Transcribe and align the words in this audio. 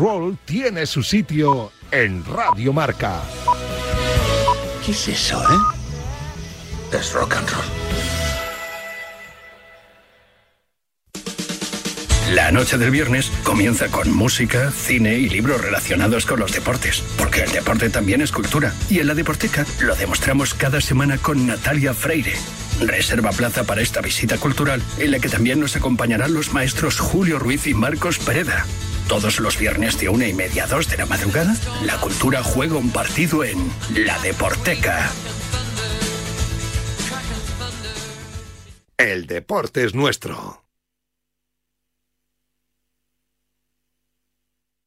roll 0.00 0.38
tiene 0.46 0.86
su 0.86 1.02
sitio 1.02 1.72
en 1.90 2.24
Radio 2.24 2.72
Marca. 2.72 3.20
¿Qué 4.84 4.92
es 4.92 5.08
eso, 5.08 5.38
eh? 5.42 6.96
Es 6.96 7.12
rock 7.12 7.34
and 7.34 7.48
roll. 7.50 7.64
La 12.34 12.50
noche 12.50 12.78
del 12.78 12.90
viernes 12.90 13.30
comienza 13.42 13.88
con 13.88 14.10
música, 14.10 14.70
cine 14.70 15.18
y 15.18 15.28
libros 15.28 15.60
relacionados 15.60 16.24
con 16.24 16.40
los 16.40 16.52
deportes, 16.52 17.02
porque 17.18 17.42
el 17.42 17.52
deporte 17.52 17.90
también 17.90 18.22
es 18.22 18.32
cultura. 18.32 18.72
Y 18.88 19.00
en 19.00 19.06
la 19.06 19.14
Deporteca 19.14 19.66
lo 19.82 19.94
demostramos 19.96 20.54
cada 20.54 20.80
semana 20.80 21.18
con 21.18 21.46
Natalia 21.46 21.92
Freire. 21.92 22.32
Reserva 22.80 23.32
plaza 23.32 23.64
para 23.64 23.82
esta 23.82 24.00
visita 24.00 24.38
cultural, 24.38 24.80
en 24.98 25.10
la 25.10 25.18
que 25.18 25.28
también 25.28 25.60
nos 25.60 25.76
acompañarán 25.76 26.32
los 26.32 26.54
maestros 26.54 26.98
Julio 26.98 27.38
Ruiz 27.38 27.66
y 27.66 27.74
Marcos 27.74 28.18
Pereda. 28.18 28.64
Todos 29.08 29.40
los 29.40 29.58
viernes 29.58 29.98
de 29.98 30.08
una 30.08 30.26
y 30.26 30.32
media 30.32 30.64
a 30.64 30.66
dos 30.66 30.88
de 30.88 30.96
la 30.96 31.06
madrugada, 31.06 31.54
la 31.84 32.00
cultura 32.00 32.42
juega 32.42 32.76
un 32.76 32.90
partido 32.90 33.44
en 33.44 33.58
La 33.94 34.18
Deporteca. 34.20 35.10
El 38.96 39.26
deporte 39.26 39.84
es 39.84 39.94
nuestro. 39.94 40.62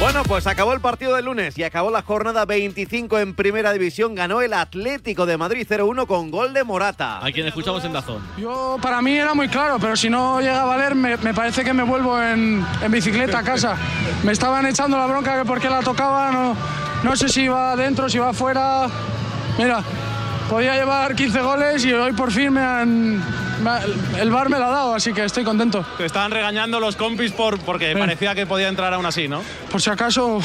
Bueno, 0.00 0.22
pues 0.22 0.46
acabó 0.46 0.72
el 0.72 0.80
partido 0.80 1.14
del 1.14 1.26
lunes 1.26 1.58
y 1.58 1.62
acabó 1.62 1.90
la 1.90 2.00
jornada 2.00 2.46
25 2.46 3.18
en 3.18 3.34
Primera 3.34 3.70
División. 3.70 4.14
Ganó 4.14 4.40
el 4.40 4.54
Atlético 4.54 5.26
de 5.26 5.36
Madrid 5.36 5.66
0-1 5.68 6.06
con 6.06 6.30
gol 6.30 6.54
de 6.54 6.64
Morata. 6.64 7.24
A 7.24 7.30
quien 7.30 7.46
escuchamos 7.46 7.84
en 7.84 7.92
Dazón. 7.92 8.22
Yo, 8.38 8.78
para 8.80 9.02
mí 9.02 9.12
era 9.18 9.34
muy 9.34 9.48
claro, 9.48 9.78
pero 9.78 9.94
si 9.96 10.08
no 10.08 10.40
llega 10.40 10.62
a 10.62 10.64
valer, 10.64 10.94
me, 10.94 11.18
me 11.18 11.34
parece 11.34 11.62
que 11.64 11.74
me 11.74 11.82
vuelvo 11.82 12.20
en, 12.20 12.64
en 12.82 12.90
bicicleta 12.90 13.40
a 13.40 13.42
casa. 13.42 13.76
Me 14.24 14.32
estaban 14.32 14.64
echando 14.64 14.96
la 14.96 15.06
bronca 15.06 15.38
que 15.38 15.44
porque 15.44 15.68
la 15.68 15.80
tocaba, 15.80 16.32
no, 16.32 16.56
no 17.02 17.14
sé 17.16 17.28
si 17.28 17.42
iba 17.42 17.72
adentro, 17.72 18.08
si 18.08 18.16
iba 18.16 18.30
afuera. 18.30 18.86
Mira, 19.58 19.82
podía 20.50 20.74
llevar 20.74 21.14
15 21.14 21.40
goles 21.42 21.84
y 21.84 21.92
hoy 21.92 22.12
por 22.12 22.32
fin 22.32 22.52
me 22.52 22.60
han, 22.60 23.22
el 24.18 24.30
bar 24.30 24.48
me 24.48 24.58
lo 24.58 24.64
ha 24.64 24.70
dado, 24.70 24.94
así 24.94 25.12
que 25.12 25.24
estoy 25.24 25.44
contento. 25.44 25.86
Te 25.96 26.04
estaban 26.04 26.32
regañando 26.32 26.80
los 26.80 26.96
compis 26.96 27.30
por, 27.30 27.60
porque 27.60 27.94
parecía 27.96 28.34
que 28.34 28.46
podía 28.46 28.66
entrar 28.66 28.92
aún 28.92 29.06
así, 29.06 29.28
¿no? 29.28 29.42
Por 29.70 29.80
si 29.80 29.90
acaso 29.90 30.40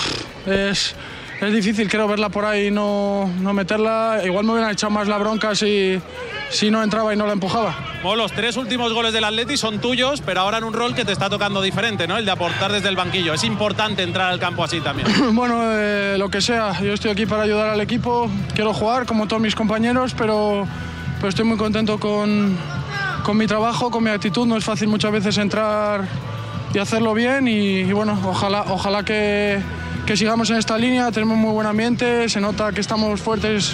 es, 0.45 0.95
es 1.41 1.53
difícil, 1.53 1.89
creo 1.89 2.07
verla 2.07 2.29
por 2.29 2.45
ahí 2.45 2.67
y 2.67 2.71
no, 2.71 3.27
no 3.41 3.53
meterla. 3.53 4.21
Igual 4.23 4.45
me 4.45 4.51
hubieran 4.51 4.71
echado 4.71 4.91
más 4.91 5.07
la 5.07 5.17
bronca 5.17 5.55
si, 5.55 5.99
si 6.49 6.71
no 6.71 6.83
entraba 6.83 7.13
y 7.13 7.17
no 7.17 7.25
la 7.25 7.33
empujaba. 7.33 7.75
Bueno, 8.03 8.23
los 8.23 8.31
tres 8.31 8.57
últimos 8.57 8.93
goles 8.93 9.13
del 9.13 9.23
Atleti 9.23 9.57
son 9.57 9.79
tuyos, 9.79 10.21
pero 10.25 10.41
ahora 10.41 10.57
en 10.57 10.63
un 10.63 10.73
rol 10.73 10.95
que 10.95 11.05
te 11.05 11.11
está 11.11 11.29
tocando 11.29 11.61
diferente, 11.61 12.07
¿no? 12.07 12.17
El 12.17 12.25
de 12.25 12.31
aportar 12.31 12.71
desde 12.71 12.89
el 12.89 12.95
banquillo. 12.95 13.33
Es 13.33 13.43
importante 13.43 14.03
entrar 14.03 14.31
al 14.31 14.39
campo 14.39 14.63
así 14.63 14.81
también. 14.81 15.07
Bueno, 15.35 15.59
eh, 15.63 16.15
lo 16.17 16.29
que 16.29 16.41
sea, 16.41 16.79
yo 16.81 16.93
estoy 16.93 17.11
aquí 17.11 17.25
para 17.25 17.43
ayudar 17.43 17.69
al 17.69 17.81
equipo, 17.81 18.29
quiero 18.53 18.73
jugar 18.73 19.05
como 19.05 19.27
todos 19.27 19.41
mis 19.41 19.55
compañeros, 19.55 20.13
pero, 20.17 20.67
pero 21.17 21.29
estoy 21.29 21.45
muy 21.45 21.57
contento 21.57 21.99
con, 21.99 22.55
con 23.23 23.37
mi 23.37 23.47
trabajo, 23.47 23.91
con 23.91 24.03
mi 24.03 24.11
actitud, 24.11 24.45
no 24.45 24.55
es 24.55 24.63
fácil 24.63 24.87
muchas 24.87 25.11
veces 25.11 25.37
entrar 25.37 26.07
y 26.73 26.77
hacerlo 26.79 27.13
bien 27.13 27.47
y, 27.47 27.79
y 27.79 27.91
bueno, 27.91 28.17
ojalá, 28.23 28.65
ojalá 28.69 29.03
que, 29.03 29.59
que 30.05 30.15
sigamos 30.15 30.49
en 30.51 30.57
esta 30.57 30.77
línea, 30.77 31.11
tenemos 31.11 31.37
muy 31.37 31.51
buen 31.51 31.67
ambiente, 31.67 32.29
se 32.29 32.39
nota 32.39 32.71
que 32.71 32.81
estamos 32.81 33.19
fuertes 33.19 33.73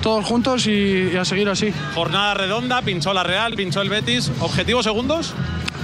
todos 0.00 0.24
juntos 0.24 0.66
y, 0.66 1.10
y 1.12 1.16
a 1.16 1.24
seguir 1.24 1.48
así. 1.48 1.72
Jornada 1.94 2.34
redonda, 2.34 2.82
pinchó 2.82 3.12
la 3.12 3.22
Real, 3.22 3.54
pinchó 3.54 3.80
el 3.82 3.88
Betis. 3.88 4.30
¿Objetivos 4.40 4.84
segundos? 4.84 5.34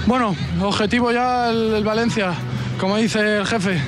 Bueno, 0.05 0.35
objetivo 0.61 1.11
ya 1.11 1.49
el, 1.49 1.73
el 1.73 1.83
Valencia, 1.83 2.33
como 2.79 2.97
dice 2.97 3.37
el 3.39 3.45
jefe, 3.47 3.81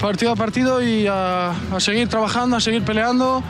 partido 0.00 0.32
a 0.32 0.36
partido 0.36 0.82
y 0.82 1.06
a, 1.06 1.50
a 1.50 1.80
seguir 1.80 2.08
trabajando, 2.08 2.56
a 2.56 2.60
seguir 2.60 2.82
peleando, 2.84 3.42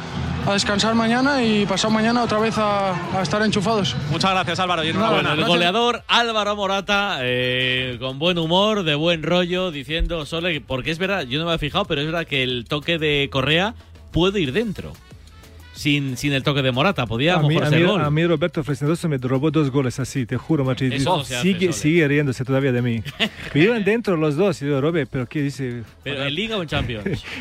a 0.46 0.52
descansar 0.52 0.94
mañana 0.94 1.42
y 1.42 1.64
pasado 1.66 1.92
mañana 1.92 2.22
otra 2.22 2.38
vez 2.38 2.58
a, 2.58 3.18
a 3.18 3.22
estar 3.22 3.42
enchufados. 3.42 3.96
Muchas 4.10 4.30
gracias 4.32 4.58
Álvaro 4.60 4.84
y 4.84 4.88
enhorabuena. 4.88 5.30
Bueno, 5.30 5.42
el 5.42 5.48
goleador 5.48 6.02
Álvaro 6.08 6.56
Morata, 6.56 7.18
eh, 7.22 7.96
con 8.00 8.18
buen 8.18 8.36
humor, 8.38 8.82
de 8.82 8.94
buen 8.94 9.22
rollo, 9.22 9.70
diciendo 9.70 10.26
Sole, 10.26 10.60
porque 10.60 10.90
es 10.90 10.98
verdad, 10.98 11.22
yo 11.22 11.38
no 11.38 11.46
me 11.46 11.52
había 11.52 11.58
fijado, 11.58 11.86
pero 11.86 12.02
es 12.02 12.06
verdad 12.06 12.26
que 12.26 12.42
el 12.42 12.66
toque 12.68 12.98
de 12.98 13.28
Correa 13.32 13.74
puede 14.12 14.40
ir 14.40 14.52
dentro. 14.52 14.92
Sin, 15.80 16.18
sin 16.18 16.34
el 16.34 16.42
toque 16.42 16.60
de 16.60 16.72
Morata, 16.72 17.06
podía 17.06 17.36
A 17.36 17.42
mí, 17.42 17.56
a, 17.56 17.70
mí, 17.70 17.82
gol. 17.82 18.02
a 18.02 18.10
mí 18.10 18.26
Roberto 18.26 18.62
Fresnedoso 18.62 19.08
me 19.08 19.16
robó 19.16 19.50
dos 19.50 19.70
goles 19.70 19.98
así, 19.98 20.26
te 20.26 20.36
juro, 20.36 20.62
Martín. 20.62 20.92
Eso 20.92 21.24
sigue, 21.24 21.72
sigue 21.72 22.06
riéndose 22.06 22.44
todavía 22.44 22.70
de 22.70 22.82
mí. 22.82 23.02
Viven 23.54 23.82
dentro 23.82 24.14
los 24.18 24.36
dos. 24.36 24.60
Y 24.60 24.66
yo, 24.66 24.78
Robert, 24.78 25.08
¿pero 25.10 25.26
qué 25.26 25.40
dice? 25.40 25.82
Pero 26.04 26.22
en 26.26 26.34
Liga 26.34 26.58
o 26.58 26.62
en 26.62 26.68
Champions. 26.68 27.24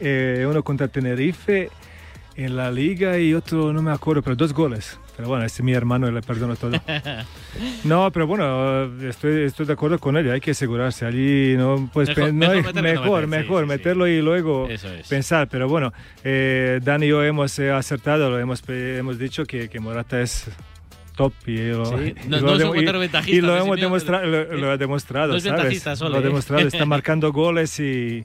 Eh, 0.00 0.46
uno 0.48 0.62
contra 0.62 0.88
Tenerife 0.88 1.68
en 2.36 2.56
la 2.56 2.70
liga 2.70 3.18
y 3.18 3.34
otro, 3.34 3.70
no 3.70 3.82
me 3.82 3.92
acuerdo, 3.92 4.22
pero 4.22 4.34
dos 4.34 4.54
goles. 4.54 4.98
Pero 5.16 5.28
bueno, 5.28 5.44
es 5.44 5.62
mi 5.62 5.72
hermano 5.72 6.08
y 6.08 6.12
le 6.12 6.22
perdono 6.22 6.56
todo. 6.56 6.72
No, 7.84 8.10
pero 8.10 8.26
bueno, 8.26 8.84
estoy, 9.08 9.42
estoy 9.44 9.66
de 9.66 9.74
acuerdo 9.74 9.98
con 10.00 10.16
él, 10.16 10.28
hay 10.30 10.40
que 10.40 10.50
asegurarse. 10.50 11.06
Allí 11.06 11.54
no, 11.56 11.88
pues, 11.92 12.08
Mejor- 12.08 12.32
no 12.32 12.32
mejor 12.32 12.56
hay- 12.56 12.62
meterlo 12.62 12.82
no 12.82 12.82
mejor, 13.02 13.26
meter, 13.26 13.40
sí, 13.44 13.44
mejor 13.48 13.60
sí, 13.60 13.64
sí. 13.64 13.68
meterlo 13.68 14.08
y 14.08 14.22
luego 14.22 14.68
es. 14.68 14.84
pensar. 15.08 15.48
Pero 15.48 15.68
bueno, 15.68 15.92
eh, 16.24 16.80
Dani 16.82 17.06
y 17.06 17.08
yo 17.10 17.22
hemos 17.22 17.56
eh, 17.60 17.70
acertado, 17.70 18.28
lo 18.30 18.38
hemos, 18.40 18.62
hemos 18.68 19.18
dicho 19.18 19.44
que, 19.44 19.68
que 19.68 19.78
Morata 19.78 20.20
es 20.20 20.46
top 21.14 21.32
y, 21.46 21.58
lo- 21.68 21.84
Sí, 21.86 22.14
y 22.24 22.28
no- 22.28 22.40
lo 22.40 22.46
no 22.58 22.74
y- 22.74 23.40
lo 23.40 23.56
hemos 23.56 23.78
demostrado, 23.80 24.26
lo, 24.26 24.52
lo 24.56 24.70
ha 24.72 24.76
demostrado, 24.76 25.28
no 25.32 25.36
es 25.36 25.44
¿sabes? 25.44 25.98
Sole, 25.98 26.10
lo 26.10 26.16
ha 26.16 26.20
¿eh? 26.20 26.24
demostrado, 26.24 26.66
está 26.66 26.84
marcando 26.86 27.30
goles 27.32 27.78
y 27.78 28.24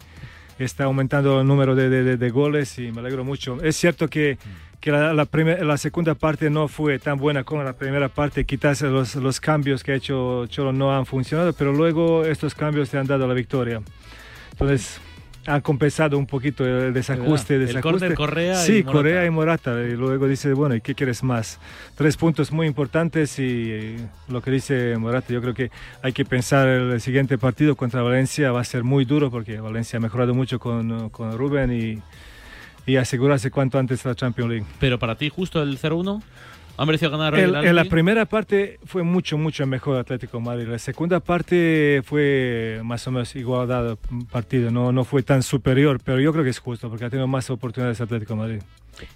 está 0.64 0.86
aumentando 0.86 1.42
el 1.42 1.47
número 1.47 1.75
de, 1.75 1.90
de- 1.90 2.18
de- 2.18 2.30
goles 2.30 2.78
y 2.80 2.92
me 2.92 3.00
alegro 3.00 3.24
mucho. 3.24 3.58
Es 3.64 3.75
cierto 3.75 4.08
que, 4.08 4.38
que 4.80 4.92
la, 4.92 5.14
la, 5.14 5.25
primer- 5.25 5.66
la 5.66 5.78
segunda 5.78 6.16
parte 6.16 6.50
no 6.50 6.68
fue 6.68 7.00
tan 7.00 7.18
buena 7.18 7.44
como 7.44 7.64
la 7.64 7.74
primera 7.74 8.09
parte, 8.09 8.46
quizás 8.46 8.81
los, 8.81 9.16
los 9.16 9.40
cambios 9.40 9.84
que 9.84 9.94
ha 9.94 9.96
hecho 9.96 10.46
Cholo 10.48 10.72
no 10.74 10.96
han 10.96 11.06
funcionado, 11.06 11.53
pero 11.53 11.74
luego 11.74 12.24
estos 12.25 12.53
cambios 12.56 12.90
te 12.90 12.98
han 12.98 13.08
dado 13.08 13.28
la 13.28 13.34
victoria. 13.34 13.81
Entonces 14.52 15.00
han 15.46 15.62
compensado 15.62 16.18
un 16.18 16.26
poquito 16.26 16.66
el 16.66 16.94
desajuste. 16.94 17.56
El 17.56 17.68
desajuste. 17.68 17.82
córner 17.82 18.14
Correa 18.16 18.64
y 18.64 18.66
Sí, 18.66 18.72
Morata. 18.84 18.92
Correa 18.92 19.26
y 19.26 19.30
Morata. 19.30 19.84
Y 19.84 19.96
luego 19.96 20.28
dice, 20.28 20.54
bueno, 20.54 20.76
¿y 20.76 20.82
qué 20.82 20.96
quieres 20.96 21.24
más? 21.24 21.60
Tres 21.96 22.18
puntos 22.18 22.52
muy 22.52 22.68
importantes 22.68 23.40
y 23.40 23.72
eh, 23.72 23.98
lo 24.28 24.42
que 24.42 24.52
dice 24.52 24.98
Morata, 24.98 25.34
yo 25.34 25.42
creo 25.42 25.54
que 25.54 25.72
hay 26.02 26.14
que 26.14 26.26
pensar 26.26 26.68
el 26.68 27.02
siguiente 27.02 27.38
partido 27.38 27.76
contra 27.76 28.02
Valencia 28.02 28.52
va 28.52 28.62
a 28.62 28.66
ser 28.66 28.84
muy 28.84 29.06
duro 29.06 29.32
porque 29.32 29.60
Valencia 29.60 29.98
ha 29.98 30.00
mejorado 30.00 30.34
mucho 30.34 30.60
con, 30.60 31.10
con 31.10 31.38
Rubén 31.38 31.72
y, 31.72 32.02
y 32.92 32.98
asegurarse 32.98 33.52
cuanto 33.52 33.80
antes 33.80 34.04
la 34.06 34.16
Champions 34.16 34.50
League. 34.52 34.66
Pero 34.80 35.00
para 35.00 35.16
ti, 35.16 35.30
justo 35.30 35.62
el 35.62 35.80
0-1, 35.80 36.22
¿ha 36.82 36.86
merecido 36.86 37.12
ganar 37.12 37.36
El- 37.36 37.56
el 37.56 37.66
en 37.66 37.76
la 37.76 37.86
primera 37.86 38.26
parte 38.26 38.80
fue 38.86 39.04
mucho, 39.04 39.38
mucho 39.38 39.66
mejor 39.68 39.98
Atlético 39.98 40.38
de 40.38 40.44
Madrid. 40.44 40.68
La 40.68 40.80
segunda 40.80 41.20
parte 41.20 42.02
fue 42.06 42.80
más 42.84 43.06
o 43.08 43.12
menos 43.12 43.36
igualdad 43.36 43.98
partido. 44.32 44.72
No, 44.72 44.92
no 44.92 45.04
fue 45.04 45.22
tan 45.24 45.44
superior, 45.44 46.00
pero 46.04 46.20
yo 46.20 46.31
creo 46.31 46.44
que 46.44 46.50
es 46.52 46.60
justo 46.60 46.90
porque 46.90 47.06
ha 47.06 47.10
tenido 47.10 47.28
más 47.28 47.50
oportunidades 47.50 48.00
Atlético 48.02 48.34
de 48.34 48.40
Madrid. 48.40 48.62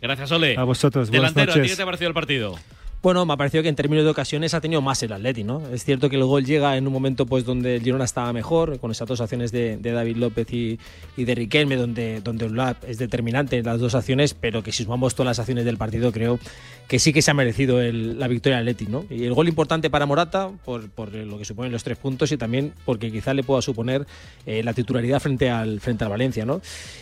Gracias, 0.01 0.31
Ole. 0.31 0.56
A 0.57 0.63
vosotros, 0.63 1.10
buenas 1.10 1.33
Delantero, 1.33 1.51
¿a 1.51 1.54
ti 1.56 1.60
noches. 1.60 1.71
qué 1.74 1.75
te 1.77 1.81
ha 1.83 1.86
parecido 1.86 2.07
el 2.10 2.13
partido? 2.13 2.56
Bueno, 3.03 3.25
me 3.25 3.33
ha 3.33 3.35
parecido 3.35 3.61
que 3.61 3.67
en 3.67 3.75
términos 3.75 4.05
de 4.05 4.11
ocasiones 4.11 4.53
ha 4.53 4.61
tenido 4.61 4.81
más 4.81 5.03
el 5.03 5.11
Atleti, 5.11 5.44
¿no? 5.44 5.61
Es 5.73 5.83
cierto 5.83 6.09
que 6.09 6.15
el 6.15 6.23
gol 6.23 6.45
llega 6.45 6.77
en 6.77 6.88
un 6.88 6.94
momento 6.94 7.25
pues 7.25 7.44
donde 7.44 7.75
el 7.75 7.83
Girona 7.83 8.05
estaba 8.05 8.31
mejor, 8.31 8.79
con 8.79 8.91
esas 8.91 9.05
dos 9.09 9.19
acciones 9.19 9.51
de, 9.51 9.75
de 9.75 9.91
David 9.91 10.15
López 10.15 10.47
y, 10.53 10.79
y 11.17 11.25
de 11.25 11.35
Riquelme, 11.35 11.75
donde, 11.75 12.21
donde 12.21 12.45
Ulap 12.45 12.81
es 12.88 13.00
determinante 13.00 13.57
en 13.57 13.65
las 13.65 13.81
dos 13.81 13.94
acciones, 13.94 14.33
pero 14.33 14.63
que 14.63 14.71
si 14.71 14.85
sumamos 14.85 15.15
todas 15.15 15.31
las 15.31 15.39
acciones 15.39 15.65
del 15.65 15.75
partido, 15.75 16.13
creo 16.13 16.39
que 16.88 16.97
sí 16.97 17.11
que 17.11 17.21
se 17.21 17.29
ha 17.31 17.33
merecido 17.33 17.81
el- 17.81 18.17
la 18.17 18.29
victoria 18.29 18.59
del 18.59 18.69
Atleti, 18.69 18.89
¿no? 18.89 19.03
Y 19.09 19.25
el 19.25 19.33
gol 19.33 19.49
importante 19.49 19.89
para 19.89 20.06
Morata, 20.06 20.51
por, 20.63 20.89
por 20.89 21.13
lo 21.13 21.38
que 21.38 21.44
suponen 21.44 21.73
los 21.73 21.83
tres 21.83 21.97
puntos 21.97 22.31
y 22.31 22.38
también 22.38 22.71
porque 22.85 23.11
quizá 23.11 23.33
le 23.33 23.44
pueda 23.44 23.61
suponer 23.61 24.07
eh, 24.45 24.63
la 24.63 24.73
titularidad 24.73 25.19
frente 25.19 25.49
al, 25.49 25.81
frente 25.81 26.06
al 26.06 26.09
Valencia, 26.09 26.45
¿no? 26.45 26.61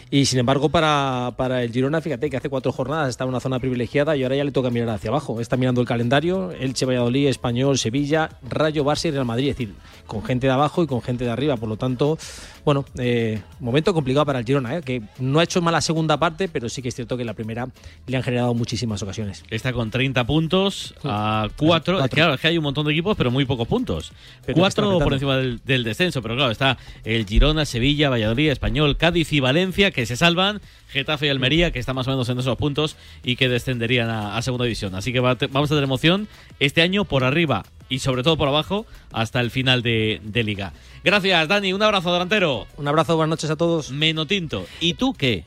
Y 0.09 0.25
sin 0.25 0.39
embargo, 0.39 0.69
para, 0.69 1.35
para 1.37 1.61
el 1.63 1.71
Girona, 1.71 2.01
fíjate 2.01 2.27
que 2.31 2.37
hace 2.37 2.49
cuatro 2.49 2.71
jornadas 2.71 3.09
estaba 3.09 3.27
en 3.27 3.33
una 3.33 3.39
zona 3.39 3.59
privilegiada 3.59 4.17
y 4.17 4.23
ahora 4.23 4.35
ya 4.35 4.43
le 4.43 4.51
toca 4.51 4.71
mirar 4.71 4.89
hacia 4.89 5.11
abajo. 5.11 5.39
Está 5.39 5.57
mirando 5.57 5.79
el 5.79 5.87
calendario, 5.91 6.51
Elche, 6.51 6.85
Valladolid, 6.85 7.27
Español, 7.27 7.77
Sevilla, 7.77 8.29
Rayo, 8.49 8.85
Barça 8.85 9.09
y 9.09 9.11
Real 9.11 9.25
Madrid, 9.25 9.49
es 9.49 9.57
decir, 9.57 9.75
con 10.07 10.23
gente 10.23 10.47
de 10.47 10.53
abajo 10.53 10.83
y 10.83 10.87
con 10.87 11.01
gente 11.01 11.25
de 11.25 11.31
arriba, 11.31 11.57
por 11.57 11.67
lo 11.67 11.75
tanto, 11.75 12.17
bueno, 12.63 12.85
eh, 12.97 13.41
momento 13.59 13.93
complicado 13.93 14.25
para 14.25 14.39
el 14.39 14.45
Girona, 14.45 14.77
¿eh? 14.77 14.81
que 14.81 15.01
no 15.19 15.39
ha 15.39 15.43
hecho 15.43 15.61
mala 15.61 15.81
segunda 15.81 16.17
parte, 16.17 16.47
pero 16.47 16.69
sí 16.69 16.81
que 16.81 16.89
es 16.89 16.95
cierto 16.95 17.17
que 17.17 17.25
la 17.25 17.33
primera 17.33 17.67
le 18.07 18.17
han 18.17 18.23
generado 18.23 18.53
muchísimas 18.53 19.01
ocasiones. 19.01 19.43
Está 19.49 19.73
con 19.73 19.91
30 19.91 20.25
puntos 20.25 20.93
a 21.03 21.49
4. 21.57 21.97
Cuatro. 21.97 22.09
Claro, 22.09 22.33
es 22.33 22.41
que 22.41 22.47
hay 22.47 22.57
un 22.57 22.63
montón 22.63 22.85
de 22.85 22.91
equipos, 22.91 23.17
pero 23.17 23.31
muy 23.31 23.45
pocos 23.45 23.67
puntos. 23.67 24.11
Pero 24.45 24.55
que 24.55 24.59
4 24.59 24.91
está 24.93 25.03
por 25.03 25.13
encima 25.13 25.37
del, 25.37 25.59
del 25.65 25.83
descenso, 25.83 26.21
pero 26.21 26.35
claro, 26.35 26.51
está 26.51 26.77
el 27.03 27.25
Girona, 27.25 27.65
Sevilla, 27.65 28.09
Valladolid, 28.09 28.49
Español, 28.49 28.97
Cádiz 28.97 29.31
y 29.33 29.39
Valencia, 29.39 29.91
que 29.91 30.05
se 30.05 30.15
salvan. 30.15 30.61
Getafe 30.89 31.27
y 31.27 31.29
Almería, 31.29 31.71
que 31.71 31.79
están 31.79 31.95
más 31.95 32.07
o 32.07 32.11
menos 32.11 32.27
en 32.27 32.37
esos 32.37 32.57
puntos 32.57 32.97
y 33.23 33.37
que 33.37 33.47
descenderían 33.47 34.09
a, 34.09 34.35
a 34.35 34.41
segunda 34.41 34.65
división. 34.65 34.93
Así 34.93 35.13
que 35.13 35.21
va 35.21 35.37
vamos 35.51 35.69
a 35.69 35.75
tener 35.75 35.85
emoción 35.85 36.27
este 36.59 36.81
año 36.81 37.05
por 37.05 37.23
arriba 37.23 37.63
y 37.91 37.99
sobre 37.99 38.23
todo 38.23 38.37
por 38.37 38.47
abajo 38.47 38.87
hasta 39.11 39.41
el 39.41 39.51
final 39.51 39.83
de, 39.83 40.21
de 40.23 40.43
liga. 40.43 40.71
Gracias, 41.03 41.47
Dani. 41.47 41.73
Un 41.73 41.83
abrazo 41.83 42.11
delantero. 42.11 42.65
Un 42.77 42.87
abrazo, 42.87 43.17
buenas 43.17 43.31
noches 43.31 43.49
a 43.51 43.57
todos. 43.57 43.91
Menotinto. 43.91 44.65
¿Y 44.79 44.93
tú 44.93 45.13
qué? 45.13 45.43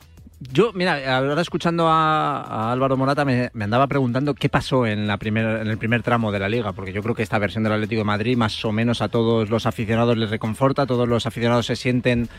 Yo, 0.53 0.71
mira, 0.73 1.17
ahora 1.17 1.41
escuchando 1.41 1.87
a, 1.87 2.41
a 2.41 2.71
Álvaro 2.71 2.97
Morata 2.97 3.25
me, 3.25 3.49
me 3.53 3.63
andaba 3.63 3.87
preguntando 3.87 4.35
qué 4.35 4.47
pasó 4.47 4.85
en, 4.85 5.07
la 5.07 5.17
primer, 5.17 5.61
en 5.61 5.67
el 5.67 5.77
primer 5.79 6.03
tramo 6.03 6.31
de 6.31 6.39
la 6.39 6.47
liga, 6.47 6.71
porque 6.73 6.93
yo 6.93 7.01
creo 7.01 7.15
que 7.15 7.23
esta 7.23 7.39
versión 7.39 7.63
del 7.63 7.73
Atlético 7.73 8.01
de 8.01 8.05
Madrid 8.05 8.37
más 8.37 8.63
o 8.63 8.71
menos 8.71 9.01
a 9.01 9.07
todos 9.07 9.49
los 9.49 9.65
aficionados 9.65 10.15
les 10.15 10.29
reconforta, 10.29 10.85
todos 10.85 11.07
los 11.07 11.25
aficionados 11.25 11.65
se 11.65 11.75
sienten 11.75 12.29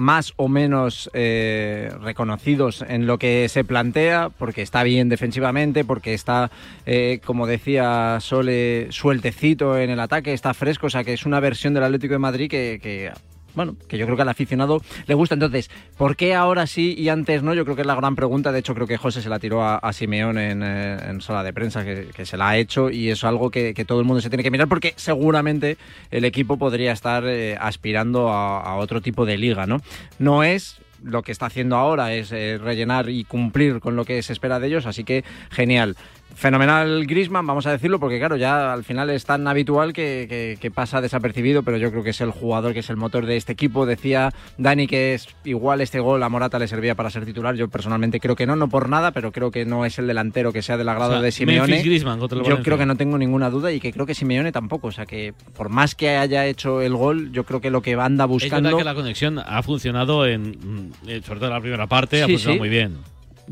más 0.00 0.32
o 0.36 0.48
menos 0.48 1.10
eh, 1.12 1.92
reconocidos 2.00 2.82
en 2.88 3.06
lo 3.06 3.18
que 3.18 3.48
se 3.48 3.64
plantea, 3.64 4.30
porque 4.30 4.62
está 4.62 4.82
bien 4.82 5.08
defensivamente, 5.08 5.84
porque 5.84 6.14
está, 6.14 6.50
eh, 6.86 7.20
como 7.24 7.46
decía 7.46 8.18
Sole, 8.20 8.88
sueltecito 8.90 9.78
en 9.78 9.90
el 9.90 10.00
ataque, 10.00 10.32
está 10.32 10.54
fresco, 10.54 10.86
o 10.86 10.90
sea 10.90 11.04
que 11.04 11.12
es 11.12 11.26
una 11.26 11.38
versión 11.38 11.74
del 11.74 11.84
Atlético 11.84 12.14
de 12.14 12.18
Madrid 12.18 12.50
que, 12.50 12.80
que 12.82 13.12
bueno, 13.54 13.76
que 13.88 13.98
yo 13.98 14.06
creo 14.06 14.16
que 14.16 14.22
al 14.22 14.28
aficionado 14.28 14.82
le 15.06 15.14
gusta. 15.14 15.34
Entonces, 15.34 15.70
¿por 15.96 16.16
qué 16.16 16.34
ahora 16.34 16.66
sí 16.66 16.94
y 16.96 17.08
antes 17.08 17.42
no? 17.42 17.54
Yo 17.54 17.64
creo 17.64 17.76
que 17.76 17.82
es 17.82 17.86
la 17.86 17.94
gran 17.94 18.16
pregunta. 18.16 18.52
De 18.52 18.60
hecho, 18.60 18.74
creo 18.74 18.86
que 18.86 18.96
José 18.96 19.22
se 19.22 19.28
la 19.28 19.38
tiró 19.38 19.62
a, 19.62 19.76
a 19.76 19.92
Simeón 19.92 20.38
en, 20.38 20.62
eh, 20.62 20.98
en 21.08 21.20
sala 21.20 21.42
de 21.42 21.52
prensa, 21.52 21.84
que, 21.84 22.24
se 22.24 22.36
la 22.36 22.50
ha 22.50 22.56
hecho 22.58 22.90
y 22.90 23.10
es 23.10 23.24
algo 23.24 23.50
que, 23.50 23.74
todo 23.86 24.00
el 24.00 24.06
mundo 24.06 24.20
se 24.20 24.28
tiene 24.28 24.42
que 24.42 24.50
mirar 24.50 24.68
porque 24.68 24.92
seguramente 24.96 25.78
el 26.10 26.24
equipo 26.24 26.58
podría 26.58 26.92
estar 26.92 27.24
eh, 27.26 27.56
aspirando 27.58 28.28
a, 28.28 28.60
a 28.60 28.76
otro 28.76 29.00
tipo 29.00 29.24
de 29.24 29.38
liga, 29.38 29.66
¿no? 29.66 29.80
No 30.18 30.44
es 30.44 30.80
lo 31.02 31.22
que 31.22 31.32
está 31.32 31.46
haciendo 31.46 31.76
ahora 31.76 32.12
es 32.12 32.32
eh, 32.32 32.58
rellenar 32.58 33.08
y 33.08 33.24
cumplir 33.24 33.80
con 33.80 33.96
lo 33.96 34.04
que 34.04 34.22
se 34.22 34.32
espera 34.32 34.60
de 34.60 34.68
ellos, 34.68 34.86
así 34.86 35.04
que 35.04 35.24
genial. 35.50 35.96
Fenomenal 36.34 37.06
Grisman, 37.06 37.46
vamos 37.46 37.66
a 37.66 37.72
decirlo, 37.72 38.00
porque 38.00 38.18
claro, 38.18 38.36
ya 38.36 38.72
al 38.72 38.82
final 38.84 39.10
es 39.10 39.24
tan 39.24 39.46
habitual 39.46 39.92
que, 39.92 40.26
que- 40.28 40.58
que 40.60 40.70
pasa 40.70 41.00
desapercibido, 41.00 41.62
pero 41.62 41.76
yo 41.76 41.90
creo 41.90 42.02
que 42.02 42.10
es 42.10 42.20
el 42.20 42.30
jugador 42.30 42.72
que 42.72 42.80
es 42.80 42.88
el 42.90 42.96
motor 42.96 43.26
de 43.26 43.36
este 43.36 43.52
equipo. 43.52 43.84
Decía 43.84 44.32
Dani 44.56 44.86
que 44.86 45.14
es 45.14 45.28
igual 45.44 45.80
este 45.80 46.00
gol 46.00 46.22
a 46.22 46.28
Morata 46.28 46.58
le 46.58 46.66
servía 46.68 46.94
para 46.94 47.10
ser 47.10 47.24
titular. 47.26 47.54
Yo 47.56 47.68
personalmente 47.68 48.20
creo 48.20 48.36
que 48.36 48.46
no, 48.46 48.56
no 48.56 48.68
por 48.68 48.88
nada, 48.88 49.12
pero 49.12 49.32
creo 49.32 49.50
que 49.50 49.64
no 49.66 49.84
es 49.84 49.98
el 49.98 50.06
delantero 50.06 50.52
que 50.52 50.62
sea 50.62 50.76
del 50.76 50.88
agrado 50.88 51.10
O 51.10 51.14
sea, 51.14 51.22
de 51.22 51.32
Simeone. 51.32 51.82
Griezmann 51.82 52.20
yo 52.20 52.62
creo 52.62 52.78
que 52.78 52.86
no 52.86 52.96
tengo 52.96 53.18
ninguna 53.18 53.50
duda 53.50 53.70
y 53.72 53.80
que 53.80 53.92
creo 53.92 54.06
que 54.06 54.14
Simeone 54.14 54.50
tampoco. 54.52 54.88
O 54.88 54.92
sea 54.92 55.04
que 55.06 55.34
por 55.56 55.68
más 55.68 55.94
que 55.94 56.10
haya 56.16 56.46
hecho 56.46 56.80
el 56.80 56.94
gol, 56.94 57.32
yo 57.32 57.44
creo 57.44 57.60
que 57.60 57.70
lo 57.70 57.82
que 57.82 57.94
anda 57.94 58.24
Es 58.24 58.30
buscando. 58.30 58.68
verdad 58.68 58.78
que 58.78 58.84
la 58.84 58.94
conexión 58.94 59.38
ha 59.38 59.62
funcionado 59.62 60.26
en, 60.26 60.50
mm, 60.50 61.08
eh, 61.08 61.20
sobre 61.24 61.40
todo 61.40 61.48
en 61.48 61.54
la 61.54 61.60
primera 61.60 61.86
parte, 61.86 62.22
ha 62.22 62.26
funcionado 62.26 62.54
sí. 62.54 62.58
muy 62.58 62.68
bien. 62.68 62.96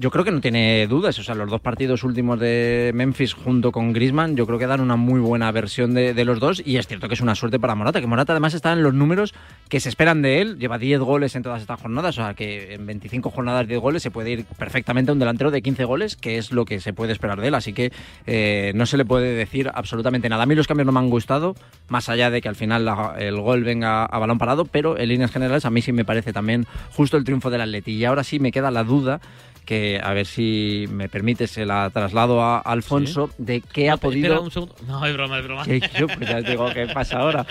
Yo 0.00 0.12
creo 0.12 0.24
que 0.24 0.30
no 0.30 0.40
tiene 0.40 0.86
dudas. 0.86 1.18
O 1.18 1.24
sea, 1.24 1.34
los 1.34 1.50
dos 1.50 1.60
partidos 1.60 2.04
últimos 2.04 2.38
de 2.38 2.92
Memphis 2.94 3.32
junto 3.34 3.72
con 3.72 3.92
Griezmann, 3.92 4.36
yo 4.36 4.46
creo 4.46 4.56
que 4.56 4.68
dan 4.68 4.80
una 4.80 4.94
muy 4.94 5.18
buena 5.18 5.50
versión 5.50 5.92
de, 5.92 6.24
los 6.24 6.38
dos. 6.38 6.62
Y 6.64 6.76
es 6.76 6.86
cierto 6.86 7.08
que 7.08 7.14
es 7.14 7.20
una 7.20 7.34
suerte 7.34 7.58
para 7.58 7.74
Morata, 7.74 8.00
que 8.00 8.06
Morata 8.06 8.32
además 8.32 8.54
está 8.54 8.72
en 8.72 8.84
los 8.84 8.94
números 8.94 9.34
que 9.68 9.80
se 9.80 9.88
esperan 9.88 10.22
de 10.22 10.40
él. 10.40 10.56
Lleva 10.60 10.78
10 10.78 11.00
goles 11.00 11.34
en 11.34 11.42
todas 11.42 11.60
estas 11.60 11.80
jornadas. 11.80 12.16
O 12.16 12.22
sea, 12.22 12.34
que 12.34 12.74
en 12.74 12.86
25 12.86 13.28
jornadas 13.30 13.66
10 13.66 13.80
goles 13.80 14.00
se 14.00 14.12
puede 14.12 14.30
ir 14.30 14.44
perfectamente 14.44 15.10
a 15.10 15.14
un 15.14 15.18
delantero 15.18 15.50
de 15.50 15.62
15 15.62 15.84
goles, 15.84 16.14
que 16.14 16.38
es 16.38 16.52
lo 16.52 16.64
que 16.64 16.78
se 16.78 16.92
puede 16.92 17.10
esperar 17.10 17.40
de 17.40 17.48
él. 17.48 17.56
Así 17.56 17.72
que 17.72 17.90
eh, 18.28 18.70
no 18.76 18.86
se 18.86 18.98
le 18.98 19.04
puede 19.04 19.34
decir 19.34 19.68
absolutamente 19.74 20.28
nada. 20.28 20.44
A 20.44 20.46
mí 20.46 20.54
los 20.54 20.68
cambios 20.68 20.86
no 20.86 20.92
me 20.92 21.00
han 21.00 21.10
gustado, 21.10 21.56
más 21.88 22.08
allá 22.08 22.30
de 22.30 22.40
que 22.40 22.48
al 22.48 22.54
final 22.54 22.88
el 23.18 23.40
gol 23.40 23.64
venga 23.64 24.04
a 24.04 24.18
balón 24.20 24.38
parado, 24.38 24.64
pero 24.64 24.96
en 24.96 25.08
líneas 25.08 25.32
generales 25.32 25.64
a 25.64 25.70
mí 25.70 25.82
sí 25.82 25.90
me 25.90 26.04
parece 26.04 26.32
también 26.32 26.68
justo 26.92 27.16
el 27.16 27.24
triunfo 27.24 27.50
del 27.50 27.62
Atleti. 27.62 27.96
Y 27.96 28.04
ahora 28.04 28.22
sí 28.22 28.38
me 28.38 28.52
queda 28.52 28.70
la 28.70 28.84
duda 28.84 29.20
que 29.68 30.00
a 30.02 30.14
ver 30.14 30.24
si 30.24 30.86
me 30.90 31.10
permite 31.10 31.46
se 31.46 31.66
la 31.66 31.90
traslado 31.90 32.40
a 32.42 32.58
Alfonso 32.60 33.28
de 33.36 33.60
qué 33.60 33.90
ha 33.90 33.94
Espera 33.94 33.96
podido 34.10 34.42
un 34.42 34.50
segundo. 34.50 34.74
No, 34.86 35.04
es 35.04 35.12
broma, 35.12 35.38
es 35.40 35.44
broma. 35.44 35.64
que 35.66 35.78
yo, 35.98 36.06
pues 36.06 36.26
ya 36.26 36.38
os 36.38 36.44
digo 36.46 36.70
qué 36.72 36.86
pasa 36.86 37.18
ahora. 37.18 37.44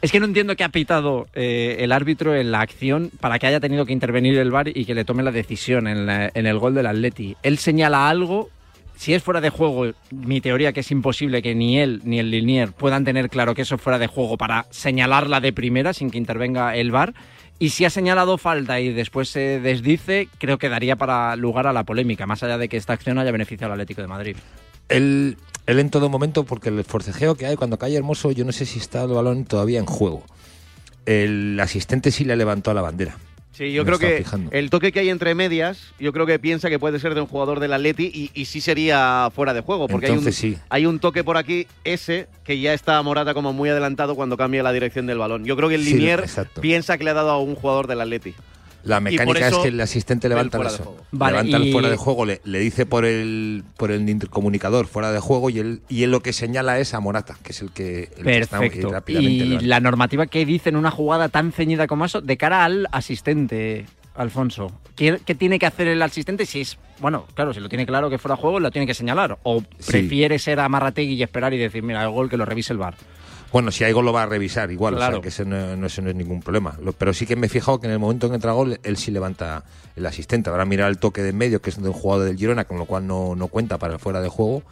Es 0.00 0.12
que 0.12 0.20
no 0.20 0.26
entiendo 0.26 0.54
qué 0.54 0.62
ha 0.62 0.68
pitado 0.68 1.26
eh, 1.34 1.78
el 1.80 1.90
árbitro 1.90 2.36
en 2.36 2.52
la 2.52 2.60
acción 2.60 3.10
para 3.18 3.40
que 3.40 3.48
haya 3.48 3.58
tenido 3.58 3.84
que 3.84 3.92
intervenir 3.92 4.38
el 4.38 4.52
VAR 4.52 4.68
y 4.68 4.84
que 4.84 4.94
le 4.94 5.04
tome 5.04 5.24
la 5.24 5.32
decisión 5.32 5.88
en, 5.88 6.06
la- 6.06 6.30
en 6.32 6.46
el 6.46 6.58
gol 6.60 6.74
del 6.74 6.86
Atleti. 6.86 7.36
Él 7.42 7.58
señala 7.58 8.08
algo. 8.08 8.48
Si 8.94 9.12
es 9.14 9.22
fuera 9.24 9.40
de 9.40 9.50
juego, 9.50 9.90
mi 10.12 10.40
teoría 10.40 10.72
que 10.72 10.78
es 10.80 10.90
imposible 10.92 11.42
que 11.42 11.56
ni 11.56 11.80
él 11.80 12.02
ni 12.04 12.20
el 12.20 12.30
Linier 12.30 12.70
puedan 12.70 13.04
tener 13.04 13.30
claro 13.30 13.52
que 13.52 13.62
eso 13.62 13.74
es 13.74 13.80
fuera 13.80 13.98
de 13.98 14.06
juego 14.06 14.36
para 14.36 14.66
señalarla 14.70 15.40
de 15.40 15.52
primera 15.52 15.92
sin 15.92 16.08
que 16.08 16.18
intervenga 16.18 16.76
el 16.76 16.92
VAR. 16.92 17.12
Y 17.58 17.70
si 17.70 17.84
ha 17.84 17.90
señalado 17.90 18.38
falta 18.38 18.80
y 18.80 18.92
después 18.92 19.28
se 19.28 19.60
desdice, 19.60 20.28
creo 20.38 20.58
que 20.58 20.68
daría 20.68 20.96
para 20.96 21.36
lugar 21.36 21.66
a 21.66 21.72
la 21.72 21.84
polémica, 21.84 22.26
más 22.26 22.42
allá 22.42 22.58
de 22.58 22.68
que 22.68 22.76
esta 22.76 22.92
acción 22.92 23.18
haya 23.18 23.30
beneficiado 23.30 23.72
al 23.72 23.80
Atlético 23.80 24.02
de 24.02 24.08
Madrid. 24.08 24.36
Él, 24.88 25.36
él 25.66 25.78
en 25.78 25.90
todo 25.90 26.08
momento, 26.08 26.44
porque 26.44 26.70
el 26.70 26.82
forcejeo 26.84 27.36
que 27.36 27.46
hay 27.46 27.56
cuando 27.56 27.78
cae 27.78 27.94
Hermoso, 27.94 28.32
yo 28.32 28.44
no 28.44 28.52
sé 28.52 28.66
si 28.66 28.78
está 28.78 29.04
el 29.04 29.10
balón 29.10 29.44
todavía 29.44 29.78
en 29.78 29.86
juego. 29.86 30.24
El 31.06 31.58
asistente 31.60 32.10
sí 32.10 32.24
le 32.24 32.36
levantó 32.36 32.74
la 32.74 32.82
bandera. 32.82 33.16
Sí, 33.52 33.70
yo 33.72 33.84
creo 33.84 33.98
que 33.98 34.18
fijando. 34.18 34.50
el 34.50 34.70
toque 34.70 34.92
que 34.92 35.00
hay 35.00 35.10
entre 35.10 35.34
medias, 35.34 35.92
yo 36.00 36.12
creo 36.12 36.24
que 36.24 36.38
piensa 36.38 36.70
que 36.70 36.78
puede 36.78 36.98
ser 36.98 37.14
de 37.14 37.20
un 37.20 37.26
jugador 37.26 37.60
del 37.60 37.72
Atleti 37.74 38.10
y, 38.12 38.30
y 38.32 38.46
sí 38.46 38.60
sería 38.62 39.28
fuera 39.34 39.52
de 39.52 39.60
juego, 39.60 39.88
porque 39.88 40.06
Entonces 40.06 40.42
hay, 40.42 40.50
un, 40.50 40.56
sí. 40.56 40.62
hay 40.70 40.86
un 40.86 40.98
toque 41.00 41.22
por 41.22 41.36
aquí, 41.36 41.66
ese, 41.84 42.28
que 42.44 42.58
ya 42.60 42.72
está 42.72 43.00
Morata 43.02 43.34
como 43.34 43.52
muy 43.52 43.68
adelantado 43.68 44.14
cuando 44.14 44.38
cambia 44.38 44.62
la 44.62 44.72
dirección 44.72 45.06
del 45.06 45.18
balón. 45.18 45.44
Yo 45.44 45.54
creo 45.56 45.68
que 45.68 45.74
el 45.74 45.84
Sí, 45.84 45.92
Linier 45.94 46.20
exacto. 46.20 46.62
piensa 46.62 46.96
que 46.96 47.04
le 47.04 47.10
ha 47.10 47.14
dado 47.14 47.30
a 47.30 47.40
un 47.42 47.54
jugador 47.54 47.86
del 47.88 48.00
Atleti. 48.00 48.34
La 48.84 49.00
mecánica 49.00 49.46
es 49.48 49.56
que 49.58 49.68
el 49.68 49.80
asistente 49.80 50.26
el 50.26 50.30
levanta 50.30 50.58
de 50.58 50.66
eso. 50.66 50.82
juego. 50.84 51.06
Vale, 51.12 51.32
levanta 51.32 51.56
el 51.58 51.70
fuera 51.72 51.88
de 51.88 51.96
juego, 51.96 52.24
le, 52.24 52.40
le 52.44 52.58
dice 52.58 52.84
por 52.86 53.04
el 53.04 53.62
por 53.76 53.90
el 53.92 54.08
intercomunicador 54.08 54.86
fuera 54.86 55.12
de 55.12 55.20
juego 55.20 55.50
y 55.50 55.58
él, 55.60 55.82
y 55.88 56.02
él 56.02 56.10
lo 56.10 56.20
que 56.20 56.32
señala 56.32 56.78
es 56.78 56.92
a 56.94 57.00
Morata, 57.00 57.36
que 57.42 57.52
es 57.52 57.62
el 57.62 57.70
que, 57.70 58.10
el 58.16 58.24
que 58.24 58.38
está 58.38 58.58
muy 58.58 58.68
Perfecto. 58.68 58.90
rápidamente 58.92 59.44
Y 59.44 59.48
levanta. 59.48 59.66
la 59.68 59.80
normativa 59.80 60.26
que 60.26 60.44
dice 60.44 60.68
en 60.70 60.76
una 60.76 60.90
jugada 60.90 61.28
tan 61.28 61.52
ceñida 61.52 61.86
como 61.86 62.04
eso, 62.04 62.20
de 62.20 62.36
cara 62.36 62.64
al 62.64 62.88
asistente, 62.92 63.86
Alfonso, 64.14 64.72
¿qué, 64.96 65.20
qué 65.24 65.34
tiene 65.34 65.58
que 65.58 65.66
hacer 65.66 65.86
el 65.88 66.02
asistente 66.02 66.44
si 66.44 66.60
es, 66.62 66.76
bueno, 67.00 67.26
claro, 67.34 67.54
si 67.54 67.60
lo 67.60 67.68
tiene 67.68 67.86
claro 67.86 68.10
que 68.10 68.18
fuera 68.18 68.36
juego, 68.36 68.58
lo 68.60 68.70
tiene 68.70 68.86
que 68.86 68.94
señalar? 68.94 69.38
¿O 69.44 69.60
Sí. 69.78 69.92
prefiere 69.92 70.38
ser 70.38 70.60
amarrategui 70.60 71.14
y 71.14 71.22
esperar 71.22 71.54
y 71.54 71.58
decir, 71.58 71.82
mira, 71.82 72.02
el 72.02 72.10
gol 72.10 72.28
que 72.28 72.36
lo 72.36 72.44
revise 72.44 72.72
el 72.72 72.78
bar? 72.78 72.94
Bueno, 73.52 73.70
si 73.70 73.84
hay 73.84 73.92
gol 73.92 74.04
lo 74.06 74.12
va 74.12 74.22
a 74.22 74.26
revisar 74.26 74.70
igual, 74.70 74.94
o 74.94 74.96
Claro. 74.96 75.16
sea 75.16 75.22
que 75.22 75.28
ese 75.28 75.44
no, 75.44 75.76
no- 75.76 75.86
ese 75.86 76.00
no 76.02 76.08
es 76.10 76.16
ningún 76.16 76.40
problema. 76.40 76.76
Lo- 76.82 76.92
pero 76.92 77.12
sí 77.12 77.26
que 77.26 77.36
me 77.36 77.46
he 77.46 77.50
fijado 77.50 77.78
que 77.80 77.86
en 77.86 77.92
el 77.92 77.98
momento 77.98 78.26
en 78.26 78.32
que 78.32 78.36
entra 78.36 78.52
gol, 78.52 78.80
él 78.82 78.96
sí 78.96 79.10
levanta 79.10 79.64
el 79.94 80.06
asistente. 80.06 80.48
Habrá 80.48 80.64
mirar 80.64 80.88
el 80.88 80.98
toque 80.98 81.22
de 81.22 81.30
en 81.30 81.36
medio, 81.36 81.60
que 81.60 81.70
es 81.70 81.80
de 81.80 81.86
un 81.88 81.92
jugador 81.94 82.26
del 82.26 82.36
Girona, 82.38 82.64
con 82.64 82.78
lo 82.78 82.86
cual 82.86 83.06
no, 83.06 83.34
no 83.36 83.48
cuenta 83.48 83.76
para 83.78 83.94
el 83.94 83.98
fuera 84.00 84.20
de 84.22 84.28
juego. 84.28 84.62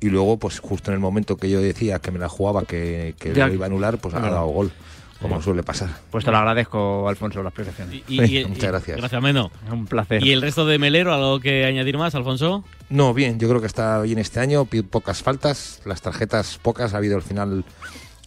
Y 0.00 0.08
luego, 0.08 0.36
pues 0.36 0.58
justo 0.60 0.90
en 0.90 0.94
el 0.94 1.00
momento 1.00 1.36
que 1.36 1.48
yo 1.50 1.60
decía 1.60 1.98
que 1.98 2.10
me 2.10 2.18
la 2.18 2.28
jugaba, 2.28 2.62
que, 2.64 3.14
que 3.18 3.32
Ya. 3.34 3.46
lo 3.48 3.54
iba 3.54 3.66
a 3.66 3.68
anular, 3.68 3.98
pues 3.98 4.14
ha 4.14 4.18
Claro. 4.18 4.34
dado 4.34 4.46
gol, 4.48 4.72
como 5.20 5.40
suele 5.42 5.62
pasar. 5.62 5.90
Pues 6.10 6.24
te 6.24 6.30
lo 6.32 6.38
agradezco, 6.38 7.08
Alfonso, 7.08 7.40
la 7.42 7.50
explicación. 7.50 7.92
Y- 7.92 8.02
y- 8.08 8.38
y- 8.38 8.44
Muchas 8.46 8.70
gracias. 8.70 8.96
Gracias, 8.98 9.22
Meno. 9.22 9.50
Un 9.70 9.86
placer. 9.86 10.22
¿Y 10.24 10.32
el 10.32 10.42
resto 10.42 10.66
de 10.66 10.78
Melero, 10.78 11.12
algo 11.14 11.38
que 11.38 11.64
añadir 11.64 11.98
más, 11.98 12.14
Alfonso? 12.16 12.64
No, 12.88 13.14
bien, 13.14 13.38
yo 13.38 13.48
creo 13.48 13.60
que 13.60 13.66
está 13.68 14.00
bien 14.02 14.18
este 14.18 14.40
año, 14.40 14.64
pocas 14.90 15.22
faltas, 15.22 15.80
las 15.84 16.02
tarjetas 16.02 16.58
pocas, 16.60 16.94
ha 16.94 16.96
habido 16.98 17.14
al 17.16 17.22
final 17.22 17.64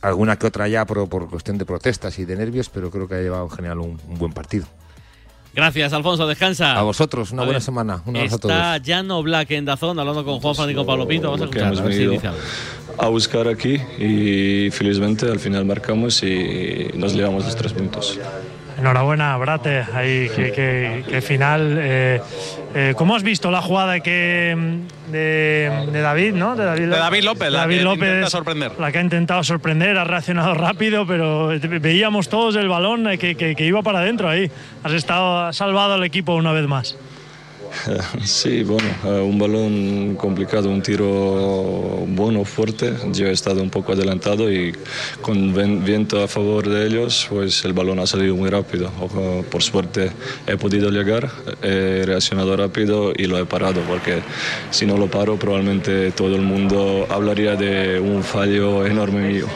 alguna 0.07 0.37
que 0.37 0.47
otra 0.47 0.67
ya 0.67 0.85
por, 0.85 1.07
por 1.09 1.29
cuestión 1.29 1.57
de 1.57 1.65
protestas 1.65 2.19
y 2.19 2.25
de 2.25 2.35
nervios, 2.35 2.69
pero 2.69 2.91
creo 2.91 3.07
que 3.07 3.15
ha 3.15 3.21
llevado 3.21 3.45
en 3.45 3.51
general 3.51 3.79
un, 3.79 3.99
un 4.07 4.17
buen 4.17 4.33
partido. 4.33 4.65
Gracias, 5.53 5.93
Alfonso. 5.93 6.27
Descansa. 6.27 6.77
A 6.77 6.81
vosotros, 6.83 7.31
una 7.31 7.43
A 7.43 7.45
buena 7.45 7.59
ver, 7.59 7.63
semana. 7.63 8.01
Un 8.05 8.17
abrazo 8.17 8.35
a 8.35 8.39
todos. 8.39 8.55
Está 8.55 8.77
Llano 8.79 9.23
Black 9.23 9.51
en 9.51 9.63
Dazón 9.63 9.97
hablando 9.97 10.25
con 10.25 10.41
Juan 10.41 10.53
Fran 10.53 10.69
y 10.69 10.75
con 10.75 10.85
Pablo 10.85 11.07
Pinto. 11.07 11.31
Vamos 11.31 11.41
a 11.41 11.45
escuchar. 11.45 11.77
a 11.77 11.81
ver 11.81 11.93
si 11.93 12.27
a 12.97 13.07
buscar 13.07 13.47
aquí 13.47 13.75
y 13.97 14.69
felizmente 14.71 15.29
al 15.29 15.39
final 15.39 15.65
marcamos 15.65 16.23
y 16.23 16.89
nos 16.95 17.13
llevamos 17.13 17.45
los 17.45 17.55
tres 17.55 17.73
puntos. 17.73 18.19
Enhorabuena, 18.77 19.37
Brate. 19.37 19.83
Ahí, 19.93 20.29
qué 20.35 21.21
final. 21.25 21.77
Eh, 21.79 22.21
eh, 22.73 22.93
¿Cómo 22.97 23.15
has 23.15 23.23
visto 23.23 23.49
la 23.49 23.61
jugada 23.61 23.99
que, 24.01 24.55
de, 25.11 25.87
de 25.91 26.01
David, 26.01 26.33
no? 26.33 26.55
De 26.57 26.65
David, 26.65 26.81
De 26.81 26.87
David 26.97 27.23
López, 27.23 27.51
la 27.51 27.59
David 27.59 27.77
que 27.77 27.83
López, 27.83 28.03
intenta 28.09 28.29
sorprender. 28.29 28.71
La 28.79 28.91
que 28.91 28.97
ha 28.97 29.01
intentado 29.01 29.43
sorprender, 29.43 29.97
ha 29.97 30.03
reaccionado 30.03 30.53
rápido, 30.55 31.07
pero 31.07 31.51
veíamos 31.79 32.27
todos 32.27 32.55
el 32.57 32.67
balón 32.67 33.07
eh, 33.09 33.17
que, 33.17 33.35
que- 33.35 33.55
que 33.55 33.65
iba 33.65 33.81
para 33.81 33.99
adentro 33.99 34.27
ahí. 34.29 34.51
Has 34.83 34.91
estado 34.91 35.39
has 35.47 35.55
salvado 35.55 35.93
al 35.93 36.03
equipo 36.03 36.35
una 36.35 36.51
vez 36.51 36.67
más. 36.67 36.97
Sí, 38.23 38.63
bueno, 38.63 38.89
eh, 39.05 39.21
un 39.21 39.37
balón 39.37 40.15
complicado, 40.15 40.69
un 40.69 40.81
tiro 40.81 42.05
bueno, 42.07 42.43
fuerte. 42.45 42.93
Yo 43.11 43.27
he 43.27 43.31
estado 43.31 43.61
un 43.61 43.69
poco 43.69 43.93
adelantado 43.93 44.51
y 44.51 44.73
con 45.21 45.53
viento 45.83 46.23
a 46.23 46.27
favor 46.27 46.67
de 46.67 46.87
ellos, 46.87 47.27
pues 47.29 47.63
el 47.65 47.73
balón 47.73 47.99
ha 47.99 48.07
salido 48.07 48.35
muy 48.35 48.49
rápido. 48.49 48.91
Por 49.49 49.63
suerte 49.63 50.11
he 50.47 50.57
podido 50.57 50.89
llegar, 50.89 51.29
he 51.61 52.03
reaccionado 52.05 52.55
rápido 52.55 53.13
y 53.15 53.25
lo 53.25 53.37
he 53.37 53.45
parado, 53.45 53.81
porque 53.81 54.21
si 54.71 54.85
no 54.85 54.97
lo 54.97 55.07
paro 55.07 55.37
probablemente 55.37 56.11
todo 56.11 56.35
el 56.35 56.41
mundo 56.41 57.07
hablaría 57.09 57.55
de 57.55 57.99
un 57.99 58.23
fallo 58.23 58.85
enorme 58.85 59.27
mío. 59.27 59.47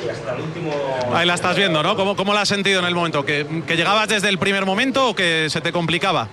Ahí 1.13 1.25
la 1.25 1.33
estás 1.33 1.55
viendo, 1.55 1.81
¿no? 1.81 1.95
¿Cómo, 1.95 2.15
cómo 2.15 2.33
la 2.33 2.41
has 2.41 2.49
sentido 2.49 2.79
en 2.79 2.85
el 2.85 2.95
momento? 2.95 3.25
¿Que, 3.25 3.45
que 3.65 3.75
llegabas 3.75 4.07
desde 4.07 4.29
el 4.29 4.37
primer 4.37 4.65
momento 4.65 5.09
o 5.09 5.15
que 5.15 5.47
se 5.49 5.61
te 5.61 5.71
complicaba? 5.71 6.29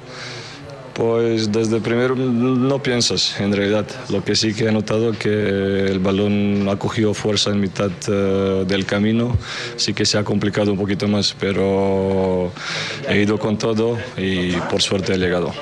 Pues 0.97 1.53
desde 1.53 1.79
primero 1.81 2.17
no 2.17 2.83
piensas 2.83 3.39
en 3.39 3.53
realidad. 3.53 3.85
Lo 4.09 4.25
que 4.25 4.35
sí 4.35 4.55
que 4.55 4.69
he 4.69 4.73
notado 4.73 5.13
que 5.13 5.29
el 5.29 5.99
balón 5.99 6.67
ha 6.71 6.77
cogido 6.77 7.13
fuerza 7.13 7.51
en 7.51 7.61
mitad 7.61 7.91
eh, 8.09 8.65
del 8.67 8.87
camino, 8.87 9.37
sí 9.77 9.93
que 9.93 10.07
se 10.07 10.17
ha 10.17 10.25
complicado 10.25 10.73
un 10.73 10.79
poquito 10.79 11.07
más, 11.07 11.37
pero 11.39 12.51
he 13.11 13.21
ido 13.21 13.39
con 13.39 13.59
todo 13.59 13.99
y 14.17 14.53
por 14.71 14.81
suerte 14.81 15.13
he 15.13 15.19
llegado. 15.19 15.53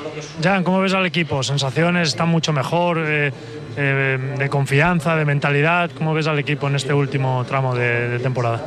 Jan, 0.41 0.63
¿cómo 0.63 0.81
ves 0.81 0.95
al 0.95 1.05
equipo? 1.05 1.43
¿Sensaciones? 1.43 2.11
¿Está 2.11 2.27
mucho 2.27 2.53
mejor? 2.53 2.99
eh, 3.05 3.33
eh, 3.77 4.19
¿De 4.39 4.49
confianza? 4.49 5.17
¿De 5.17 5.25
mentalidad? 5.25 5.91
¿Cómo 5.99 6.15
ves 6.15 6.29
al 6.29 6.39
equipo 6.39 6.69
en 6.69 6.77
este 6.77 6.95
último 6.95 7.45
tramo 7.49 7.75
de 7.75 8.21
temporada? 8.21 8.63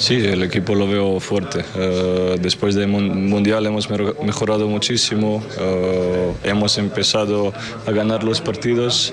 Sí, 0.00 0.14
el 0.14 0.42
equipo 0.42 0.74
lo 0.74 0.88
veo 0.88 1.20
fuerte. 1.20 1.62
Eh, 1.76 2.36
después 2.40 2.74
del 2.74 2.88
mun- 2.88 3.28
Mundial 3.28 3.66
hemos 3.66 3.86
mejorado 3.90 4.66
muchísimo, 4.66 5.42
eh, 5.58 6.32
hemos 6.44 6.78
empezado 6.78 7.52
a 7.86 7.90
ganar 7.90 8.24
los 8.24 8.40
partidos 8.40 9.12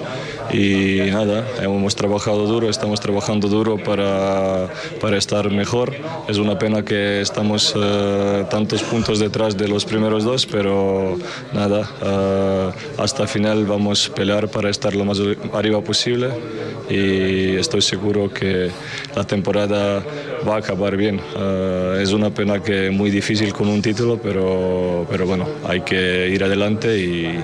y 0.50 1.00
nada, 1.12 1.46
hemos 1.62 1.94
trabajado 1.94 2.48
duro, 2.48 2.70
estamos 2.70 3.01
trabajando 3.01 3.50
duro 3.50 3.77
para, 3.84 4.70
para 5.01 5.17
estar 5.17 5.51
mejor. 5.51 5.94
Es 6.29 6.38
una 6.38 6.58
pena 6.58 6.86
que 6.86 7.20
estamos 7.20 7.74
eh, 7.75 8.46
tantos 8.50 8.82
puntos 8.84 9.20
detrás 9.20 9.58
de 9.58 9.67
los 9.67 9.84
primeros 9.84 10.24
dos, 10.24 10.46
pero 10.46 11.17
nada, 11.53 11.86
hasta 12.98 13.27
final 13.27 13.65
vamos 13.65 14.10
a 14.10 14.15
pelear 14.15 14.48
para 14.48 14.70
estar 14.70 14.96
lo 14.96 15.03
más 15.03 15.20
arriba 15.53 15.82
posible 15.82 16.29
y 16.89 17.58
estoy 17.58 17.82
seguro 17.82 18.32
que 18.34 18.72
la 19.17 19.25
temporada 19.25 20.01
va 20.48 20.56
a 20.56 20.60
acabar 20.60 20.76
bien. 20.98 21.19
Eh, 21.36 22.00
es 22.01 22.12
una 22.13 22.29
pena 22.29 22.62
que 22.62 22.89
muy 22.89 23.10
difícil 23.10 23.53
con 23.53 23.67
un 23.67 23.81
título, 23.81 24.19
pero, 24.22 25.05
pero 25.10 25.25
bueno, 25.25 25.48
hay 25.67 25.81
que 25.81 26.29
ir 26.29 26.43
adelante 26.43 26.98
y 26.98 27.43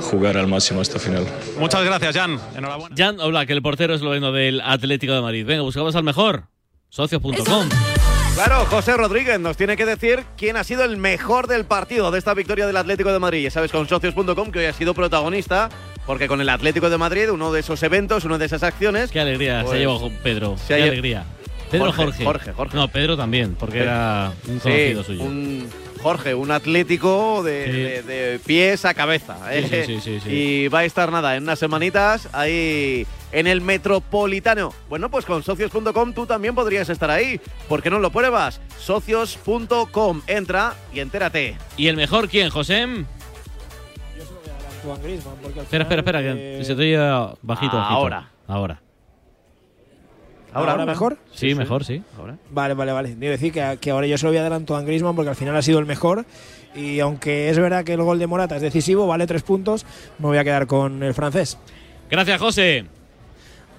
jugar 0.00 0.36
al 0.36 0.46
máximo 0.46 0.80
hasta 0.80 0.98
final. 0.98 1.24
Muchas 1.58 1.84
gracias, 1.84 2.16
Jan. 2.16 2.38
Enhorabuena. 2.56 2.94
Jan 2.96 3.20
Oblak, 3.20 3.50
el 3.50 3.62
portero 3.62 3.94
esloveno 3.94 4.32
del 4.32 4.60
Atlético 4.60 5.12
de 5.12 5.20
Madrid. 5.20 5.46
Venga, 5.46 5.62
buscamos 5.62 5.94
al 5.94 6.04
mejor. 6.04 6.44
Socios.com. 6.88 7.68
Claro, 8.34 8.64
José 8.66 8.96
Rodríguez 8.96 9.38
nos 9.38 9.56
tiene 9.56 9.76
que 9.76 9.84
decir 9.84 10.24
quién 10.36 10.56
ha 10.56 10.64
sido 10.64 10.84
el 10.84 10.96
mejor 10.96 11.46
del 11.46 11.64
partido 11.64 12.10
de 12.10 12.18
esta 12.18 12.32
victoria 12.32 12.66
del 12.66 12.76
Atlético 12.76 13.12
de 13.12 13.18
Madrid. 13.18 13.42
Ya 13.42 13.50
sabes, 13.50 13.70
con 13.70 13.86
socios.com 13.86 14.50
que 14.50 14.60
hoy 14.60 14.64
ha 14.64 14.72
sido 14.72 14.94
protagonista, 14.94 15.68
porque 16.06 16.26
con 16.26 16.40
el 16.40 16.48
Atlético 16.48 16.88
de 16.88 16.96
Madrid, 16.96 17.30
uno 17.30 17.52
de 17.52 17.60
esos 17.60 17.82
eventos, 17.82 18.24
una 18.24 18.38
de 18.38 18.46
esas 18.46 18.62
acciones. 18.62 19.10
Qué 19.10 19.20
alegría 19.20 19.58
se 19.58 19.64
pues, 19.64 19.76
ha 19.76 19.78
llevado 19.78 20.10
Pedro. 20.22 20.56
se 20.56 20.76
Qué 20.76 20.82
alegría. 20.82 21.24
Pedro 21.70 21.92
Jorge, 21.92 22.04
Jorge. 22.04 22.24
Jorge, 22.24 22.52
Jorge. 22.52 22.76
No, 22.76 22.88
Pedro 22.88 23.16
también, 23.16 23.54
porque 23.54 23.78
era 23.80 24.32
un 24.48 24.60
Sí, 24.60 24.68
conocido 24.68 25.04
suyo. 25.04 25.22
un 25.24 25.68
Jorge, 26.02 26.34
un 26.34 26.50
Atlético 26.50 27.42
de, 27.42 27.64
Sí. 27.66 27.72
de- 27.72 28.02
de 28.02 28.38
pies 28.38 28.84
a 28.84 28.94
cabeza. 28.94 29.36
Sí, 29.50 29.58
¿eh? 29.58 29.84
sí, 29.86 29.94
sí, 29.94 30.00
sí, 30.00 30.20
sí. 30.24 30.30
Y 30.30 30.68
va 30.68 30.80
a 30.80 30.84
estar 30.84 31.12
nada, 31.12 31.36
en 31.36 31.42
unas 31.42 31.58
semanitas 31.58 32.28
ahí 32.32 33.06
en 33.32 33.46
el 33.46 33.60
Metropolitano. 33.60 34.72
Bueno, 34.88 35.10
pues 35.10 35.24
con 35.26 35.42
socios.com 35.42 36.12
tú 36.14 36.26
también 36.26 36.54
podrías 36.54 36.88
estar 36.88 37.10
ahí. 37.10 37.40
¿Por 37.68 37.82
qué 37.82 37.90
no 37.90 37.98
lo 37.98 38.10
pruebas? 38.10 38.60
Socios.com. 38.78 40.22
Entra 40.26 40.74
y 40.92 41.00
entérate. 41.00 41.56
¿Y 41.76 41.86
el 41.88 41.96
mejor 41.96 42.28
quién, 42.28 42.48
José? 42.50 42.86
Juan 44.82 45.02
Griezmann, 45.02 45.34
porque 45.42 45.58
al 45.60 45.64
Espera, 45.66 45.82
espera, 45.84 46.02
final, 46.02 46.22
espera, 46.22 46.22
que 46.22 46.60
eh, 46.60 46.64
se 46.64 46.74
te 46.74 46.80
oye 46.80 46.96
bajito, 46.96 47.76
bajito. 47.76 47.78
Ahora. 47.78 48.28
Ahora. 48.48 48.80
¿Ahora, 50.52 50.84
mejor? 50.84 51.18
Sí, 51.32 51.54
mejor, 51.54 51.84
sí. 51.84 52.02
Vale, 52.50 52.74
vale, 52.74 52.92
vale. 52.92 53.14
Debo 53.16 53.30
decir 53.32 53.52
que, 53.52 53.78
que 53.80 53.90
ahora 53.90 54.06
yo 54.06 54.18
se 54.18 54.24
lo 54.26 54.30
voy 54.30 54.38
a 54.38 54.42
dar 54.42 54.52
a 54.52 54.56
Antoine 54.56 54.84
Griezmann 54.84 55.14
porque 55.14 55.30
al 55.30 55.36
final 55.36 55.56
ha 55.56 55.62
sido 55.62 55.78
el 55.78 55.86
mejor. 55.86 56.24
Y 56.74 57.00
aunque 57.00 57.48
es 57.50 57.58
verdad 57.58 57.84
que 57.84 57.94
el 57.94 58.02
gol 58.02 58.18
de 58.18 58.26
Morata 58.26 58.56
es 58.56 58.62
decisivo, 58.62 59.06
vale 59.06 59.26
tres 59.26 59.42
puntos, 59.42 59.84
me 60.18 60.26
voy 60.26 60.38
a 60.38 60.44
quedar 60.44 60.66
con 60.66 61.02
el 61.02 61.14
francés. 61.14 61.58
Gracias, 62.10 62.40
José. 62.40 62.86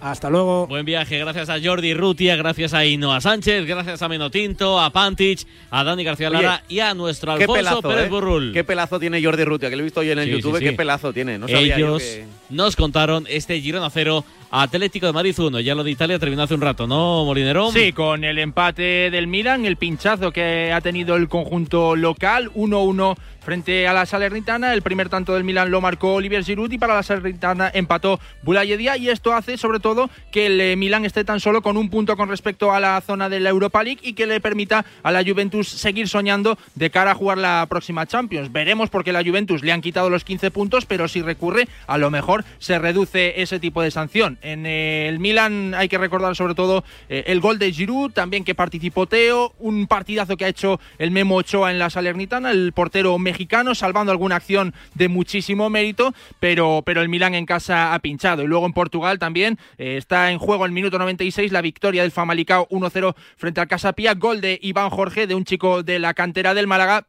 Hasta 0.01 0.31
luego. 0.31 0.65
Buen 0.65 0.83
viaje, 0.83 1.19
gracias 1.19 1.47
a 1.49 1.59
Jordi 1.63 1.93
Rutia, 1.93 2.35
gracias 2.35 2.73
a 2.73 2.83
Inoa 2.83 3.21
Sánchez, 3.21 3.67
gracias 3.67 4.01
a 4.01 4.09
Menotinto, 4.09 4.79
a 4.79 4.89
Pantich, 4.89 5.45
a 5.69 5.83
Dani 5.83 6.03
García 6.03 6.31
Lara 6.31 6.63
y 6.67 6.79
a 6.79 6.95
nuestro 6.95 7.35
Qué 7.37 7.43
Alfonso 7.43 7.53
pelazo, 7.59 7.81
Pérez 7.83 8.05
¿eh? 8.07 8.09
Burrul. 8.09 8.51
Qué 8.51 8.63
pelazo 8.63 8.99
tiene 8.99 9.23
Jordi 9.23 9.43
Rutia, 9.43 9.69
que 9.69 9.75
lo 9.75 9.81
he 9.81 9.83
visto 9.83 9.99
hoy 9.99 10.09
en 10.09 10.17
el 10.17 10.25
Sí, 10.25 10.31
YouTube. 10.31 10.53
sí, 10.57 10.63
sí. 10.63 10.69
Qué 10.71 10.73
pelazo 10.75 11.13
tiene. 11.13 11.37
No 11.37 11.47
sabía 11.47 11.77
yo 11.77 11.85
Ellos 11.89 12.01
que- 12.01 12.25
nos 12.49 12.75
contaron 12.75 13.27
este 13.29 13.61
Girona 13.61 13.91
0, 13.91 14.25
Atlético 14.49 15.05
de 15.05 15.13
Madrid 15.13 15.35
1. 15.39 15.59
Ya 15.59 15.75
lo 15.75 15.83
de 15.83 15.91
Italia 15.91 16.17
terminó 16.17 16.41
hace 16.43 16.55
un 16.55 16.61
rato, 16.61 16.87
¿no, 16.87 17.23
Molinero? 17.23 17.71
Sí, 17.71 17.91
con 17.93 18.23
el 18.23 18.39
empate 18.39 19.11
del 19.11 19.27
Milan, 19.27 19.67
el 19.67 19.75
pinchazo 19.75 20.31
que 20.31 20.73
ha 20.73 20.81
tenido 20.81 21.15
el 21.15 21.29
conjunto 21.29 21.95
local, 21.95 22.49
1-1 22.55 23.15
frente 23.41 23.87
a 23.87 23.93
la 23.93 24.05
Salernitana. 24.05 24.73
El 24.73 24.81
primer 24.81 25.09
tanto 25.09 25.33
del 25.33 25.43
Milan 25.43 25.71
lo 25.71 25.81
marcó 25.81 26.13
Olivier 26.13 26.43
Giroud 26.43 26.71
y 26.71 26.77
para 26.77 26.95
la 26.95 27.03
Salernitana 27.03 27.71
empató 27.73 28.19
Bulayedia 28.43 28.97
y 28.97 29.09
esto 29.09 29.33
hace 29.33 29.57
sobre 29.57 29.79
todo 29.79 30.09
que 30.31 30.45
el 30.45 30.61
eh, 30.61 30.75
Milan 30.75 31.05
esté 31.05 31.23
tan 31.23 31.39
solo 31.39 31.61
con 31.61 31.77
un 31.77 31.89
punto 31.89 32.15
con 32.15 32.29
respecto 32.29 32.71
a 32.71 32.79
la 32.79 33.01
zona 33.01 33.29
de 33.29 33.39
la 33.39 33.49
Europa 33.49 33.83
League 33.83 33.99
y 34.03 34.13
que 34.13 34.27
le 34.27 34.39
permita 34.39 34.85
a 35.03 35.11
la 35.11 35.23
Juventus 35.23 35.67
seguir 35.67 36.07
soñando 36.07 36.57
de 36.75 36.89
cara 36.89 37.11
a 37.11 37.15
jugar 37.15 37.37
la 37.37 37.65
próxima 37.69 38.05
Champions. 38.05 38.51
Veremos 38.51 38.89
porque 38.89 39.11
la 39.11 39.23
Juventus 39.23 39.63
le 39.63 39.71
han 39.71 39.81
quitado 39.81 40.09
los 40.09 40.23
15 40.23 40.51
puntos, 40.51 40.85
pero 40.85 41.07
si 41.07 41.21
recurre 41.21 41.67
a 41.87 41.97
lo 41.97 42.11
mejor 42.11 42.45
se 42.59 42.79
reduce 42.79 43.41
ese 43.41 43.59
tipo 43.59 43.81
de 43.81 43.91
sanción. 43.91 44.37
En 44.41 44.65
eh, 44.65 45.07
el 45.07 45.19
Milan 45.19 45.73
hay 45.75 45.89
que 45.89 45.97
recordar 45.97 46.35
sobre 46.35 46.55
todo 46.55 46.83
eh, 47.09 47.23
el 47.27 47.39
gol 47.39 47.59
de 47.59 47.71
Giroud, 47.71 48.11
también 48.11 48.43
que 48.43 48.55
participó 48.55 49.07
Teo, 49.07 49.53
un 49.59 49.87
partidazo 49.87 50.37
que 50.37 50.45
ha 50.45 50.49
hecho 50.49 50.79
el 50.97 51.11
Memo 51.11 51.35
Ochoa 51.35 51.71
en 51.71 51.79
la 51.79 51.89
Salernitana, 51.89 52.51
el 52.51 52.73
portero 52.73 53.17
salvando 53.75 54.11
alguna 54.11 54.35
acción 54.35 54.73
de 54.95 55.07
muchísimo 55.07 55.69
mérito, 55.69 56.13
pero, 56.39 56.83
pero 56.85 57.01
el 57.01 57.09
Milan 57.09 57.35
en 57.35 57.45
casa 57.45 57.93
ha 57.93 57.99
pinchado. 57.99 58.43
Y 58.43 58.47
luego 58.47 58.65
en 58.65 58.73
Portugal 58.73 59.19
también 59.19 59.57
eh, 59.77 59.97
está 59.97 60.31
en 60.31 60.39
juego 60.39 60.65
el 60.65 60.71
minuto 60.71 60.97
96 60.97 61.51
la 61.51 61.61
victoria 61.61 62.01
del 62.03 62.11
Famalicao 62.11 62.67
1-0 62.69 63.15
frente 63.37 63.61
al 63.61 63.67
Casapía, 63.67 64.13
gol 64.15 64.41
de 64.41 64.59
Iván 64.61 64.89
Jorge, 64.89 65.27
de 65.27 65.35
un 65.35 65.45
chico 65.45 65.83
de 65.83 65.99
la 65.99 66.13
cantera 66.13 66.53
del 66.53 66.67
Málaga 66.67 67.07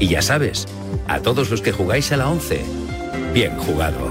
Y 0.00 0.08
ya 0.08 0.20
sabes, 0.20 0.66
a 1.06 1.20
todos 1.20 1.48
los 1.50 1.62
que 1.62 1.70
jugáis 1.70 2.10
a 2.10 2.16
la 2.16 2.28
11, 2.28 2.64
bien 3.32 3.56
jugado. 3.56 4.10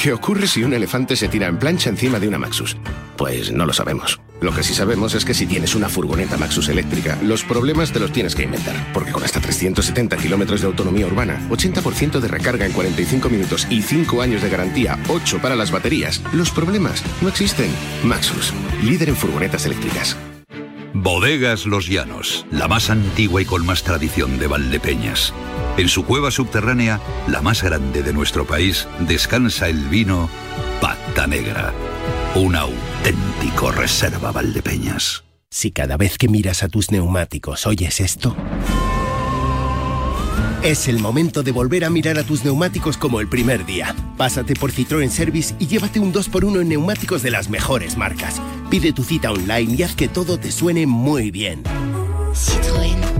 ¿Qué 0.00 0.14
ocurre 0.14 0.46
si 0.46 0.64
un 0.64 0.72
elefante 0.72 1.14
se 1.14 1.28
tira 1.28 1.46
en 1.46 1.58
plancha 1.58 1.90
encima 1.90 2.18
de 2.18 2.26
una 2.26 2.38
Maxus? 2.38 2.74
Pues 3.18 3.52
no 3.52 3.66
lo 3.66 3.74
sabemos. 3.74 4.18
Lo 4.40 4.50
que 4.50 4.62
sí 4.62 4.72
sabemos 4.72 5.14
es 5.14 5.26
que 5.26 5.34
si 5.34 5.44
tienes 5.44 5.74
una 5.74 5.90
furgoneta 5.90 6.38
Maxus 6.38 6.70
eléctrica, 6.70 7.18
los 7.22 7.44
problemas 7.44 7.92
te 7.92 8.00
los 8.00 8.10
tienes 8.10 8.34
que 8.34 8.44
inventar. 8.44 8.74
Porque 8.94 9.12
con 9.12 9.22
hasta 9.22 9.42
370 9.42 10.16
kilómetros 10.16 10.62
de 10.62 10.68
autonomía 10.68 11.06
urbana, 11.06 11.38
80% 11.50 12.18
de 12.18 12.28
recarga 12.28 12.64
en 12.64 12.72
45 12.72 13.28
minutos 13.28 13.66
y 13.68 13.82
5 13.82 14.22
años 14.22 14.40
de 14.40 14.48
garantía, 14.48 14.98
8 15.08 15.38
para 15.42 15.54
las 15.54 15.70
baterías, 15.70 16.22
los 16.32 16.50
problemas 16.50 17.02
no 17.20 17.28
existen. 17.28 17.70
Maxus, 18.02 18.54
líder 18.82 19.10
en 19.10 19.16
furgonetas 19.16 19.66
eléctricas. 19.66 20.16
Bodegas 20.92 21.66
Los 21.66 21.88
Llanos, 21.88 22.46
la 22.50 22.68
más 22.68 22.90
antigua 22.90 23.40
y 23.40 23.44
con 23.44 23.64
más 23.64 23.82
tradición 23.82 24.38
de 24.38 24.46
Valdepeñas. 24.46 25.32
En 25.76 25.88
su 25.88 26.04
cueva 26.04 26.30
subterránea, 26.30 27.00
la 27.28 27.40
más 27.40 27.62
grande 27.62 28.02
de 28.02 28.12
nuestro 28.12 28.44
país, 28.44 28.88
descansa 29.00 29.68
el 29.68 29.88
vino 29.88 30.28
Pata 30.80 31.26
Negra. 31.26 31.72
Un 32.34 32.56
auténtico 32.56 33.70
reserva 33.70 34.32
Valdepeñas. 34.32 35.24
Si 35.48 35.70
cada 35.70 35.96
vez 35.96 36.18
que 36.18 36.28
miras 36.28 36.62
a 36.62 36.68
tus 36.68 36.90
neumáticos 36.90 37.66
oyes 37.66 38.00
esto, 38.00 38.36
es 40.62 40.88
el 40.88 40.98
momento 40.98 41.42
de 41.42 41.52
volver 41.52 41.84
a 41.84 41.90
mirar 41.90 42.18
a 42.18 42.24
tus 42.24 42.44
neumáticos 42.44 42.96
como 42.96 43.20
el 43.20 43.28
primer 43.28 43.64
día. 43.64 43.94
Pásate 44.16 44.54
por 44.54 44.72
Citroën 44.72 45.08
Service 45.08 45.54
y 45.58 45.66
llévate 45.66 46.00
un 46.00 46.12
2x1 46.12 46.60
en 46.60 46.68
neumáticos 46.68 47.22
de 47.22 47.30
las 47.30 47.48
mejores 47.48 47.96
marcas. 47.96 48.40
Pide 48.70 48.92
tu 48.92 49.02
cita 49.02 49.32
online 49.32 49.74
y 49.76 49.82
haz 49.82 49.94
que 49.94 50.08
todo 50.08 50.38
te 50.38 50.52
suene 50.52 50.86
muy 50.86 51.30
bien. 51.30 51.62
Citroën. 52.34 53.19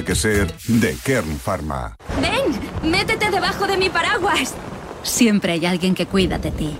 que 0.00 0.14
ser 0.14 0.50
de 0.66 0.96
Kern 1.04 1.38
Pharma. 1.38 1.96
Ven, 2.22 2.90
métete 2.90 3.30
debajo 3.30 3.66
de 3.66 3.76
mi 3.76 3.90
paraguas. 3.90 4.54
Siempre 5.02 5.52
hay 5.52 5.66
alguien 5.66 5.94
que 5.94 6.06
cuida 6.06 6.38
de 6.38 6.50
ti. 6.50 6.70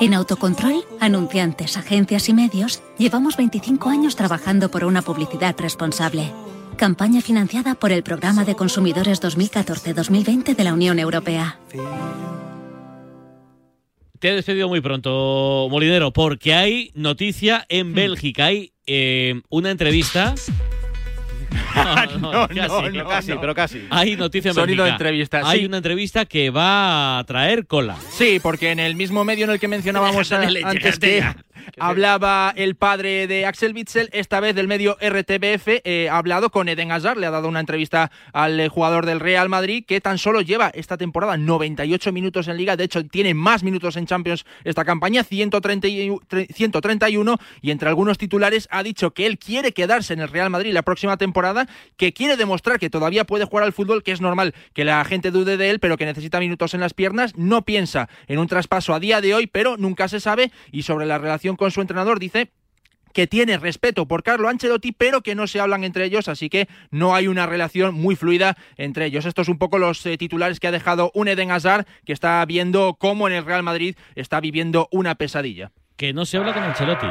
En 0.00 0.14
Autocontrol, 0.14 0.84
anunciantes, 1.00 1.76
agencias 1.76 2.28
y 2.28 2.34
medios, 2.34 2.82
llevamos 2.98 3.36
25 3.36 3.88
años 3.88 4.16
trabajando 4.16 4.70
por 4.70 4.84
una 4.84 5.02
publicidad 5.02 5.54
responsable. 5.58 6.32
Campaña 6.76 7.20
financiada 7.20 7.74
por 7.74 7.92
el 7.92 8.02
Programa 8.02 8.44
de 8.44 8.54
Consumidores 8.54 9.22
2014-2020 9.22 10.54
de 10.54 10.64
la 10.64 10.74
Unión 10.74 10.98
Europea. 10.98 11.58
Te 14.18 14.28
he 14.28 14.34
despedido 14.34 14.68
muy 14.68 14.82
pronto, 14.82 15.68
Molinero, 15.70 16.12
porque 16.12 16.52
hay 16.52 16.90
noticia 16.94 17.64
en 17.70 17.94
Bélgica. 17.94 18.46
Hay 18.46 18.74
eh, 18.86 19.40
una 19.48 19.70
entrevista 19.70 20.34
no, 22.20 22.48
casi, 22.48 22.98
no, 22.98 23.08
casi, 23.08 23.32
pero 23.40 23.54
casi. 23.54 23.86
Hay 23.90 24.16
noticia 24.16 24.50
en 24.50 24.54
Sonido 24.54 24.84
de 24.84 24.90
entrevista, 24.90 25.42
Hay 25.44 25.60
sí. 25.60 25.66
una 25.66 25.78
entrevista 25.78 26.24
que 26.24 26.50
va 26.50 27.18
a 27.18 27.24
traer 27.24 27.66
cola. 27.66 27.96
Sí, 28.10 28.40
porque 28.42 28.70
en 28.70 28.78
el 28.80 28.94
mismo 28.96 29.24
medio 29.24 29.44
en 29.44 29.50
el 29.50 29.60
que 29.60 29.68
mencionábamos 29.68 30.30
antes 30.64 30.98
que 30.98 31.18
ya. 31.18 31.36
hablaba 31.78 32.52
el 32.56 32.74
padre 32.76 33.26
de 33.26 33.46
Axel 33.46 33.74
Witzel, 33.74 34.08
esta 34.12 34.40
vez 34.40 34.54
del 34.54 34.68
medio 34.68 34.96
RTBF, 35.00 35.68
eh, 35.84 36.08
ha 36.10 36.18
hablado 36.18 36.50
con 36.50 36.68
Eden 36.68 36.92
Hazard, 36.92 37.18
le 37.18 37.26
ha 37.26 37.30
dado 37.30 37.48
una 37.48 37.60
entrevista 37.60 38.10
al 38.32 38.58
eh, 38.60 38.68
jugador 38.68 39.06
del 39.06 39.20
Real 39.20 39.48
Madrid 39.48 39.84
que 39.86 40.00
tan 40.00 40.18
solo 40.18 40.40
lleva 40.40 40.70
esta 40.74 40.96
temporada 40.96 41.36
98 41.36 42.12
minutos 42.12 42.48
en 42.48 42.56
Liga, 42.56 42.76
de 42.76 42.84
hecho 42.84 43.04
tiene 43.06 43.34
más 43.34 43.62
minutos 43.62 43.96
en 43.96 44.06
Champions 44.06 44.44
esta 44.64 44.84
campaña, 44.84 45.24
130 45.24 45.88
y- 45.88 46.10
tre- 46.28 46.52
131 46.52 47.38
y 47.60 47.70
entre 47.70 47.88
algunos 47.88 48.18
titulares 48.18 48.68
ha 48.70 48.82
dicho 48.82 49.12
que 49.12 49.26
él 49.26 49.38
quiere 49.38 49.72
quedarse 49.72 50.12
en 50.12 50.20
el 50.20 50.28
Real 50.28 50.50
Madrid 50.50 50.72
la 50.72 50.82
próxima 50.82 51.16
temporada, 51.16 51.66
que 51.96 52.12
quiere 52.12 52.36
demostrar 52.36 52.78
que 52.78 52.90
todavía 52.90 53.24
puede 53.24 53.44
jugar 53.44 53.64
al 53.64 53.72
fútbol, 53.72 54.02
que 54.02 54.12
es 54.12 54.20
normal 54.20 54.54
que 54.74 54.84
la 54.84 55.04
gente 55.04 55.30
dude 55.30 55.56
de 55.56 55.70
él, 55.70 55.80
pero 55.80 55.96
que 55.96 56.06
necesita 56.06 56.40
minutos 56.40 56.74
en 56.74 56.80
las 56.80 56.94
piernas, 56.94 57.36
no 57.36 57.62
piensa 57.62 58.08
en 58.28 58.38
un 58.38 58.46
traspaso 58.46 58.94
a 58.94 59.00
día 59.00 59.20
de 59.20 59.34
hoy, 59.34 59.46
pero 59.46 59.76
nunca 59.76 60.08
se 60.08 60.20
sabe. 60.20 60.50
Y 60.72 60.82
sobre 60.82 61.06
la 61.06 61.18
relación 61.18 61.49
con 61.56 61.70
su 61.70 61.80
entrenador 61.80 62.18
dice 62.18 62.50
que 63.12 63.26
tiene 63.26 63.58
respeto 63.58 64.06
por 64.06 64.22
Carlo 64.22 64.48
Ancelotti, 64.48 64.92
pero 64.92 65.20
que 65.20 65.34
no 65.34 65.46
se 65.46 65.60
hablan 65.60 65.84
entre 65.84 66.04
ellos, 66.04 66.28
así 66.28 66.48
que 66.48 66.68
no 66.90 67.14
hay 67.14 67.26
una 67.26 67.46
relación 67.46 67.94
muy 67.94 68.16
fluida 68.16 68.56
entre 68.76 69.06
ellos. 69.06 69.26
Estos 69.26 69.46
son 69.46 69.54
un 69.54 69.58
poco 69.58 69.78
los 69.78 70.04
eh, 70.06 70.16
titulares 70.16 70.60
que 70.60 70.68
ha 70.68 70.72
dejado 70.72 71.10
un 71.14 71.28
Eden 71.28 71.50
Hazard, 71.50 71.86
que 72.04 72.12
está 72.12 72.44
viendo 72.44 72.96
cómo 72.98 73.26
en 73.26 73.34
el 73.34 73.44
Real 73.44 73.62
Madrid 73.62 73.96
está 74.14 74.40
viviendo 74.40 74.88
una 74.92 75.16
pesadilla. 75.16 75.72
Que 75.96 76.12
no 76.12 76.24
se 76.24 76.36
habla 76.36 76.54
con 76.54 76.62
Ancelotti. 76.62 77.08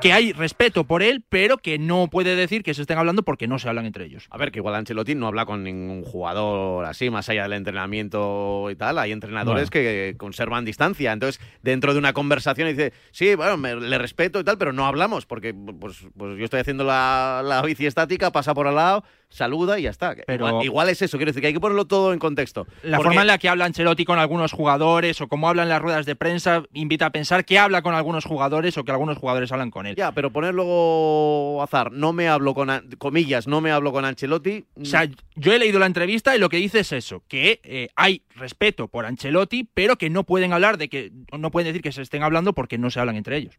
Que 0.00 0.12
hay 0.12 0.32
respeto 0.32 0.84
por 0.84 1.02
él, 1.02 1.24
pero 1.28 1.58
que 1.58 1.76
no 1.78 2.06
puede 2.06 2.36
decir 2.36 2.62
que 2.62 2.72
se 2.72 2.82
estén 2.82 2.98
hablando 2.98 3.24
porque 3.24 3.48
no 3.48 3.58
se 3.58 3.68
hablan 3.68 3.84
entre 3.84 4.04
ellos. 4.04 4.28
A 4.30 4.38
ver, 4.38 4.52
que 4.52 4.60
igual 4.60 4.76
Ancelotti 4.76 5.16
no 5.16 5.26
habla 5.26 5.44
con 5.44 5.64
ningún 5.64 6.04
jugador 6.04 6.84
así, 6.84 7.10
más 7.10 7.28
allá 7.28 7.42
del 7.42 7.54
entrenamiento 7.54 8.68
y 8.70 8.76
tal. 8.76 8.98
Hay 8.98 9.10
entrenadores 9.10 9.70
Bueno. 9.70 9.84
que 9.88 10.14
conservan 10.16 10.64
distancia. 10.64 11.12
Entonces, 11.12 11.40
dentro 11.62 11.94
de 11.94 11.98
una 11.98 12.12
conversación 12.12 12.68
dice, 12.68 12.92
sí, 13.10 13.34
bueno, 13.34 13.56
me- 13.56 13.74
le 13.74 13.98
respeto 13.98 14.38
y 14.38 14.44
tal, 14.44 14.56
pero 14.56 14.72
no 14.72 14.86
hablamos, 14.86 15.26
porque 15.26 15.52
pues, 15.54 16.06
pues 16.16 16.38
yo 16.38 16.44
estoy 16.44 16.60
haciendo 16.60 16.84
la, 16.84 17.42
la 17.44 17.60
bici 17.62 17.86
estática, 17.86 18.30
pasa 18.30 18.54
por 18.54 18.68
al 18.68 18.76
lado, 18.76 19.02
saluda 19.30 19.80
y 19.80 19.82
ya 19.82 19.90
está. 19.90 20.14
Pero- 20.28 20.46
igual, 20.48 20.64
igual 20.64 20.88
es 20.90 21.02
eso, 21.02 21.16
quiero 21.16 21.30
decir 21.30 21.40
que 21.40 21.48
hay 21.48 21.54
que 21.54 21.60
ponerlo 21.60 21.86
todo 21.86 22.12
en 22.12 22.20
contexto. 22.20 22.68
La 22.84 22.98
Porque- 22.98 23.08
forma 23.08 23.22
en 23.22 23.26
la 23.26 23.38
que 23.38 23.48
habla 23.48 23.64
Ancelotti 23.64 24.04
con 24.04 24.20
algunos 24.20 24.52
jugadores 24.52 25.20
o 25.20 25.26
cómo 25.28 25.48
habla 25.48 25.64
en 25.64 25.68
las 25.70 25.82
ruedas 25.82 26.06
de 26.06 26.14
prensa 26.14 26.62
invita 26.72 27.06
a 27.06 27.10
pensar 27.10 27.44
que 27.44 27.58
habla 27.58 27.82
con 27.82 27.94
algunos 27.94 28.24
jugadores 28.24 28.78
o 28.78 28.84
que 28.84 28.92
algunos 28.92 29.18
jugadores 29.18 29.50
hablan 29.50 29.70
con 29.72 29.86
él. 29.86 29.87
Ya, 29.96 30.12
pero 30.12 30.32
poner 30.32 30.54
luego 30.54 31.62
azar, 31.62 31.92
no 31.92 32.12
me 32.12 32.28
hablo 32.28 32.54
con, 32.54 32.68
comillas, 32.98 33.46
no 33.46 33.60
me 33.60 33.70
hablo 33.70 33.92
con 33.92 34.04
Ancelotti. 34.04 34.64
O 34.80 34.84
sea, 34.84 35.08
yo 35.36 35.52
he 35.52 35.58
leído 35.58 35.78
la 35.78 35.86
entrevista 35.86 36.34
y 36.36 36.38
lo 36.38 36.48
que 36.48 36.58
dice 36.58 36.80
es 36.80 36.92
eso, 36.92 37.22
que 37.28 37.60
eh, 37.64 37.88
hay 37.96 38.22
respeto 38.34 38.88
por 38.88 39.06
Ancelotti, 39.06 39.68
pero 39.72 39.96
que 39.96 40.10
no 40.10 40.24
pueden 40.24 40.52
hablar 40.52 40.78
de 40.78 40.88
que, 40.88 41.12
no 41.36 41.50
pueden 41.50 41.68
decir 41.68 41.82
que 41.82 41.92
se 41.92 42.02
estén 42.02 42.22
hablando 42.22 42.52
porque 42.52 42.78
no 42.78 42.90
se 42.90 43.00
hablan 43.00 43.16
entre 43.16 43.36
ellos. 43.36 43.54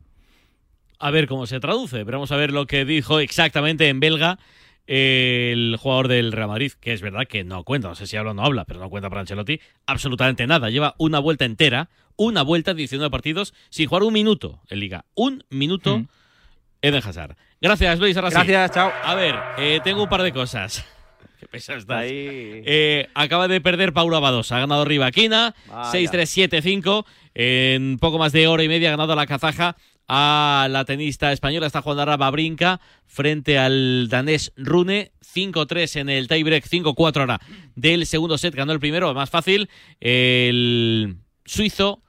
A 0.99 1.11
ver 1.11 1.27
cómo 1.27 1.47
se 1.47 1.59
traduce, 1.59 2.03
pero 2.05 2.17
vamos 2.17 2.31
a 2.31 2.37
ver 2.37 2.51
lo 2.51 2.67
que 2.67 2.83
dijo 2.85 3.19
exactamente 3.19 3.87
en 3.87 3.99
belga 3.99 4.37
eh, 4.91 5.51
el 5.53 5.77
jugador 5.77 6.07
del 6.07 6.31
Real 6.31 6.47
Madrid, 6.47 6.71
que 6.79 6.93
es 6.93 7.01
verdad 7.03 7.27
que 7.27 7.43
no 7.43 7.63
cuenta, 7.63 7.89
no 7.89 7.95
sé 7.95 8.07
si 8.07 8.17
habla 8.17 8.31
o 8.31 8.33
no 8.33 8.43
habla, 8.43 8.65
pero 8.65 8.79
no 8.79 8.89
cuenta 8.89 9.07
para 9.07 9.21
Ancelotti 9.21 9.59
absolutamente 9.85 10.47
nada. 10.47 10.71
Lleva 10.71 10.95
una 10.97 11.19
vuelta 11.19 11.45
entera, 11.45 11.91
una 12.15 12.41
vuelta, 12.41 12.73
19 12.73 13.11
partidos, 13.11 13.53
sin 13.69 13.87
jugar 13.87 14.01
un 14.01 14.13
minuto 14.13 14.63
en 14.67 14.79
Liga. 14.79 15.05
Un 15.13 15.43
minuto 15.51 16.07
Eden 16.81 17.01
Hazard. 17.05 17.35
Gracias, 17.61 17.99
Luis. 17.99 18.15
Ahora 18.15 18.29
sí. 18.29 18.35
Gracias, 18.35 18.71
chao. 18.71 18.91
A 19.03 19.15
ver, 19.15 19.35
eh, 19.57 19.79
tengo 19.83 20.03
un 20.03 20.09
par 20.09 20.21
de 20.23 20.31
cosas. 20.31 20.85
Qué 21.39 21.47
pesado 21.47 21.79
estás. 21.79 21.97
Ahí. 21.97 22.61
Eh, 22.65 23.07
acaba 23.13 23.47
de 23.47 23.61
perder 23.61 23.93
Paula 23.93 24.19
Badosa. 24.19 24.57
Ha 24.57 24.59
ganado 24.59 24.85
Rivaquina. 24.85 25.55
Vaya. 25.67 25.91
6-3-7-5. 25.91 27.05
En 27.33 27.97
poco 27.99 28.17
más 28.17 28.31
de 28.31 28.47
hora 28.47 28.63
y 28.63 28.67
media 28.67 28.89
ha 28.89 28.91
ganado 28.91 29.15
la 29.15 29.25
kazaja 29.25 29.77
a 30.07 30.67
la 30.69 30.83
tenista 30.85 31.31
española. 31.31 31.67
Está 31.67 31.81
jugando 31.81 32.01
ahora 32.01 32.17
Babrinka 32.17 32.81
frente 33.05 33.57
al 33.57 34.07
danés 34.09 34.51
Rune. 34.57 35.11
5-3 35.33 36.01
en 36.01 36.09
el 36.09 36.27
tiebreak. 36.27 36.65
5-4 36.65 37.17
ahora 37.19 37.39
del 37.75 38.05
segundo 38.05 38.37
set. 38.37 38.55
Ganó 38.55 38.73
el 38.73 38.79
primero, 38.79 39.13
más 39.13 39.29
fácil. 39.29 39.69
El 39.99 41.17
suizo 41.45 42.01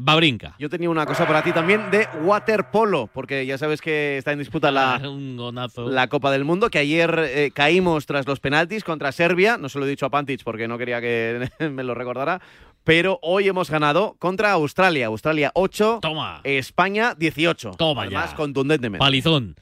Babrinka. 0.00 0.54
Yo 0.60 0.68
tenía 0.68 0.88
una 0.90 1.06
cosa 1.06 1.26
para 1.26 1.42
ti 1.42 1.52
también 1.52 1.90
de 1.90 2.06
waterpolo, 2.22 3.08
porque 3.12 3.44
ya 3.44 3.58
sabes 3.58 3.80
que 3.80 4.16
está 4.16 4.30
en 4.30 4.38
disputa 4.38 4.70
la, 4.70 5.00
la 5.76 6.08
Copa 6.08 6.30
del 6.30 6.44
Mundo, 6.44 6.70
que 6.70 6.78
ayer 6.78 7.18
eh, 7.26 7.50
caímos 7.52 8.06
tras 8.06 8.24
los 8.26 8.38
penaltis 8.38 8.84
contra 8.84 9.10
Serbia, 9.10 9.58
no 9.58 9.68
se 9.68 9.78
lo 9.80 9.86
he 9.86 9.88
dicho 9.88 10.06
a 10.06 10.10
Pantic 10.10 10.44
porque 10.44 10.68
no 10.68 10.78
quería 10.78 11.00
que 11.00 11.50
me 11.72 11.82
lo 11.82 11.94
recordara, 11.94 12.40
pero 12.84 13.18
hoy 13.22 13.48
hemos 13.48 13.70
ganado 13.70 14.14
contra 14.20 14.52
Australia. 14.52 15.06
Australia 15.06 15.50
8, 15.54 15.98
Toma. 16.00 16.40
España 16.44 17.14
18. 17.16 17.72
Toma 17.72 18.02
Además, 18.02 18.30
ya. 18.30 18.36
contundentemente. 18.36 19.00
Palizón. 19.04 19.56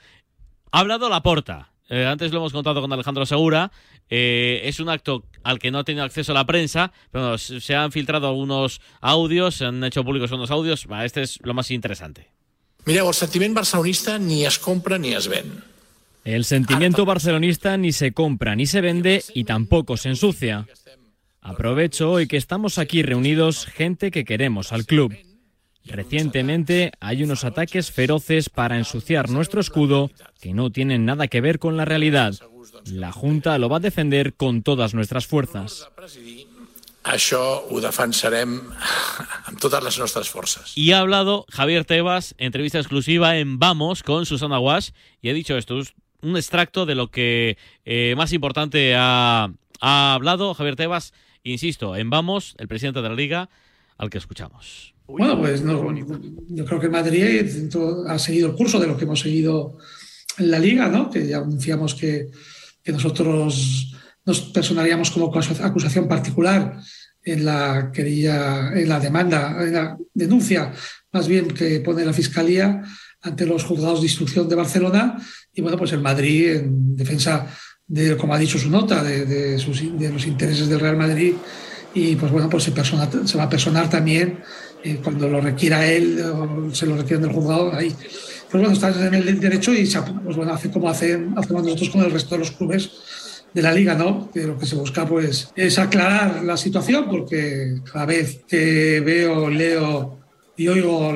Ha 0.70 0.80
hablado 0.80 1.08
la 1.08 1.22
porta. 1.22 1.70
antes 1.88 2.30
lo 2.30 2.38
hemos 2.38 2.52
contado 2.52 2.82
con 2.82 2.92
Alejandro 2.92 3.24
Segura. 3.24 3.72
Eh, 4.08 4.60
es 4.64 4.78
un 4.78 4.88
acto 4.88 5.24
al 5.46 5.60
que 5.60 5.70
no 5.70 5.78
ha 5.78 5.84
tenido 5.84 6.04
acceso 6.04 6.34
la 6.34 6.44
prensa, 6.44 6.92
pero 7.12 7.24
bueno, 7.24 7.38
se 7.38 7.74
han 7.74 7.92
filtrado 7.92 8.26
algunos 8.26 8.80
audios, 9.00 9.54
se 9.54 9.64
han 9.64 9.82
hecho 9.84 10.04
públicos 10.04 10.32
unos 10.32 10.50
audios. 10.50 10.86
Este 11.04 11.22
es 11.22 11.38
lo 11.42 11.54
más 11.54 11.70
interesante. 11.70 12.30
Mireu, 12.84 13.08
el 13.08 13.14
sentiment 13.14 13.54
barcelonista 13.54 14.18
ni 14.18 14.44
es 14.44 14.58
compra 14.58 14.98
ni 14.98 15.14
es 15.14 15.28
ven. 15.28 15.62
El 16.24 16.44
sentimiento 16.44 17.04
barcelonista 17.04 17.76
ni 17.76 17.92
se 17.92 18.12
compra 18.12 18.56
ni 18.56 18.66
se 18.66 18.80
vende 18.80 19.22
y 19.34 19.44
tampoco 19.44 19.96
se 19.96 20.08
ensucia. 20.08 20.66
Aprovecho 21.40 22.10
hoy 22.10 22.26
que 22.26 22.36
estamos 22.36 22.78
aquí 22.78 23.02
reunidos 23.02 23.66
gente 23.66 24.10
que 24.10 24.24
queremos 24.24 24.72
al 24.72 24.84
club. 24.84 25.16
Recientemente 25.86 26.92
hay 27.00 27.22
unos 27.22 27.44
ataques 27.44 27.90
feroces 27.90 28.50
para 28.50 28.76
ensuciar 28.76 29.30
nuestro 29.30 29.60
escudo 29.60 30.10
que 30.40 30.52
no 30.52 30.70
tienen 30.70 31.04
nada 31.04 31.28
que 31.28 31.40
ver 31.40 31.58
con 31.58 31.76
la 31.76 31.84
realidad. 31.84 32.34
La 32.86 33.12
Junta 33.12 33.58
lo 33.58 33.68
va 33.68 33.78
a 33.78 33.80
defender 33.80 34.34
con 34.34 34.62
todas 34.62 34.94
nuestras 34.94 35.26
fuerzas. 35.26 35.88
Això 37.06 37.38
ho 37.70 37.78
defensarem 37.78 38.56
amb 39.46 39.60
totes 39.62 39.84
les 39.84 39.98
nostres 40.02 40.28
forces. 40.28 40.72
Y 40.74 40.90
ha 40.90 40.98
hablado 40.98 41.46
Javier 41.52 41.84
Tebas, 41.84 42.34
entrevista 42.36 42.80
exclusiva 42.80 43.38
en 43.38 43.60
Vamos 43.60 44.02
con 44.02 44.26
Susana 44.26 44.58
Wash, 44.58 44.90
y 45.22 45.30
ha 45.30 45.32
dicho 45.32 45.56
esto, 45.56 45.78
es 45.78 45.94
un 46.20 46.36
extracto 46.36 46.84
de 46.84 46.96
lo 46.96 47.12
que 47.12 47.58
eh, 47.84 48.14
más 48.16 48.32
importante 48.32 48.96
ha, 48.96 49.52
ha 49.80 50.14
hablado 50.14 50.52
Javier 50.54 50.74
Tebas, 50.74 51.14
insisto, 51.44 51.94
en 51.94 52.10
Vamos, 52.10 52.56
el 52.58 52.66
presidente 52.66 53.02
de 53.02 53.08
la 53.08 53.14
liga, 53.14 53.50
al 53.98 54.10
que 54.10 54.18
escuchamos. 54.18 54.95
Bueno, 55.08 55.38
pues 55.38 55.62
no, 55.62 55.94
yo 56.48 56.64
creo 56.64 56.80
que 56.80 56.88
Madrid 56.88 57.46
ha 58.08 58.18
seguido 58.18 58.48
el 58.48 58.54
curso 58.54 58.80
de 58.80 58.86
lo 58.86 58.96
que 58.96 59.04
hemos 59.04 59.20
seguido 59.20 59.78
en 60.38 60.50
la 60.50 60.58
liga, 60.58 60.88
¿no? 60.88 61.08
Que 61.10 61.26
ya 61.26 61.38
anunciamos 61.38 61.94
que, 61.94 62.28
nosotros 62.86 63.92
nos 64.24 64.40
personaríamos 64.40 65.10
como 65.10 65.26
acusa- 65.26 65.64
acusación 65.64 66.06
particular 66.06 66.78
en 67.24 67.44
la 67.44 67.90
querella, 67.92 68.72
en 68.72 68.88
la 68.88 69.00
demanda, 69.00 69.56
en 69.60 69.72
la 69.72 69.98
denuncia, 70.14 70.72
más 71.12 71.26
bien 71.26 71.48
que 71.48 71.80
pone 71.80 72.04
la 72.04 72.12
Fiscalía 72.12 72.80
ante 73.22 73.44
los 73.44 73.64
juzgados 73.64 74.00
de 74.00 74.06
instrucción 74.06 74.48
de 74.48 74.54
Barcelona. 74.54 75.20
Y 75.52 75.62
bueno, 75.62 75.76
pues 75.76 75.92
el 75.92 76.00
Madrid, 76.00 76.50
en 76.50 76.94
defensa 76.94 77.48
de, 77.88 78.16
como 78.16 78.34
ha 78.34 78.38
dicho 78.38 78.56
su 78.58 78.70
nota, 78.70 79.02
de, 79.02 79.26
de 79.26 80.12
los 80.12 80.26
intereses 80.26 80.68
del 80.68 80.78
Real 80.78 80.96
Madrid, 80.96 81.34
y 81.92 82.14
pues 82.14 82.30
bueno, 82.30 82.48
pues 82.48 82.64
se 82.64 83.36
va 83.36 83.42
a 83.44 83.48
personar 83.48 83.90
también 83.90 84.40
eh, 84.86 85.00
cuando 85.02 85.28
lo 85.28 85.40
requiera 85.40 85.84
él 85.84 86.20
o 86.22 86.72
se 86.72 86.86
lo 86.86 86.96
requieren 86.96 87.22
del 87.22 87.32
juzgado 87.32 87.74
ahí. 87.74 87.92
Pues 88.50 88.62
bueno, 88.62 88.70
está 88.70 88.88
en 89.06 89.14
el 89.14 89.40
derecho 89.40 89.72
y 89.72 89.84
se, 89.86 90.00
pues 90.00 90.36
bueno, 90.36 90.52
hace 90.52 90.70
como 90.70 90.88
hacen, 90.88 91.34
hacemos 91.36 91.64
nosotros 91.64 91.90
con 91.90 92.02
el 92.02 92.12
resto 92.12 92.36
de 92.36 92.38
los 92.38 92.52
clubes 92.52 92.90
de 93.52 93.62
la 93.62 93.72
liga, 93.72 93.94
¿no? 93.94 94.30
Que 94.30 94.46
lo 94.46 94.56
que 94.56 94.66
se 94.66 94.76
busca 94.76 95.04
pues 95.06 95.50
es 95.56 95.78
aclarar 95.78 96.44
la 96.44 96.56
situación 96.56 97.06
porque 97.10 97.80
cada 97.90 98.06
vez 98.06 98.44
que 98.46 99.00
veo, 99.00 99.50
leo 99.50 100.18
y 100.56 100.68
oigo, 100.68 101.12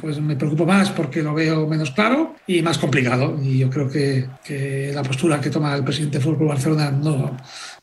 pues 0.00 0.20
me 0.20 0.36
preocupo 0.36 0.66
más 0.66 0.90
porque 0.90 1.22
lo 1.22 1.32
veo 1.32 1.66
menos 1.66 1.92
claro 1.92 2.34
y 2.46 2.60
más 2.62 2.78
complicado. 2.78 3.38
Y 3.42 3.58
yo 3.58 3.70
creo 3.70 3.88
que, 3.88 4.26
que 4.44 4.92
la 4.94 5.02
postura 5.02 5.40
que 5.40 5.50
toma 5.50 5.74
el 5.74 5.84
presidente 5.84 6.18
del 6.18 6.26
Fútbol 6.26 6.48
Barcelona 6.48 6.90
no, 6.90 7.36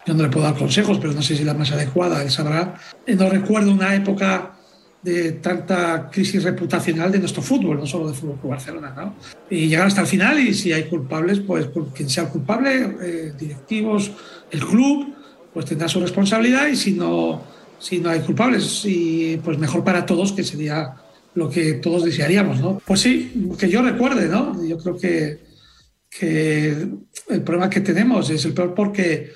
yo 0.05 0.13
no 0.13 0.23
le 0.23 0.29
puedo 0.29 0.45
dar 0.45 0.55
consejos, 0.55 0.97
pero 0.99 1.13
no 1.13 1.21
sé 1.21 1.35
si 1.35 1.43
la 1.43 1.53
más 1.53 1.71
adecuada, 1.71 2.21
él 2.21 2.29
sabrá. 2.29 2.75
Eh, 3.05 3.15
No 3.15 3.29
recuerdo 3.29 3.71
una 3.71 3.95
época 3.95 4.50
de 5.01 5.33
tanta 5.33 6.09
crisis 6.11 6.43
reputacional 6.43 7.11
de 7.11 7.19
nuestro 7.19 7.41
fútbol, 7.41 7.77
no 7.77 7.87
solo 7.87 8.09
de 8.09 8.13
Fútbol 8.13 8.37
Club 8.37 8.51
Barcelona, 8.51 8.93
¿no? 8.95 9.15
Y 9.49 9.67
llegar 9.67 9.87
hasta 9.87 10.01
el 10.01 10.07
final 10.07 10.39
y 10.39 10.53
si 10.53 10.71
hay 10.71 10.83
culpables, 10.83 11.39
pues 11.39 11.67
quien 11.93 12.09
sea 12.09 12.29
culpable, 12.29 12.97
eh, 13.01 13.33
directivos, 13.37 14.11
el 14.51 14.63
club, 14.63 15.15
pues 15.53 15.65
tendrá 15.65 15.87
su 15.87 15.99
responsabilidad 15.99 16.67
y 16.67 16.75
si 16.75 16.91
no, 16.91 17.41
si 17.79 17.99
no 17.99 18.09
hay 18.09 18.19
culpables, 18.19 18.83
y 18.85 19.37
pues 19.43 19.57
mejor 19.57 19.83
para 19.83 20.05
todos, 20.05 20.33
que 20.33 20.43
sería 20.43 20.95
lo 21.33 21.49
que 21.49 21.73
todos 21.73 22.03
desearíamos, 22.03 22.59
¿no? 22.59 22.81
Pues 22.85 22.99
sí, 22.99 23.49
que 23.57 23.69
yo 23.69 23.81
recuerde, 23.81 24.27
¿no? 24.27 24.63
Yo 24.63 24.77
creo 24.77 24.97
que, 24.97 25.39
que 26.09 26.87
el 27.29 27.41
problema 27.43 27.69
que 27.69 27.81
tenemos 27.81 28.29
es 28.29 28.45
el 28.45 28.53
peor 28.53 28.75
porque 28.75 29.31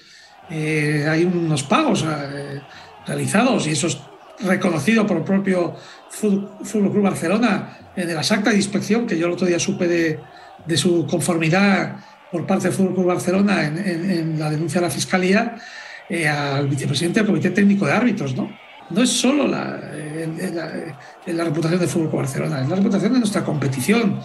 eh, 0.50 1.06
hay 1.10 1.24
unos 1.24 1.64
pagos 1.64 2.06
eh, 2.08 2.62
realizados 3.08 3.66
y 3.68 3.72
eso 3.72 3.88
es 3.88 3.98
reconocido 4.40 5.06
por 5.08 5.18
el 5.18 5.24
propio 5.24 5.76
Fútbol 6.10 6.92
Club 6.92 7.02
Barcelona 7.04 7.78
en 7.96 8.14
las 8.14 8.32
actas 8.32 8.54
de 8.54 8.58
inspección 8.60 9.06
que 9.08 9.18
yo 9.18 9.28
el 9.28 9.34
otro 9.34 9.48
día 9.48 9.60
supe 9.60 9.88
de, 9.88 10.20
de 10.66 10.78
su 10.78 11.06
conformidad 11.08 11.96
por 12.32 12.46
parte 12.46 12.66
del 12.66 12.74
Fútbol 12.74 12.94
Club 12.96 13.06
Barcelona 13.08 13.66
en, 13.66 13.78
en- 13.78 14.12
en 14.12 14.40
la 14.40 14.50
denuncia 14.50 14.80
a 14.80 14.84
la 14.84 14.90
Fiscalía 14.90 15.56
eh, 16.10 16.28
al 16.28 16.68
vicepresidente 16.68 17.20
del 17.20 17.28
Comité 17.28 17.50
Técnico 17.52 17.86
de 17.86 17.94
Árbitros, 17.94 18.36
¿no? 18.36 18.50
No 18.92 19.02
es 19.02 19.10
solo 19.10 19.48
la, 19.48 19.80
en 19.96 20.56
la, 20.56 20.72
la 21.26 21.44
reputación 21.44 21.80
del 21.80 21.90
Fútbol 21.90 22.10
Club 22.10 22.20
Barcelona, 22.22 22.62
es 22.62 22.70
la 22.70 22.76
reputación 22.76 23.14
de 23.14 23.20
nuestra 23.20 23.44
competición. 23.44 24.20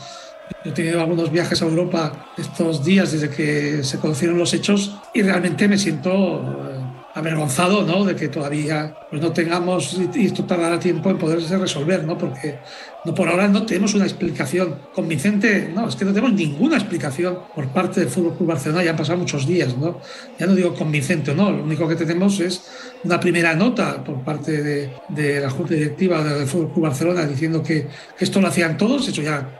Yo 0.65 0.71
he 0.73 0.75
tenido 0.75 1.01
algunos 1.01 1.31
viajes 1.33 1.63
a 1.63 1.65
Europa 1.65 2.27
estos 2.37 2.85
días 2.85 3.13
desde 3.13 3.31
que 3.31 3.83
se 3.85 3.99
conocieron 3.99 4.37
los 4.37 4.53
hechos 4.53 4.99
y 5.15 5.23
realmente 5.23 5.67
me 5.69 5.79
siento 5.79 6.11
eh, 6.43 6.80
avergonzado 7.15 7.83
¿no? 7.83 8.05
de 8.05 8.15
que 8.15 8.29
todavía 8.29 8.95
pues, 9.11 9.21
no 9.21 9.33
tengamos, 9.33 10.01
y 10.15 10.27
esto 10.27 10.45
tardará 10.45 10.79
tiempo 10.79 11.11
en 11.11 11.19
poderse 11.19 11.57
resolver, 11.59 12.05
¿no? 12.05 12.17
porque 12.17 12.59
no, 13.05 13.15
por 13.15 13.29
ahora 13.29 13.49
no 13.49 13.67
tenemos 13.67 13.95
una 13.95 14.05
explicación 14.05 14.77
convincente, 14.95 15.71
no, 15.75 15.89
es 15.89 15.97
que 15.97 16.05
no 16.05 16.13
tenemos 16.13 16.33
ninguna 16.33 16.77
explicación 16.77 17.39
por 17.55 17.69
parte 17.69 18.01
del 18.01 18.09
Fútbol 18.09 18.37
Club 18.37 18.49
Barcelona, 18.49 18.85
ya 18.85 18.91
han 18.91 18.97
pasado 18.97 19.19
muchos 19.19 19.47
días, 19.47 19.77
¿no? 19.77 20.01
ya 20.39 20.47
no 20.47 20.55
digo 20.55 20.75
convincente 20.75 21.33
o 21.33 21.35
no, 21.35 21.51
lo 21.51 21.65
único 21.65 21.89
que 21.89 21.97
tenemos 21.97 22.39
es 22.41 22.63
una 23.03 23.19
primera 23.19 23.55
nota 23.55 24.05
por 24.05 24.23
parte 24.23 24.63
de, 24.63 24.91
de 25.09 25.41
la 25.41 25.51
Junta 25.51 25.75
Directiva 25.75 26.23
del 26.23 26.47
Fútbol 26.47 26.73
Club 26.73 26.85
Barcelona 26.85 27.27
diciendo 27.27 27.63
que, 27.63 27.89
que 28.17 28.25
esto 28.25 28.41
lo 28.41 28.49
hacían 28.49 28.77
todos, 28.77 29.09
eso 29.09 29.23
ya 29.23 29.60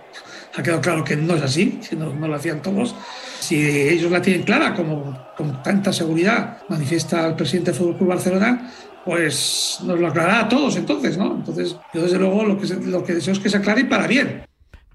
ha 0.55 0.63
quedado 0.63 0.81
claro 0.81 1.05
que 1.05 1.17
no 1.17 1.35
es 1.37 1.43
así, 1.43 1.81
que 1.89 1.97
no, 1.97 2.13
no 2.15 2.29
lo 2.29 2.35
hacían 2.35 2.63
todos. 2.63 2.95
Si 3.41 3.57
ellos 3.57 4.11
la 4.11 4.21
tienen 4.23 4.43
clara, 4.43 4.75
como 4.75 5.19
con 5.37 5.63
tanta 5.63 5.93
seguridad 5.93 6.59
manifiesta 6.69 7.27
el 7.29 7.35
presidente 7.35 7.71
del 7.71 7.79
Fútbol 7.81 7.97
Club 7.97 8.09
Barcelona, 8.11 8.71
pues 9.05 9.79
nos 9.85 9.99
lo 9.99 10.09
aclarará 10.09 10.41
a 10.41 10.49
todos 10.49 10.77
entonces, 10.77 11.17
¿no? 11.17 11.35
Entonces, 11.37 11.77
yo 11.95 12.03
desde 12.03 12.19
luego 12.19 12.45
lo 12.45 12.59
que, 12.59 12.67
lo 12.87 13.03
que 13.05 13.15
deseo 13.15 13.33
es 13.33 13.39
que 13.39 13.49
se 13.49 13.57
aclare 13.57 13.81
y 13.83 13.85
para 13.85 14.07
bien. 14.07 14.43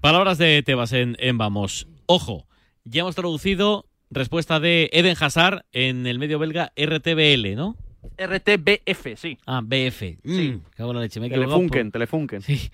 Palabras 0.00 0.38
de 0.38 0.62
Tebas 0.62 0.92
en, 0.92 1.16
en 1.18 1.38
Vamos. 1.38 1.88
Ojo, 2.06 2.46
ya 2.84 3.00
hemos 3.00 3.16
traducido 3.16 3.86
respuesta 4.10 4.60
de 4.60 4.88
Eden 4.92 5.16
Hazard 5.18 5.64
en 5.72 6.06
el 6.06 6.20
medio 6.20 6.38
belga 6.38 6.72
RTBL, 6.76 7.56
¿no? 7.56 7.76
RTBF, 8.16 9.16
sí. 9.16 9.38
Ah, 9.46 9.60
BF. 9.64 9.98
Sí. 9.98 10.18
Mm, 10.24 10.62
cago 10.76 10.90
en 10.90 10.96
la 10.96 11.02
leche, 11.02 11.18
me 11.18 11.26
he 11.26 11.28
equivocado 11.28 11.56
Telefunken, 11.58 11.86
por- 11.90 11.92
Telefunken. 11.92 12.42
Sí. 12.42 12.70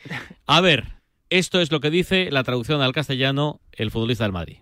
A 0.46 0.60
ver, 0.60 0.84
esto 1.38 1.60
es 1.60 1.70
lo 1.72 1.80
que 1.80 1.90
dice 1.90 2.30
la 2.30 2.42
traducción 2.44 2.80
al 2.82 2.92
castellano 2.92 3.60
el 3.72 3.90
futbolista 3.90 4.24
del 4.24 4.32
Madrid. 4.32 4.58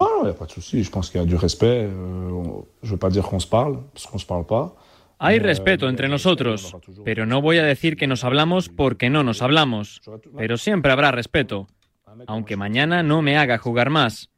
Non, 0.00 0.20
il 0.20 0.24
n'y 0.26 0.30
a 0.30 0.34
pas 0.38 0.46
de 0.46 0.52
souci. 0.54 0.82
Je 0.84 0.90
pense 0.90 1.10
qu'il 1.10 1.20
y 1.20 1.24
a 1.24 1.26
du 1.26 1.36
respect. 1.36 1.86
On- 1.86 2.64
je 2.82 2.86
ne 2.86 2.90
veux 2.92 2.98
pas 2.98 3.10
dire 3.10 3.24
qu'on 3.24 3.40
se 3.40 3.48
parle, 3.48 3.78
parce 3.92 4.06
qu'on 4.06 4.16
ne 4.16 4.20
se 4.20 4.26
parle 4.26 4.46
pas. 4.46 4.72
Hay 5.18 5.40
respeto 5.40 5.88
entre 5.88 6.08
nosotros, 6.08 6.76
pero 7.04 7.26
no 7.26 7.40
voy 7.42 7.58
a 7.58 7.64
decir 7.64 7.96
que 7.96 8.06
nos 8.06 8.22
hablamos 8.22 8.68
porque 8.68 9.10
no 9.10 9.24
nos 9.24 9.42
hablamos. 9.42 10.00
Pero 10.36 10.56
siempre 10.56 10.92
habrá 10.92 11.10
respeto, 11.10 11.66
aunque 12.28 12.56
mañana 12.56 13.02
no 13.02 13.22
me 13.22 13.36
haga 13.36 13.58
jugar 13.58 13.90
más. 13.90 14.30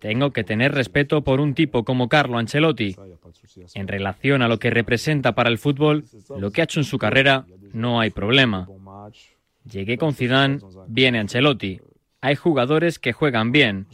Tengo 0.00 0.32
que 0.32 0.42
tener 0.42 0.72
respeto 0.74 1.22
por 1.22 1.40
un 1.40 1.54
tipo 1.54 1.84
como 1.84 2.08
Carlo 2.08 2.38
Ancelotti. 2.38 2.96
En 3.74 3.86
relación 3.86 4.42
a 4.42 4.48
lo 4.48 4.58
que 4.58 4.70
representa 4.70 5.36
para 5.36 5.48
el 5.50 5.58
fútbol, 5.58 6.04
lo 6.36 6.50
que 6.50 6.60
ha 6.60 6.64
hecho 6.64 6.80
en 6.80 6.84
su 6.84 6.98
carrera, 6.98 7.46
no 7.72 8.00
hay 8.00 8.10
problema. 8.10 8.66
Llegué 9.70 9.98
con 9.98 10.14
Zidane, 10.14 10.58
viene 10.88 11.18
Ancelotti. 11.18 11.80
Hay 12.20 12.36
jugadores 12.36 12.98
que 12.98 13.12
juegan 13.12 13.52
bien. 13.52 13.86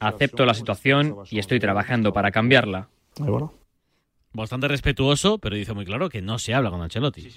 Acepto 0.00 0.44
la 0.44 0.54
situación 0.54 1.16
y 1.30 1.38
estoy 1.38 1.58
trabajando 1.58 2.12
para 2.12 2.30
cambiarla. 2.30 2.88
Bastante 4.34 4.68
respetuoso, 4.68 5.38
pero 5.38 5.56
dice 5.56 5.74
muy 5.74 5.84
claro 5.84 6.08
que 6.08 6.22
no 6.22 6.38
se 6.38 6.54
habla 6.54 6.70
con 6.70 6.80
Ancelotti. 6.80 7.28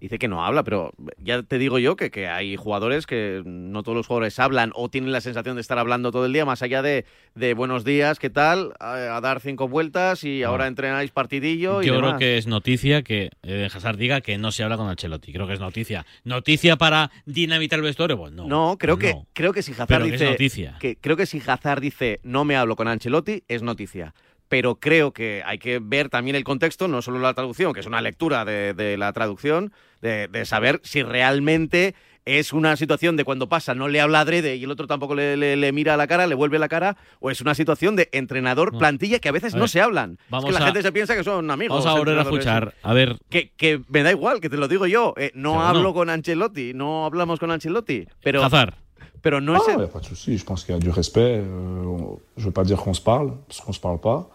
Dice 0.00 0.18
que 0.18 0.28
no 0.28 0.44
habla, 0.44 0.62
pero 0.62 0.92
ya 1.18 1.42
te 1.42 1.58
digo 1.58 1.80
yo 1.80 1.96
que, 1.96 2.12
que 2.12 2.28
hay 2.28 2.54
jugadores 2.54 3.04
que 3.06 3.42
no 3.44 3.82
todos 3.82 3.96
los 3.96 4.06
jugadores 4.06 4.38
hablan 4.38 4.70
o 4.76 4.88
tienen 4.88 5.10
la 5.10 5.20
sensación 5.20 5.56
de 5.56 5.60
estar 5.60 5.76
hablando 5.78 6.12
todo 6.12 6.26
el 6.26 6.32
día, 6.32 6.44
más 6.44 6.62
allá 6.62 6.82
de, 6.82 7.04
de 7.34 7.54
buenos 7.54 7.82
días, 7.84 8.20
¿qué 8.20 8.30
tal? 8.30 8.74
A, 8.78 9.16
a 9.16 9.20
dar 9.20 9.40
cinco 9.40 9.66
vueltas 9.66 10.22
y 10.22 10.44
ahora 10.44 10.68
entrenáis 10.68 11.10
partidillo 11.10 11.82
y 11.82 11.86
Yo 11.86 11.98
creo 11.98 12.16
que 12.16 12.38
es 12.38 12.46
noticia 12.46 13.02
que 13.02 13.30
Eden 13.42 13.70
Hazard 13.74 13.96
diga 13.96 14.20
que 14.20 14.38
no 14.38 14.52
se 14.52 14.62
habla 14.62 14.76
con 14.76 14.88
Ancelotti. 14.88 15.32
Creo 15.32 15.48
que 15.48 15.54
es 15.54 15.60
noticia. 15.60 16.06
¿Noticia 16.22 16.76
para 16.76 17.10
dinamitar 17.26 17.80
el 17.80 17.84
vestuario? 17.84 18.16
Pues 18.16 18.32
no. 18.32 18.46
No, 18.46 18.76
creo 18.78 18.96
Pues 18.98 19.14
que 19.14 19.20
creo 19.32 19.52
que 19.52 19.62
si 19.62 19.72
Hazard 19.72 19.88
Pero 19.88 20.04
que 20.04 20.14
es 20.14 20.20
dice 20.20 20.30
noticia. 20.30 20.76
que 20.78 20.96
creo 20.96 21.16
que 21.16 21.26
si 21.26 21.42
Hazard 21.44 21.80
dice 21.80 22.20
no 22.22 22.44
me 22.44 22.54
hablo 22.56 22.76
con 22.76 22.86
Ancelotti 22.86 23.42
es 23.48 23.62
noticia. 23.62 24.14
Pero 24.48 24.76
creo 24.76 25.12
que 25.12 25.42
hay 25.44 25.58
que 25.58 25.78
ver 25.82 26.08
también 26.08 26.36
el 26.36 26.44
contexto, 26.44 26.88
no 26.88 27.02
solo 27.02 27.18
la 27.18 27.34
traducción, 27.34 27.72
que 27.72 27.80
es 27.80 27.86
una 27.86 28.00
lectura 28.02 28.44
de, 28.44 28.74
de 28.74 28.96
la 28.96 29.12
traducción, 29.12 29.72
de, 30.00 30.28
de 30.28 30.44
saber 30.46 30.80
si 30.84 31.02
realmente 31.02 31.94
es 32.24 32.52
una 32.52 32.76
situación 32.76 33.16
de 33.16 33.24
cuando 33.24 33.48
pasa, 33.48 33.74
no 33.74 33.88
le 33.88 34.02
habla 34.02 34.20
adrede 34.20 34.56
y 34.56 34.64
el 34.64 34.70
otro 34.70 34.86
tampoco 34.86 35.14
le, 35.14 35.36
le- 35.38 35.56
le 35.56 35.72
mira 35.72 35.94
a 35.94 35.96
la 35.96 36.06
cara, 36.06 36.26
le 36.26 36.34
vuelve 36.34 36.58
la 36.58 36.68
cara, 36.68 36.98
o 37.20 37.30
es 37.30 37.40
una 37.40 37.54
situación 37.54 37.96
de 37.96 38.10
entrenador-plantilla 38.12 39.18
que 39.18 39.28
a 39.28 39.32
veces 39.32 39.54
A 39.54 39.56
no 39.56 39.62
ver, 39.62 39.70
se 39.70 39.80
hablan. 39.80 40.18
vamos 40.28 40.50
es 40.50 40.54
que 40.56 40.58
la 40.58 40.64
a- 40.64 40.68
gente 40.68 40.82
se 40.82 40.92
piensa 40.92 41.16
que 41.16 41.24
son 41.24 41.50
amigos. 41.50 41.82
Vamos 41.84 41.90
a 41.94 41.98
volver 41.98 42.18
a 42.18 42.22
escuchar. 42.22 42.74
A 42.82 42.92
ver, 42.92 43.16
Que, 43.30 43.50
que 43.56 43.80
me 43.88 44.02
da 44.02 44.10
igual, 44.10 44.40
que 44.40 44.50
te 44.50 44.56
lo 44.58 44.68
digo 44.68 44.86
yo. 44.86 45.14
eh, 45.16 45.30
no 45.34 45.52
Pero 45.54 45.62
hablo 45.64 45.82
no. 45.84 45.94
con 45.94 46.10
Ancelotti, 46.10 46.74
no 46.74 47.06
hablamos 47.06 47.38
con 47.40 47.50
Ancelotti. 47.50 48.06
Pero, 48.22 48.44
Hazard. 48.44 48.74
pero 49.22 49.40
no 49.40 49.56
es 49.56 49.62
Ah, 49.66 49.72
el- 49.74 49.80
y 49.80 49.84
a 49.84 49.88
pas 49.88 50.02
de 50.02 50.08
souci, 50.08 50.36
je 50.36 50.44
pense 50.44 50.66
qu'il 50.66 50.74
y 50.74 50.78
a 50.78 50.80
du 50.80 50.90
respect. 50.92 51.40
euh, 51.42 52.16
je 52.36 52.44
veux 52.44 52.52
pas 52.52 52.64
dire 52.64 52.76
qu'on 52.76 52.92
se 52.94 53.00
parle, 53.02 53.32
parce 53.46 53.60
qu'on 53.62 53.72
se 53.72 53.80
parle 53.80 54.00
pas. 54.00 54.28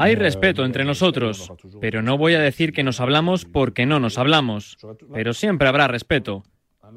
Hay 0.00 0.14
respeto 0.14 0.64
entre 0.64 0.84
nosotros, 0.84 1.52
pero 1.80 2.02
no 2.02 2.16
voy 2.16 2.34
a 2.34 2.40
decir 2.40 2.72
que 2.72 2.82
nos 2.82 3.00
hablamos 3.00 3.44
porque 3.44 3.86
no 3.86 4.00
nos 4.00 4.18
hablamos. 4.18 4.78
Pero 5.12 5.34
siempre 5.34 5.68
habrá 5.68 5.88
respeto. 5.88 6.42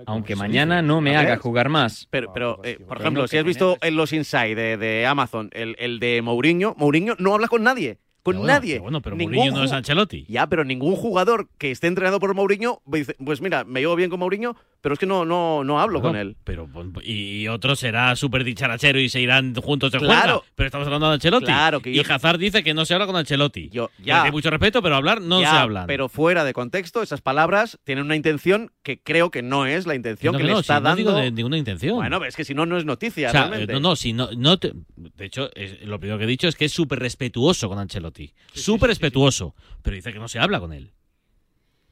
Aunque 0.05 0.35
mañana 0.35 0.81
no 0.81 1.01
me 1.01 1.15
haga 1.15 1.37
jugar 1.37 1.69
más. 1.69 2.07
Pero, 2.09 2.33
pero 2.33 2.59
eh, 2.63 2.79
por 2.87 2.99
ejemplo, 2.99 3.27
si 3.27 3.37
has 3.37 3.43
visto 3.43 3.77
en 3.81 3.95
los 3.95 4.11
Inside 4.11 4.55
de, 4.55 4.77
de 4.77 5.05
Amazon, 5.05 5.49
el, 5.53 5.75
el 5.77 5.99
de 5.99 6.21
Mourinho, 6.21 6.75
Mourinho 6.77 7.15
no 7.19 7.33
habla 7.33 7.47
con 7.47 7.63
nadie. 7.63 7.99
Con 8.23 8.37
bueno, 8.37 8.53
nadie. 8.53 8.79
bueno, 8.79 9.01
pero 9.01 9.15
Ningún 9.17 9.35
Mourinho 9.35 9.57
no 9.57 9.63
es 9.65 9.71
Ancelotti. 9.73 10.25
Ya, 10.29 10.47
pero 10.47 10.63
ningún 10.63 10.95
jugador 10.95 11.49
que 11.57 11.71
esté 11.71 11.87
entrenado 11.87 12.19
por 12.21 12.33
Mourinho 12.33 12.81
dice, 12.85 13.15
pues 13.23 13.41
mira, 13.41 13.65
me 13.65 13.81
llevo 13.81 13.97
bien 13.97 14.09
con 14.09 14.19
Mourinho, 14.19 14.55
pero 14.79 14.93
es 14.93 14.99
que 14.99 15.05
no, 15.05 15.25
no, 15.25 15.63
no 15.65 15.79
hablo 15.81 16.01
con 16.01 16.15
él. 16.15 16.37
Pero, 16.45 16.69
y 17.03 17.47
otro 17.49 17.75
será 17.75 18.15
súper 18.15 18.43
dicharachero 18.45 18.99
y 18.99 19.09
se 19.09 19.19
irán 19.21 19.53
juntos 19.55 19.91
de 19.91 19.99
Claro. 19.99 20.43
Pero 20.55 20.67
estamos 20.67 20.85
hablando 20.87 21.07
de 21.09 21.15
Ancelotti. 21.15 21.45
Claro, 21.45 21.81
que 21.81 21.91
y 21.91 21.99
Hazard 21.99 22.37
dice 22.37 22.63
que 22.63 22.73
no 22.73 22.85
se 22.85 22.93
habla 22.93 23.05
con 23.07 23.15
Ancelotti. 23.17 23.69
Yo, 23.69 23.89
ya. 24.01 24.21
Tiene 24.21 24.31
mucho 24.31 24.49
respeto, 24.49 24.81
pero 24.81 24.95
hablar 24.95 25.21
no 25.21 25.41
Ya, 25.41 25.49
se 25.51 25.55
hablan. 25.57 25.87
Pero 25.87 26.07
fuera 26.07 26.45
de 26.45 26.53
contexto, 26.53 27.01
esas 27.03 27.19
palabras 27.21 27.77
tienen 27.83 28.05
una 28.05 28.15
intención 28.15 28.71
que 28.83 29.01
creo 29.01 29.31
que 29.31 29.41
no 29.41 29.65
es 29.65 29.85
la 29.85 29.95
intención 29.95 30.31
No, 30.31 30.37
que, 30.37 30.43
que 30.43 30.47
le 30.47 30.53
no, 30.53 30.59
está 30.61 30.75
si 30.77 30.79
no 30.81 30.83
dando. 30.89 30.97
digo 30.97 31.13
de 31.13 31.31
ninguna 31.31 31.57
intención. 31.57 31.95
Bueno, 31.95 32.23
es 32.23 32.35
que 32.37 32.45
si 32.45 32.53
no, 32.53 32.65
no 32.65 32.77
es 32.77 32.85
noticia 32.85 33.27
O 33.27 33.31
sea, 33.31 33.47
realmente. 33.47 33.73
no, 33.73 33.79
no, 33.81 33.95
si 33.97 34.13
no, 34.13 34.29
no 34.37 34.57
te- 34.59 34.71
de 34.95 35.25
hecho, 35.25 35.49
es- 35.55 35.81
lo 35.85 35.99
primero 35.99 36.17
que 36.17 36.23
he 36.23 36.27
dicho 36.27 36.47
es 36.47 36.55
que 36.55 36.65
es 36.65 36.71
súper 36.71 36.99
respetuoso 36.99 37.67
con 37.67 37.79
Ancelotti. 37.79 38.12
Súper 38.53 38.89
respetuoso. 38.89 39.55
Pero 39.81 39.95
dice 39.95 40.13
que 40.13 40.19
no 40.19 40.27
se 40.27 40.39
habla 40.39 40.59
con 40.59 40.73
él. 40.73 40.91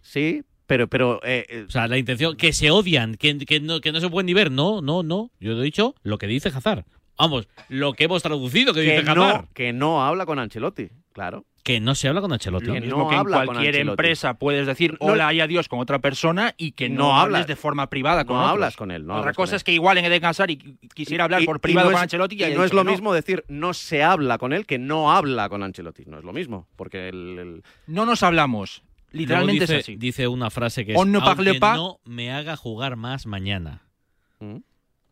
Sí, 0.01 0.43
pero, 0.65 0.87
pero 0.87 1.19
eh, 1.23 1.45
eh, 1.49 1.65
O 1.67 1.71
sea, 1.71 1.87
la 1.87 1.97
intención, 1.97 2.37
que 2.37 2.53
se 2.53 2.71
odian, 2.71 3.15
que, 3.15 3.37
que 3.39 3.59
no, 3.59 3.81
que 3.81 3.91
no 3.91 3.99
se 3.99 4.09
pueden 4.09 4.25
ni 4.25 4.33
ver. 4.33 4.51
No, 4.51 4.81
no, 4.81 5.03
no. 5.03 5.31
Yo 5.39 5.51
he 5.51 5.63
dicho 5.63 5.95
lo 6.03 6.17
que 6.17 6.27
dice 6.27 6.49
Hazard. 6.49 6.85
Vamos, 7.17 7.47
lo 7.69 7.93
que 7.93 8.05
hemos 8.05 8.23
traducido 8.23 8.73
que, 8.73 8.83
que, 8.83 8.99
dice 8.99 9.13
no, 9.13 9.25
Hazard. 9.25 9.47
que 9.53 9.73
no 9.73 10.03
habla 10.03 10.25
con 10.25 10.39
Ancelotti, 10.39 10.89
claro. 11.13 11.45
Que 11.63 11.79
no 11.79 11.93
se 11.93 12.07
habla 12.07 12.21
con 12.21 12.33
Ancelotti. 12.33 12.65
Lo 12.65 12.73
Que 12.73 12.81
mismo 12.81 12.97
no 12.97 13.07
que 13.09 13.13
en 13.13 13.19
habla 13.19 13.37
con 13.37 13.45
cualquier 13.47 13.75
empresa 13.75 14.33
puedes 14.33 14.65
decir 14.65 14.97
No- 14.99 15.07
hola 15.07 15.31
y 15.31 15.41
adiós 15.41 15.67
con 15.67 15.79
otra 15.79 15.99
persona 15.99 16.55
y 16.57 16.71
que 16.71 16.89
no, 16.89 16.95
No 17.09 17.19
hables 17.19 17.35
hablas. 17.41 17.47
de 17.47 17.55
forma 17.55 17.87
privada 17.87 18.25
con 18.25 18.35
No 18.35 18.41
otros. 18.41 18.51
hablas 18.53 18.75
con 18.75 18.89
él, 18.89 19.05
no 19.05 19.15
Otra 19.17 19.33
cosa 19.33 19.55
es 19.55 19.63
que 19.63 19.71
igual 19.71 19.97
en 19.99 20.05
Eden 20.05 20.25
Hazard 20.25 20.49
y 20.49 20.57
quisiera 20.95 21.25
hablar 21.25 21.43
Y- 21.43 21.45
por 21.45 21.59
privado 21.59 21.89
no 21.89 21.91
con 21.93 21.99
es- 21.99 22.03
Ancelotti 22.03 22.35
y, 22.35 22.43
y 22.45 22.55
no 22.55 22.63
es 22.63 22.73
lo 22.73 22.83
no. 22.83 22.89
mismo 22.91 23.13
decir 23.13 23.43
no 23.47 23.73
se 23.75 24.01
habla 24.03 24.39
con 24.39 24.53
él 24.53 24.65
que 24.65 24.79
no 24.79 25.11
habla 25.11 25.49
con 25.49 25.61
Ancelotti. 25.61 26.03
No 26.07 26.17
es 26.17 26.23
lo 26.23 26.33
mismo, 26.33 26.67
porque 26.75 27.09
el, 27.09 27.37
el- 27.37 27.63
No 27.85 28.05
nos 28.07 28.23
hablamos. 28.23 28.81
Literalmente 29.11 29.61
dice, 29.65 29.77
es 29.77 29.83
así. 29.83 29.95
Dice 29.97 30.27
una 30.27 30.49
frase 30.49 30.85
que 30.85 30.93
es 30.93 30.97
On 30.97 31.11
ne 31.11 31.19
parle 31.19 31.49
"Aunque 31.51 31.59
pas". 31.59 31.75
no 31.75 31.99
me 32.05 32.31
haga 32.31 32.55
jugar 32.55 32.95
más 32.95 33.25
mañana. 33.27 33.81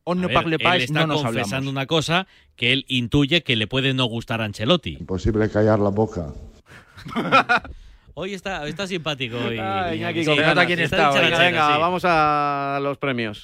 On 0.06 0.18
A 0.18 0.22
ne 0.22 0.28
ver, 0.28 0.34
parle 0.34 0.60
pas, 0.60 0.76
él 0.78 0.84
está 0.84 1.02
no 1.02 1.08
nos 1.08 1.22
confesando 1.24 1.56
hablamos. 1.58 1.72
una 1.72 1.86
cosa 1.86 2.28
que 2.56 2.74
él 2.74 2.86
intuye 2.88 3.44
que 3.44 3.56
le 3.56 3.68
puede 3.68 3.94
no 3.94 4.06
gustar 4.06 4.42
a 4.42 4.46
Ancelotti. 4.46 4.98
Imposible 5.00 5.50
callar 5.50 5.80
la 5.80 5.90
boca. 5.90 6.34
Hoy 8.16 8.34
está, 8.34 8.68
está 8.68 8.88
simpático. 8.88 9.38
Hoy, 9.38 9.58
Ay, 9.60 10.00
Iñaki, 10.00 10.26
Sí, 10.26 10.36
ganas. 10.36 10.66
quién 10.66 10.80
Está 10.80 10.96
está 10.98 11.10
hoy. 11.12 11.16
dicharachera, 11.20 11.46
venga, 11.52 11.76
sí. 11.76 11.80
vamos 11.82 12.02
a 12.06 12.80
los 12.82 12.98
premios. 12.98 13.44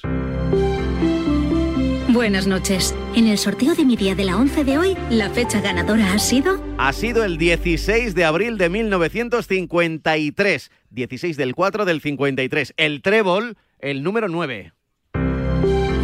Buenas 2.08 2.46
noches. 2.46 2.94
En 3.14 3.26
el 3.26 3.38
sorteo 3.38 3.74
de 3.74 3.84
mi 3.84 3.96
día 3.96 4.14
de 4.14 4.24
la 4.24 4.36
11 4.36 4.64
de 4.64 4.78
hoy, 4.78 4.96
la 5.10 5.28
fecha 5.30 5.60
ganadora 5.60 6.12
ha 6.12 6.18
sido 6.18 6.62
Ha 6.78 6.92
sido 6.92 7.24
el 7.24 7.36
16 7.38 8.14
de 8.14 8.24
abril 8.24 8.58
de 8.58 8.68
1953. 8.70 10.70
16 10.90 11.36
del 11.36 11.54
4 11.54 11.84
del 11.84 12.00
53. 12.00 12.74
El 12.76 13.02
trébol, 13.02 13.56
el 13.80 14.02
número 14.02 14.28
9. 14.28 14.72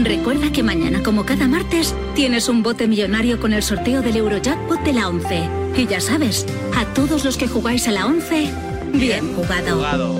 Recuerda 0.04 0.50
que 0.50 0.64
mañana, 0.64 1.00
como 1.02 1.24
cada 1.24 1.46
martes, 1.46 1.94
tienes 2.14 2.48
un 2.48 2.62
bote 2.62 2.88
millonario 2.88 3.40
con 3.40 3.52
el 3.52 3.62
sorteo 3.62 4.02
del 4.02 4.16
Eurojackpot 4.16 4.80
de 4.80 4.92
la 4.92 5.08
11. 5.08 5.48
Y 5.76 5.86
ya 5.86 6.00
sabes, 6.00 6.44
a 6.76 6.84
todos 6.92 7.24
los 7.24 7.36
que 7.36 7.46
jugáis 7.46 7.86
a 7.86 7.92
la 7.92 8.06
11, 8.06 8.50
bien 8.94 9.34
jugado. 9.36 10.14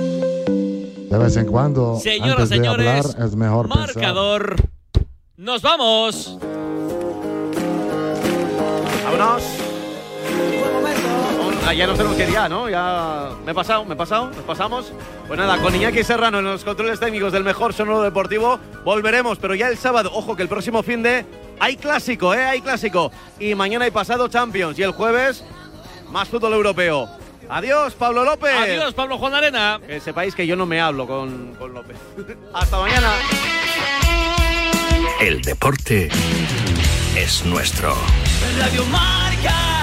De 1.09 1.17
vez 1.17 1.35
en 1.35 1.45
cuando, 1.47 1.99
Señoras, 1.99 2.31
antes 2.31 2.49
de 2.49 2.55
señores, 2.55 2.87
hablar, 2.87 3.27
es 3.27 3.35
mejor 3.35 3.67
pensar. 3.67 3.95
Marcador. 3.95 4.55
¡Nos 5.35 5.61
vamos! 5.61 6.37
¡Vámonos! 9.03 9.43
Ah, 11.65 11.73
ya 11.73 11.87
nos 11.87 11.97
tenemos 11.97 12.17
que 12.17 12.23
ir 12.23 12.31
ya, 12.31 12.49
¿no? 12.49 12.69
Ya 12.69 13.29
me 13.45 13.51
he 13.51 13.55
pasado, 13.55 13.85
me 13.85 13.93
he 13.93 13.97
pasado, 13.97 14.27
nos 14.27 14.43
pasamos. 14.43 14.91
Pues 15.27 15.39
nada, 15.39 15.57
con 15.59 15.73
Iñaki 15.73 16.03
Serrano 16.03 16.39
en 16.39 16.45
los 16.45 16.63
controles 16.63 16.99
técnicos 16.99 17.31
del 17.31 17.43
mejor 17.43 17.73
sonoro 17.73 18.01
deportivo 18.01 18.59
volveremos, 18.83 19.37
pero 19.39 19.55
ya 19.55 19.69
el 19.69 19.77
sábado, 19.77 20.11
ojo 20.13 20.35
que 20.35 20.43
el 20.43 20.49
próximo 20.49 20.83
fin 20.83 21.01
de 21.01 21.25
hay 21.59 21.77
clásico, 21.77 22.33
¿eh? 22.33 22.43
Hay 22.43 22.61
clásico. 22.61 23.11
Y 23.39 23.55
mañana 23.55 23.85
hay 23.85 23.91
pasado 23.91 24.27
Champions 24.27 24.77
y 24.77 24.83
el 24.83 24.91
jueves 24.91 25.45
más 26.09 26.27
fútbol 26.27 26.53
europeo. 26.53 27.09
Adiós, 27.49 27.93
Pablo 27.93 28.23
López. 28.25 28.53
Adiós, 28.55 28.93
Pablo 28.93 29.17
Juan 29.17 29.33
Arena. 29.33 29.79
Que 29.85 29.99
sepáis 29.99 30.35
que 30.35 30.45
yo 30.45 30.55
no 30.55 30.65
me 30.65 30.81
hablo 30.81 31.07
con, 31.07 31.55
con 31.55 31.73
López. 31.73 31.97
Hasta 32.53 32.77
mañana. 32.77 33.13
El 35.21 35.41
deporte 35.41 36.09
es 37.15 37.45
nuestro. 37.45 37.95
Radio 38.59 38.85
Marca. 38.85 39.82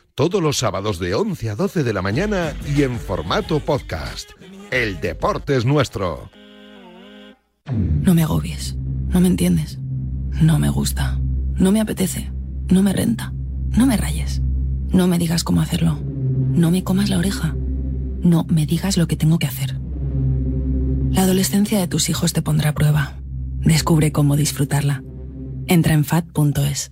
Todos 0.15 0.43
los 0.43 0.57
sábados 0.57 0.99
de 0.99 1.15
11 1.15 1.51
a 1.51 1.55
12 1.55 1.83
de 1.83 1.93
la 1.93 2.01
mañana 2.01 2.53
y 2.75 2.83
en 2.83 2.99
formato 2.99 3.59
podcast. 3.59 4.31
El 4.69 4.99
deporte 4.99 5.55
es 5.55 5.63
nuestro. 5.63 6.29
No 7.71 8.13
me 8.13 8.23
agobies. 8.23 8.75
No 9.07 9.21
me 9.21 9.27
entiendes. 9.27 9.79
No 10.41 10.59
me 10.59 10.69
gusta. 10.69 11.17
No 11.55 11.71
me 11.71 11.79
apetece. 11.79 12.31
No 12.67 12.83
me 12.83 12.91
renta. 12.91 13.33
No 13.69 13.85
me 13.85 13.95
rayes. 13.95 14.41
No 14.89 15.07
me 15.07 15.17
digas 15.17 15.45
cómo 15.45 15.61
hacerlo. 15.61 15.97
No 16.03 16.71
me 16.71 16.83
comas 16.83 17.09
la 17.09 17.17
oreja. 17.17 17.55
No 18.21 18.45
me 18.49 18.65
digas 18.65 18.97
lo 18.97 19.07
que 19.07 19.15
tengo 19.15 19.39
que 19.39 19.47
hacer. 19.47 19.79
La 21.11 21.23
adolescencia 21.23 21.79
de 21.79 21.87
tus 21.87 22.09
hijos 22.09 22.33
te 22.33 22.41
pondrá 22.41 22.71
a 22.71 22.73
prueba. 22.73 23.17
Descubre 23.61 24.11
cómo 24.11 24.35
disfrutarla. 24.35 25.03
Entra 25.67 25.93
en 25.93 26.03
fat.es. 26.03 26.91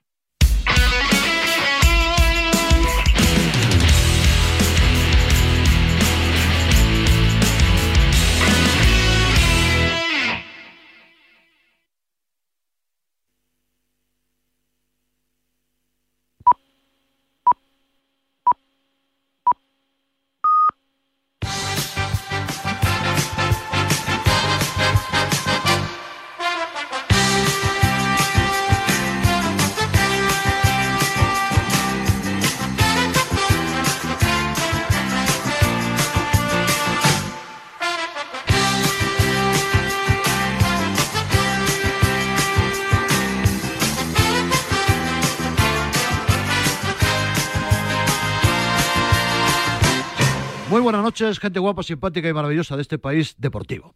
Noches, 51.21 51.39
gente 51.39 51.59
guapa, 51.59 51.83
simpática 51.83 52.27
y 52.27 52.33
maravillosa 52.33 52.75
de 52.75 52.81
este 52.81 52.97
país 52.97 53.35
deportivo. 53.37 53.95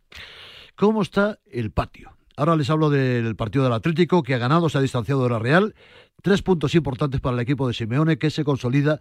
¿Cómo 0.75 1.01
está 1.01 1.39
el 1.45 1.71
patio? 1.71 2.15
Ahora 2.37 2.55
les 2.55 2.69
hablo 2.69 2.89
del 2.89 3.35
partido 3.35 3.63
del 3.63 3.73
Atlético, 3.73 4.21
que 4.21 4.35
ha 4.35 4.37
ganado, 4.37 4.69
se 4.69 4.77
ha 4.77 4.81
distanciado 4.81 5.23
de 5.23 5.29
la 5.29 5.39
Real. 5.39 5.73
Tres 6.21 6.41
puntos 6.41 6.75
importantes 6.75 7.21
para 7.21 7.35
el 7.35 7.39
equipo 7.39 7.67
de 7.67 7.73
Simeone, 7.73 8.17
que 8.17 8.29
se 8.29 8.43
consolida 8.43 8.99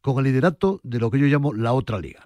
con 0.00 0.18
el 0.18 0.24
liderato 0.24 0.80
de 0.84 0.98
lo 0.98 1.10
que 1.10 1.18
yo 1.18 1.26
llamo 1.26 1.52
la 1.54 1.72
otra 1.72 1.98
liga. 1.98 2.22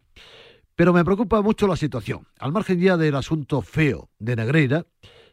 Pero 0.74 0.92
me 0.92 1.05
preocupa 1.05 1.40
mucho 1.42 1.66
la 1.66 1.76
situación. 1.76 2.26
Al 2.38 2.53
margen 2.53 2.81
ya 2.81 2.96
del 2.96 3.14
asunto 3.14 3.62
feo 3.62 4.11
de 4.18 4.37
Negreira, 4.37 4.87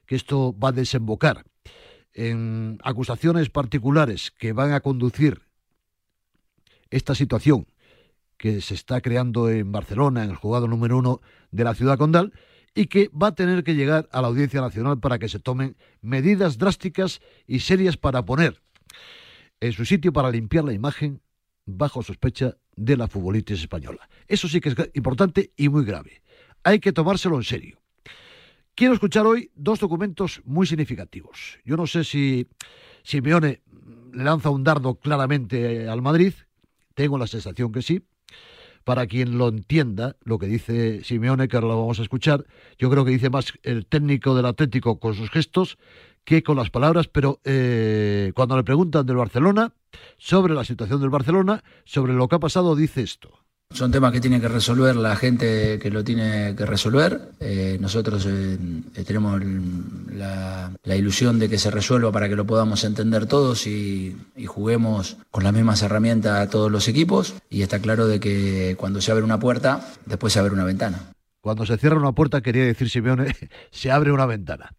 que 0.06 0.16
esto 0.16 0.58
va 0.58 0.70
a 0.70 0.74
desembocar 0.74 1.44
en 2.14 2.78
acusaciones 2.84 3.50
particulares 3.50 4.32
que 4.32 4.54
van 4.54 4.72
a 4.72 4.80
conducir 4.80 5.42
esta 6.90 7.16
situación 7.16 7.68
que 8.38 8.62
se 8.62 8.74
está 8.74 9.02
creando 9.02 9.50
en 9.50 9.72
Barcelona, 9.72 10.24
en 10.24 10.30
el 10.30 10.36
juzgado 10.36 10.68
número 10.68 10.98
uno 10.98 11.22
de 11.52 11.64
la 11.64 11.74
ciudad 11.74 11.98
condal, 11.98 12.34
y 12.76 12.86
que 12.86 13.10
va 13.10 13.28
a 13.28 13.36
tener 13.36 13.64
que 13.64 13.74
llegar 13.74 14.08
a 14.12 14.22
la 14.22 14.28
Audiencia 14.28 14.62
Nacional 14.62 15.00
para 15.00 15.18
que 15.18 15.30
se 15.30 15.40
tomen 15.40 15.76
medidas 16.02 16.58
drásticas 16.58 17.22
y 17.48 17.62
serias 17.62 17.98
para 17.98 18.24
poner 18.24 18.62
en 19.60 19.74
su 19.74 19.86
sitio 19.86 20.14
para 20.14 20.30
limpiar 20.30 20.64
la 20.64 20.74
imagen 20.74 21.22
bajo 21.66 22.04
sospecha 22.04 22.56
de 22.76 22.96
la 22.96 23.08
futbolitis 23.08 23.62
española. 23.62 24.08
Eso 24.28 24.48
sí 24.48 24.62
que 24.62 24.70
es 24.70 24.76
importante 24.94 25.52
y 25.58 25.70
muy 25.70 25.84
grave. 25.84 26.22
Hay 26.64 26.80
que 26.80 26.94
tomárselo 26.94 27.38
en 27.38 27.44
serio. 27.44 27.80
Quiero 28.76 28.94
escuchar 28.94 29.26
hoy 29.26 29.50
dos 29.56 29.80
documentos 29.80 30.42
muy 30.46 30.68
significativos. 30.68 31.58
Yo 31.66 31.78
no 31.78 31.88
sé 31.88 32.04
si 32.04 32.48
Simeone 33.02 33.64
le 34.14 34.24
lanza 34.24 34.52
un 34.52 34.64
dardo 34.64 34.96
claramente 35.00 35.90
al 35.90 36.04
Madrid, 36.04 36.34
tengo 36.94 37.18
la 37.18 37.26
sensación 37.26 37.72
que 37.72 37.82
sí, 37.82 38.04
para 38.88 39.06
quien 39.06 39.38
lo 39.38 39.50
entienda, 39.50 40.16
lo 40.24 40.40
que 40.40 40.46
dice 40.46 41.04
Simeone, 41.04 41.50
que 41.50 41.58
ahora 41.58 41.68
lo 41.68 41.78
vamos 41.78 42.00
a 42.00 42.04
escuchar, 42.04 42.46
yo 42.78 42.90
creo 42.90 43.04
que 43.04 43.12
dice 43.12 43.30
más 43.30 43.52
el 43.64 43.86
técnico 43.86 44.34
del 44.34 44.46
Atlético 44.46 44.98
con 44.98 45.14
sus 45.14 45.30
gestos 45.30 45.78
que 46.24 46.42
con 46.42 46.56
las 46.56 46.70
palabras, 46.70 47.10
pero 47.10 47.42
eh, 47.44 48.32
cuando 48.34 48.56
le 48.56 48.64
preguntan 48.64 49.06
del 49.06 49.18
Barcelona, 49.18 49.74
sobre 50.18 50.54
la 50.54 50.64
situación 50.64 51.02
del 51.02 51.10
Barcelona, 51.10 51.66
sobre 51.84 52.14
lo 52.14 52.30
que 52.30 52.38
ha 52.38 52.40
pasado, 52.40 52.78
dice 52.78 53.02
esto. 53.02 53.47
Son 53.74 53.92
temas 53.92 54.12
que 54.12 54.22
tiene 54.22 54.40
que 54.40 54.48
resolver 54.48 54.96
la 54.96 55.16
gente 55.16 55.78
que 55.78 55.92
lo 55.92 56.04
tiene 56.04 56.56
que 56.56 56.66
resolver. 56.66 57.32
Eh, 57.40 57.78
nosotros 57.80 58.26
eh, 58.28 58.58
tenemos 59.06 59.42
la, 60.14 60.72
ilusión 60.86 61.38
de 61.38 61.50
que 61.50 61.58
se 61.58 61.70
resuelva 61.70 62.12
para 62.12 62.30
que 62.30 62.36
lo 62.36 62.46
podamos 62.46 62.84
entender 62.86 63.26
todos 63.28 63.68
y, 63.68 64.16
juguemos 64.48 65.18
con 65.30 65.44
las 65.44 65.54
mismas 65.54 65.82
herramientas 65.84 66.40
a 66.40 66.50
todos 66.50 66.72
los 66.72 66.88
equipos. 66.88 67.36
Y 67.50 67.62
está 67.62 67.80
claro 67.80 68.08
de 68.08 68.20
que 68.20 68.76
cuando 68.80 69.02
se 69.02 69.12
abre 69.12 69.24
una 69.24 69.40
puerta, 69.40 69.86
después 70.06 70.34
se 70.34 70.40
abre 70.40 70.54
una 70.54 70.64
ventana. 70.64 71.12
Cuando 71.42 71.66
se 71.66 71.78
cierra 71.78 71.98
una 71.98 72.14
puerta, 72.14 72.42
quería 72.42 72.66
decir 72.66 72.90
Simeone, 72.90 73.36
se 73.72 73.92
abre 73.92 74.12
una 74.12 74.26
ventana. 74.26 74.72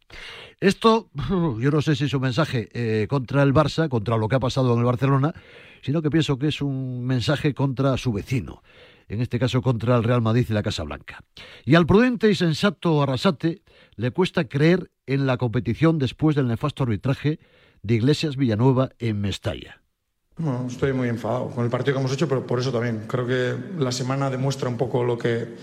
Esto, 0.60 1.10
yo 1.60 1.70
no 1.70 1.82
sé 1.82 1.94
si 1.94 2.04
es 2.04 2.14
un 2.14 2.22
mensaje 2.22 2.68
eh, 2.72 3.06
contra 3.06 3.42
el 3.42 3.54
Barça, 3.54 3.88
contra 3.88 4.16
lo 4.16 4.28
que 4.28 4.36
ha 4.36 4.40
pasado 4.40 4.72
en 4.72 4.80
el 4.80 4.84
Barcelona, 4.84 5.34
sino 5.82 6.02
que 6.02 6.10
pienso 6.10 6.38
que 6.38 6.48
es 6.48 6.60
un 6.60 7.04
mensaje 7.04 7.54
contra 7.54 7.96
su 7.96 8.12
vecino, 8.12 8.62
en 9.08 9.20
este 9.20 9.38
caso 9.38 9.62
contra 9.62 9.96
el 9.96 10.04
Real 10.04 10.22
Madrid 10.22 10.46
y 10.48 10.52
la 10.52 10.62
Casa 10.62 10.82
Blanca. 10.82 11.24
Y 11.64 11.74
al 11.74 11.86
prudente 11.86 12.30
y 12.30 12.34
sensato 12.34 13.02
Arrasate 13.02 13.62
le 13.96 14.10
cuesta 14.10 14.48
creer 14.48 14.90
en 15.06 15.26
la 15.26 15.36
competición 15.36 15.98
después 15.98 16.36
del 16.36 16.46
nefasto 16.46 16.82
arbitraje 16.82 17.40
de 17.82 17.94
Iglesias 17.94 18.36
Villanueva 18.36 18.90
en 18.98 19.20
Mestalla. 19.20 19.80
Bueno, 20.36 20.66
estoy 20.68 20.92
muy 20.92 21.08
enfadado 21.08 21.50
con 21.50 21.64
el 21.64 21.70
partido 21.70 21.94
que 21.94 22.00
hemos 22.00 22.12
hecho, 22.12 22.28
pero 22.28 22.46
por 22.46 22.60
eso 22.60 22.70
también. 22.70 23.04
Creo 23.08 23.26
que 23.26 23.56
la 23.76 23.90
semana 23.90 24.30
demuestra 24.30 24.68
un 24.68 24.76
poco 24.76 25.02
lo 25.02 25.18
que 25.18 25.56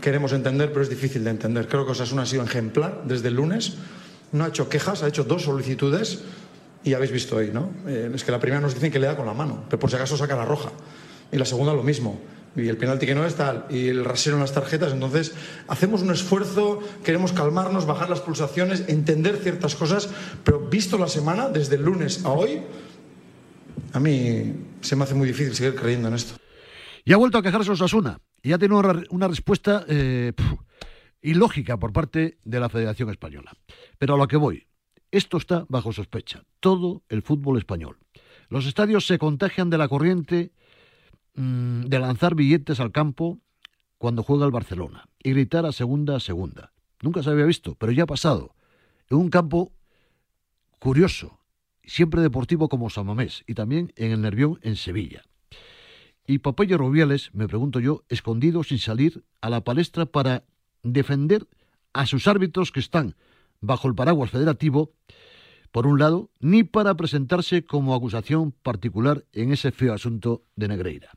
queremos 0.00 0.32
entender, 0.32 0.70
pero 0.70 0.82
es 0.82 0.88
difícil 0.88 1.22
de 1.22 1.30
entender. 1.30 1.68
Creo 1.68 1.84
que 1.84 1.92
Osasuna 1.92 2.22
ha 2.22 2.26
sido 2.26 2.44
ejemplar 2.44 3.02
desde 3.04 3.28
el 3.28 3.34
lunes. 3.34 3.76
No 4.32 4.44
ha 4.44 4.48
hecho 4.48 4.70
quejas, 4.70 5.02
ha 5.02 5.08
hecho 5.08 5.24
dos 5.24 5.42
solicitudes 5.42 6.24
y 6.84 6.94
habéis 6.94 7.10
visto 7.10 7.38
ahí, 7.38 7.50
¿no? 7.52 7.72
Eh, 7.86 8.12
es 8.14 8.22
que 8.24 8.30
la 8.30 8.38
primera 8.38 8.60
nos 8.60 8.74
dicen 8.74 8.92
que 8.92 8.98
le 8.98 9.06
da 9.06 9.16
con 9.16 9.26
la 9.26 9.32
mano, 9.32 9.64
pero 9.68 9.80
por 9.80 9.90
si 9.90 9.96
acaso 9.96 10.16
saca 10.16 10.36
la 10.36 10.44
roja. 10.44 10.70
Y 11.32 11.38
la 11.38 11.46
segunda 11.46 11.72
lo 11.72 11.82
mismo. 11.82 12.20
Y 12.54 12.68
el 12.68 12.76
penalti 12.76 13.06
que 13.06 13.14
no 13.14 13.26
es 13.26 13.34
tal, 13.34 13.66
y 13.68 13.88
el 13.88 14.04
rasero 14.04 14.36
en 14.36 14.42
las 14.42 14.52
tarjetas. 14.52 14.92
Entonces, 14.92 15.34
hacemos 15.66 16.02
un 16.02 16.12
esfuerzo, 16.12 16.80
queremos 17.02 17.32
calmarnos, 17.32 17.86
bajar 17.86 18.10
las 18.10 18.20
pulsaciones, 18.20 18.84
entender 18.86 19.38
ciertas 19.38 19.74
cosas, 19.74 20.10
pero 20.44 20.60
visto 20.60 20.96
la 20.98 21.08
semana, 21.08 21.48
desde 21.48 21.76
el 21.76 21.82
lunes 21.82 22.24
a 22.24 22.30
hoy, 22.30 22.62
a 23.92 23.98
mí 23.98 24.54
se 24.82 24.94
me 24.94 25.04
hace 25.04 25.14
muy 25.14 25.26
difícil 25.26 25.54
seguir 25.54 25.74
creyendo 25.74 26.08
en 26.08 26.14
esto. 26.14 26.36
Y 27.04 27.12
ha 27.12 27.16
vuelto 27.16 27.38
a 27.38 27.42
quejarse 27.42 27.70
Osasuna. 27.70 28.20
Y 28.42 28.52
ha 28.52 28.58
tenido 28.58 28.82
una 29.10 29.26
respuesta 29.26 29.84
eh, 29.88 30.32
ilógica 31.22 31.78
por 31.78 31.92
parte 31.92 32.38
de 32.44 32.60
la 32.60 32.68
Federación 32.68 33.10
Española. 33.10 33.52
Pero 33.98 34.14
a 34.14 34.18
lo 34.18 34.28
que 34.28 34.36
voy, 34.36 34.66
esto 35.16 35.36
está 35.36 35.64
bajo 35.68 35.92
sospecha. 35.92 36.44
Todo 36.58 37.02
el 37.08 37.22
fútbol 37.22 37.56
español. 37.56 37.98
Los 38.48 38.66
estadios 38.66 39.06
se 39.06 39.18
contagian 39.18 39.70
de 39.70 39.78
la 39.78 39.88
corriente 39.88 40.52
mmm, 41.34 41.82
de 41.82 41.98
lanzar 42.00 42.34
billetes 42.34 42.80
al 42.80 42.90
campo 42.90 43.38
cuando 43.96 44.24
juega 44.24 44.44
el 44.44 44.50
Barcelona 44.50 45.08
y 45.22 45.30
gritar 45.30 45.66
a 45.66 45.72
segunda 45.72 46.16
a 46.16 46.20
segunda. 46.20 46.72
Nunca 47.00 47.22
se 47.22 47.30
había 47.30 47.44
visto, 47.44 47.76
pero 47.76 47.92
ya 47.92 48.02
ha 48.02 48.06
pasado. 48.06 48.54
En 49.08 49.18
un 49.18 49.30
campo 49.30 49.72
curioso, 50.80 51.38
siempre 51.84 52.20
deportivo 52.20 52.68
como 52.68 52.90
Samamés 52.90 53.44
y 53.46 53.54
también 53.54 53.92
en 53.94 54.10
el 54.10 54.20
Nervión 54.20 54.58
en 54.62 54.74
Sevilla. 54.74 55.22
Y 56.26 56.38
Papayo 56.38 56.76
Rubiales, 56.76 57.30
me 57.34 57.46
pregunto 57.46 57.78
yo, 57.78 58.02
escondido 58.08 58.64
sin 58.64 58.78
salir 58.78 59.24
a 59.40 59.48
la 59.48 59.62
palestra 59.62 60.06
para 60.06 60.44
defender 60.82 61.46
a 61.92 62.06
sus 62.06 62.26
árbitros 62.26 62.72
que 62.72 62.80
están 62.80 63.14
bajo 63.60 63.88
el 63.88 63.94
paraguas 63.94 64.30
federativo, 64.30 64.92
por 65.70 65.86
un 65.86 65.98
lado, 65.98 66.30
ni 66.40 66.62
para 66.62 66.94
presentarse 66.94 67.64
como 67.64 67.94
acusación 67.94 68.52
particular 68.52 69.24
en 69.32 69.52
ese 69.52 69.72
feo 69.72 69.92
asunto 69.92 70.42
de 70.54 70.68
Negreira. 70.68 71.10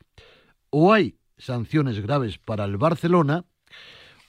O 0.70 0.92
hay 0.92 1.16
sanciones 1.36 2.00
graves 2.00 2.38
para 2.38 2.64
el 2.64 2.76
Barcelona, 2.76 3.44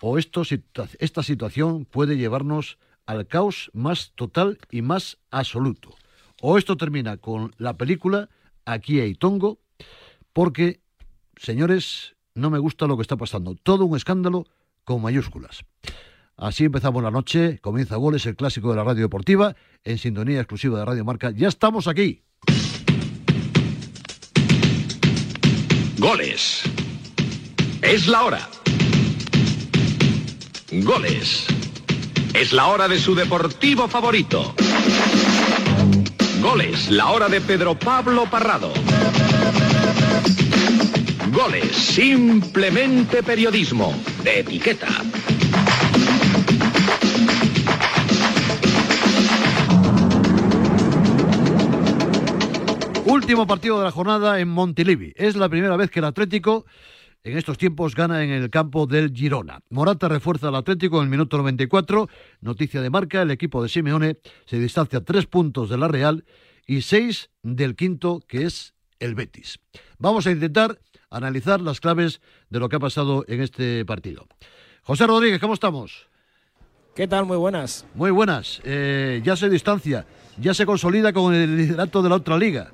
o 0.01 0.17
esta 0.17 1.23
situación 1.23 1.85
puede 1.85 2.17
llevarnos 2.17 2.77
al 3.05 3.27
caos 3.27 3.71
más 3.73 4.11
total 4.15 4.59
y 4.69 4.81
más 4.81 5.17
absoluto. 5.31 5.95
O 6.41 6.57
esto 6.57 6.77
termina 6.77 7.17
con 7.17 7.53
la 7.57 7.75
película 7.75 8.29
Aquí 8.69 8.99
hay 8.99 9.15
Tongo, 9.15 9.57
porque, 10.31 10.81
señores, 11.37 12.15
no 12.35 12.51
me 12.51 12.59
gusta 12.59 12.85
lo 12.85 12.97
que 12.97 13.01
está 13.01 13.17
pasando. 13.17 13.55
Todo 13.55 13.85
un 13.85 13.97
escándalo 13.97 14.45
con 14.83 15.01
mayúsculas. 15.01 15.65
Así 16.39 16.63
empezamos 16.63 17.03
la 17.03 17.11
noche, 17.11 17.59
comienza 17.61 17.97
Goles, 17.97 18.25
el 18.25 18.37
clásico 18.37 18.69
de 18.69 18.77
la 18.77 18.85
radio 18.85 19.03
deportiva, 19.03 19.57
en 19.83 19.97
sintonía 19.97 20.39
exclusiva 20.39 20.79
de 20.79 20.85
Radio 20.85 21.03
Marca. 21.03 21.31
Ya 21.31 21.49
estamos 21.49 21.89
aquí. 21.89 22.23
Goles. 25.97 26.63
Es 27.81 28.07
la 28.07 28.23
hora. 28.23 28.49
Goles. 30.71 31.45
Es 32.33 32.53
la 32.53 32.67
hora 32.67 32.87
de 32.87 32.97
su 32.99 33.15
deportivo 33.15 33.89
favorito. 33.89 34.55
Goles, 36.41 36.89
la 36.89 37.09
hora 37.09 37.27
de 37.27 37.41
Pedro 37.41 37.77
Pablo 37.77 38.25
Parrado. 38.31 38.71
Goles, 41.33 41.75
simplemente 41.75 43.23
periodismo, 43.23 43.93
de 44.23 44.39
etiqueta. 44.39 44.87
Último 53.09 53.47
partido 53.47 53.79
de 53.79 53.85
la 53.85 53.91
jornada 53.91 54.39
en 54.39 54.49
Montilivi. 54.49 55.13
Es 55.15 55.35
la 55.35 55.49
primera 55.49 55.75
vez 55.75 55.89
que 55.89 55.97
el 55.97 56.05
Atlético 56.05 56.67
en 57.23 57.39
estos 57.39 57.57
tiempos 57.57 57.95
gana 57.95 58.23
en 58.23 58.29
el 58.29 58.51
campo 58.51 58.85
del 58.85 59.11
Girona. 59.11 59.61
Morata 59.71 60.07
refuerza 60.07 60.49
al 60.49 60.55
Atlético 60.55 60.97
en 60.97 61.05
el 61.05 61.09
minuto 61.09 61.35
94. 61.37 62.07
Noticia 62.41 62.83
de 62.83 62.89
marca, 62.91 63.23
el 63.23 63.31
equipo 63.31 63.63
de 63.63 63.69
Simeone 63.69 64.19
se 64.45 64.59
distancia 64.59 65.03
tres 65.03 65.25
puntos 65.25 65.69
de 65.69 65.79
la 65.79 65.87
Real 65.87 66.23
y 66.67 66.83
seis 66.83 67.31
del 67.41 67.75
quinto, 67.75 68.21
que 68.27 68.45
es 68.45 68.75
el 68.99 69.15
Betis. 69.15 69.59
Vamos 69.97 70.27
a 70.27 70.31
intentar 70.31 70.79
analizar 71.09 71.61
las 71.61 71.79
claves 71.79 72.21
de 72.51 72.59
lo 72.59 72.69
que 72.69 72.75
ha 72.75 72.79
pasado 72.79 73.25
en 73.27 73.41
este 73.41 73.85
partido. 73.85 74.27
José 74.83 75.07
Rodríguez, 75.07 75.41
¿cómo 75.41 75.55
estamos? 75.55 76.07
¿Qué 76.95 77.07
tal? 77.07 77.25
Muy 77.25 77.37
buenas. 77.37 77.87
Muy 77.95 78.11
buenas. 78.11 78.61
Eh, 78.65 79.19
ya 79.23 79.35
se 79.35 79.49
distancia, 79.49 80.05
ya 80.37 80.53
se 80.53 80.67
consolida 80.67 81.11
con 81.11 81.33
el 81.33 81.57
liderato 81.57 82.03
de 82.03 82.09
la 82.09 82.15
otra 82.15 82.37
liga 82.37 82.71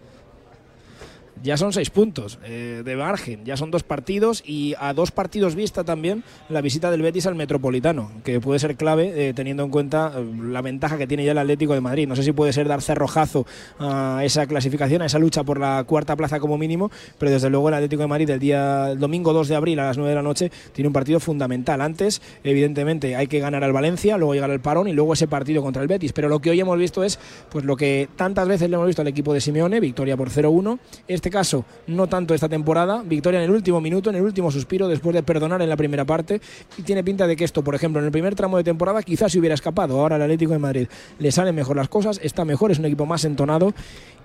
ya 1.44 1.58
son 1.58 1.74
seis 1.74 1.90
puntos 1.90 2.40
eh, 2.46 2.82
de 2.84 2.96
margen, 2.96 3.44
ya 3.46 3.58
son 3.58 3.72
dos 3.72 3.84
partidos 3.84 4.44
y 4.46 4.74
a 4.80 4.94
dos 4.94 5.12
partidos 5.12 5.56
vista 5.56 5.84
también 5.84 6.24
la 6.50 6.62
visita 6.62 6.92
del 6.92 7.02
Betis 7.02 7.28
al 7.28 7.36
Metropolitano, 7.36 8.12
que 8.24 8.40
puede 8.40 8.60
ser 8.60 8.76
clave 8.76 9.30
eh, 9.30 9.34
teniendo 9.34 9.64
en 9.64 9.70
cuenta 9.70 10.14
eh, 10.16 10.26
la 10.50 10.62
ventaja 10.62 10.98
que 10.98 11.08
tiene 11.08 11.26
ya 11.26 11.34
el 11.34 11.38
Atlético 11.38 11.74
de 11.74 11.82
Madrid. 11.82 12.08
No 12.08 12.16
sé 12.16 12.24
si 12.24 12.32
puede 12.32 12.54
ser 12.54 12.68
dar 12.68 12.82
cerrojazo 12.82 13.46
a 13.80 14.22
esa 14.24 14.48
clasificación, 14.48 15.02
a 15.02 15.06
esa 15.06 15.20
lucha 15.20 15.44
por 15.44 15.60
la 15.60 15.84
cuarta 15.86 16.16
plaza 16.16 16.40
como 16.40 16.58
mínimo, 16.58 16.90
pero 17.20 17.32
desde 17.32 17.50
luego 17.50 17.70
el 17.70 17.76
Atlético 17.76 18.02
de 18.02 18.08
Madrid 18.08 18.30
el 18.30 18.40
día 18.40 18.96
domingo 18.96 19.34
2 19.34 19.48
de 19.48 19.56
abril 19.56 19.80
a 19.80 19.86
las 19.86 19.98
9 19.98 20.10
de 20.10 20.16
la 20.16 20.24
noche 20.24 20.52
tiene 20.74 20.88
un 20.88 20.94
partido 20.94 21.20
fundamental. 21.20 21.82
Antes, 21.82 22.22
evidentemente, 22.44 23.16
hay 23.16 23.28
que 23.28 23.40
ganar 23.40 23.64
al 23.64 23.74
Valencia, 23.74 24.18
luego 24.18 24.34
llegar 24.34 24.52
al 24.52 24.62
parón 24.62 24.88
y 24.88 24.94
luego 24.94 25.14
ese 25.14 25.28
partido 25.28 25.62
contra 25.62 25.82
el 25.82 25.88
Betis. 25.88 26.14
Pero 26.14 26.30
lo 26.30 26.40
que 26.40 26.50
hoy 26.50 26.60
hemos 26.60 26.78
visto 26.78 27.04
es 27.04 27.20
pues 27.50 27.66
lo 27.66 27.76
que 27.76 28.10
tantas 28.16 28.48
veces 28.48 28.70
le 28.70 28.76
hemos 28.76 28.88
visto 28.88 29.02
al 29.02 29.08
equipo 29.08 29.34
de 29.34 29.42
Simeone, 29.42 29.80
victoria 29.80 30.18
por 30.18 30.30
0-1. 30.30 30.80
Este 31.08 31.30
caso, 31.36 31.66
no 31.88 32.08
tanto 32.08 32.34
esta 32.34 32.48
temporada, 32.48 33.04
victoria 33.04 33.40
en 33.40 33.44
el 33.44 33.52
último 33.52 33.82
minuto, 33.82 34.10
en 34.10 34.16
el 34.16 34.22
último 34.22 34.50
suspiro, 34.52 34.88
después 34.88 35.14
de 35.14 35.22
perdonar 35.22 35.62
en 35.62 35.68
la 35.68 35.76
primera 35.76 36.06
parte, 36.06 36.40
y 36.78 36.84
tiene 36.84 37.04
pinta 37.04 37.28
de 37.28 37.36
que 37.36 37.44
esto, 37.44 37.62
por 37.62 37.76
ejemplo, 37.76 38.00
en 38.00 38.06
el 38.06 38.12
primer 38.12 38.36
tramo 38.36 38.56
de 38.56 38.64
temporada 38.64 39.04
quizás 39.04 39.34
se 39.34 39.40
hubiera 39.40 39.54
escapado. 39.54 40.00
Ahora 40.00 40.16
el 40.16 40.22
Atlético 40.22 40.54
de 40.54 40.60
Madrid 40.60 40.88
le 41.20 41.32
salen 41.34 41.54
mejor 41.54 41.76
las 41.76 41.90
cosas, 41.90 42.22
está 42.24 42.46
mejor, 42.46 42.72
es 42.72 42.80
un 42.80 42.86
equipo 42.86 43.06
más 43.06 43.26
entonado 43.26 43.74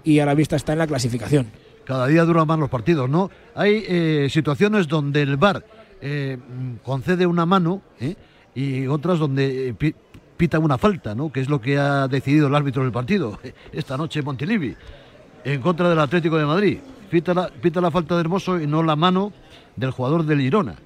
y 0.05 0.21
a 0.21 0.25
la 0.25 0.35
vista 0.35 0.55
está 0.55 0.73
en 0.73 0.79
la 0.79 0.87
clasificación. 0.87 1.49
Cada 1.85 2.07
día 2.07 2.25
duran 2.25 2.47
más 2.47 2.61
los 2.61 2.71
partidos, 2.71 3.11
¿no? 3.11 3.29
Hay 3.57 3.83
eh, 3.89 4.29
situaciones 4.31 4.87
donde 4.87 5.23
el 5.23 5.37
VAR 5.37 5.65
eh, 6.01 6.39
concede 6.85 7.27
una 7.27 7.45
mano 7.45 7.83
¿eh? 7.99 8.15
y 8.55 8.87
otras 8.87 9.19
donde 9.19 9.75
pita 10.37 10.61
una 10.61 10.79
falta, 10.79 11.17
¿no? 11.17 11.33
Que 11.33 11.41
es 11.41 11.49
lo 11.49 11.61
que 11.61 11.77
ha 11.77 12.07
decidido 12.07 12.47
el 12.47 12.55
árbitro 12.55 12.85
del 12.85 12.93
partido 12.93 13.41
esta 13.73 13.97
noche 13.97 14.21
en 14.21 14.27
Montilivi 14.27 14.77
en 15.45 15.61
contra 15.61 15.89
del 15.89 15.99
Atlético 15.99 16.37
de 16.39 16.45
Madrid. 16.45 16.79
Pita 17.11 17.35
la, 17.35 17.49
pita 17.49 17.81
la 17.81 17.91
falta 17.91 18.15
de 18.15 18.21
Hermoso 18.21 18.61
y 18.61 18.67
no 18.67 18.83
la 18.83 18.97
mano 18.97 19.33
del 19.77 19.91
jugador 19.91 20.25
del 20.25 20.41
Girona 20.41 20.77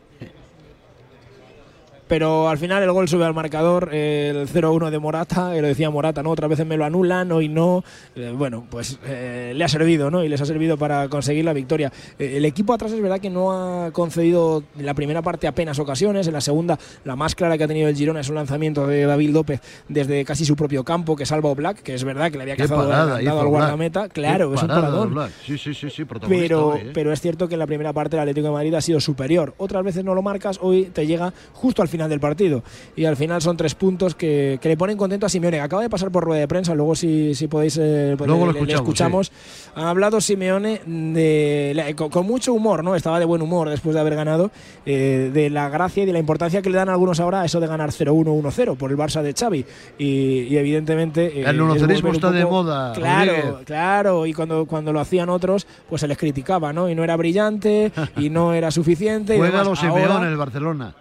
pero 2.09 2.48
al 2.48 2.59
final 2.59 2.82
el 2.82 2.92
gol 2.92 3.09
sube 3.09 3.24
al 3.24 3.34
marcador, 3.34 3.94
el 3.94 4.48
0-1 4.48 4.90
de 4.90 4.98
Morata, 4.98 5.55
lo 5.55 5.66
decía 5.66 5.90
Morata, 5.90 6.22
¿no? 6.22 6.30
Otras 6.30 6.50
veces 6.50 6.66
me 6.66 6.76
lo 6.76 6.84
anulan, 6.84 7.32
hoy 7.32 7.48
no. 7.48 7.82
Eh, 8.14 8.32
bueno, 8.36 8.66
pues 8.70 8.98
eh, 9.05 9.52
le 9.55 9.64
ha 9.64 9.68
servido, 9.68 10.11
¿no? 10.11 10.24
Y 10.24 10.28
les 10.28 10.40
ha 10.40 10.46
servido 10.46 10.76
para 10.76 11.09
conseguir 11.09 11.44
la 11.44 11.52
victoria. 11.52 11.92
Eh, 12.18 12.34
el 12.36 12.44
equipo 12.44 12.72
atrás 12.72 12.92
es 12.92 13.00
verdad 13.00 13.20
que 13.20 13.30
no 13.30 13.52
ha 13.52 13.90
concedido 13.92 14.64
en 14.78 14.86
la 14.86 14.94
primera 14.94 15.22
parte 15.22 15.46
apenas 15.46 15.78
ocasiones, 15.78 16.26
en 16.26 16.32
la 16.32 16.40
segunda 16.40 16.78
la 17.05 17.16
más 17.16 17.34
clara 17.34 17.57
que 17.59 17.64
ha 17.64 17.68
tenido 17.68 17.88
el 17.88 17.96
Girona 17.96 18.20
es 18.20 18.28
un 18.28 18.34
lanzamiento 18.34 18.86
de 18.86 19.05
David 19.05 19.30
López 19.30 19.61
desde 19.88 20.24
casi 20.24 20.44
su 20.44 20.57
propio 20.57 20.84
campo, 20.84 21.16
que 21.16 21.26
salva 21.26 21.50
a 21.50 21.55
Black, 21.55 21.82
que 21.82 21.94
es 21.94 22.05
verdad 22.05 22.30
que 22.30 22.38
le 22.38 22.42
había 22.42 22.57
cazado 22.57 22.92
al 22.92 23.48
guardameta. 23.48 24.09
Claro, 24.09 24.55
es 24.55 24.62
un 24.62 24.68
paradón. 24.68 25.14
Sí, 25.44 25.59
sí, 25.59 25.74
sí, 25.74 25.90
sí 25.90 26.05
pero, 26.28 26.78
pero 26.92 27.12
es 27.12 27.20
cierto 27.20 27.48
que 27.48 27.55
en 27.55 27.61
la 27.61 27.66
primera 27.66 27.92
parte 27.92 28.16
el 28.16 28.20
Atlético 28.20 28.48
de 28.48 28.52
Madrid 28.52 28.74
ha 28.74 28.80
sido 28.80 29.00
superior. 29.00 29.55
Otras 29.57 29.84
veces 29.84 30.05
no 30.05 30.14
lo 30.14 30.22
marcas, 30.22 30.59
hoy 30.61 30.84
te 30.86 31.07
llega 31.07 31.32
justo 31.52 31.82
al 31.82 31.88
final 31.95 32.11
del 32.11 32.18
partido. 32.18 32.64
Y 32.97 33.05
al 33.05 33.16
final 33.16 33.40
son 33.40 33.57
tres 33.57 33.76
puntos 33.76 34.16
que, 34.16 34.59
le 34.61 34.76
ponen 34.76 34.97
contento 34.97 35.26
a 35.26 35.28
Simeone. 35.28 35.61
Acaba 35.61 35.82
de 35.82 35.88
pasar 35.88 36.11
por 36.11 36.24
rueda 36.24 36.40
de 36.40 36.49
prensa, 36.49 36.74
luego 36.74 36.97
si, 36.97 37.36
si 37.36 37.47
podéis 37.47 37.78
eh, 37.80 38.16
luego 38.18 38.47
lo 38.47 38.64
escuchamos. 38.66 39.30
Ha 39.76 39.90
hablado 39.90 40.20
Simeone 40.20 40.80
de, 40.84 41.95
con, 41.97 42.26
mucho 42.26 42.53
humor, 42.53 42.82
¿no? 42.82 42.97
Estaba 42.97 43.20
de 43.20 43.24
buen 43.24 43.42
humor 43.42 43.68
después 43.68 43.95
de 43.95 44.01
haber 44.01 44.16
ganado, 44.16 44.51
eh, 44.86 45.30
de 45.32 45.51
la 45.51 45.68
gracia 45.68 46.03
y 46.03 46.07
de 46.07 46.12
la 46.12 46.18
importancia 46.18 46.62
que 46.62 46.70
le 46.70 46.76
dan 46.76 46.88
algunos 46.88 47.20
ahora 47.20 47.42
a 47.42 47.45
eso 47.45 47.61
de 47.61 47.68
ganar 47.68 47.90
0-1, 47.90 48.42
1-0 48.42 48.76
por 48.76 48.90
el 48.90 48.97
Barça 48.97 49.22
de 49.22 49.32
Xavi. 49.32 49.64
Y, 49.99 50.57
evidentemente... 50.57 51.40
Eh, 51.40 51.45
el 51.47 51.61
unocerismo 51.61 52.11
está 52.11 52.32
de 52.32 52.45
moda. 52.45 52.92
Claro, 52.92 53.61
claro. 53.64 54.26
Y 54.26 54.34
cuando, 54.34 54.66
cuando 54.66 54.92
lo 54.92 54.99
hacían 54.99 55.28
otros, 55.28 55.66
pues 55.88 56.01
se 56.01 56.09
les 56.09 56.18
criticaba, 56.18 56.72
¿no? 56.72 56.88
Y 56.88 56.97
no 56.97 57.05
era 57.05 57.16
brillante 57.16 57.92
y 58.16 58.30
no 58.30 58.53
era 58.53 58.72
suficiente. 58.72 59.36
Juega 59.36 59.62
los 59.62 59.78
Simeone 59.78 60.26
en 60.26 60.32
el 60.32 60.36
Barcelona. 60.36 60.95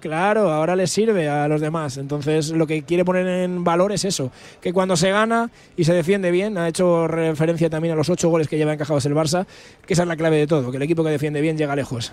Claro, 0.00 0.50
ahora 0.52 0.76
les 0.76 0.90
sirve 0.90 1.28
a 1.28 1.48
los 1.48 1.60
demás. 1.60 1.96
Entonces, 1.96 2.50
lo 2.50 2.66
que 2.66 2.82
quiere 2.82 3.04
poner 3.04 3.26
en 3.26 3.64
valor 3.64 3.90
es 3.90 4.04
eso: 4.04 4.30
que 4.60 4.72
cuando 4.72 4.96
se 4.96 5.10
gana 5.10 5.50
y 5.76 5.84
se 5.84 5.92
defiende 5.92 6.30
bien, 6.30 6.56
ha 6.56 6.68
hecho 6.68 7.08
referencia 7.08 7.68
también 7.68 7.94
a 7.94 7.96
los 7.96 8.08
ocho 8.08 8.28
goles 8.28 8.46
que 8.46 8.56
lleva 8.56 8.72
encajados 8.72 9.04
el 9.06 9.14
Barça, 9.14 9.46
que 9.86 9.94
esa 9.94 10.02
es 10.02 10.08
la 10.08 10.16
clave 10.16 10.36
de 10.36 10.46
todo: 10.46 10.70
que 10.70 10.76
el 10.76 10.82
equipo 10.84 11.02
que 11.02 11.10
defiende 11.10 11.40
bien 11.40 11.58
llega 11.58 11.74
lejos. 11.74 12.12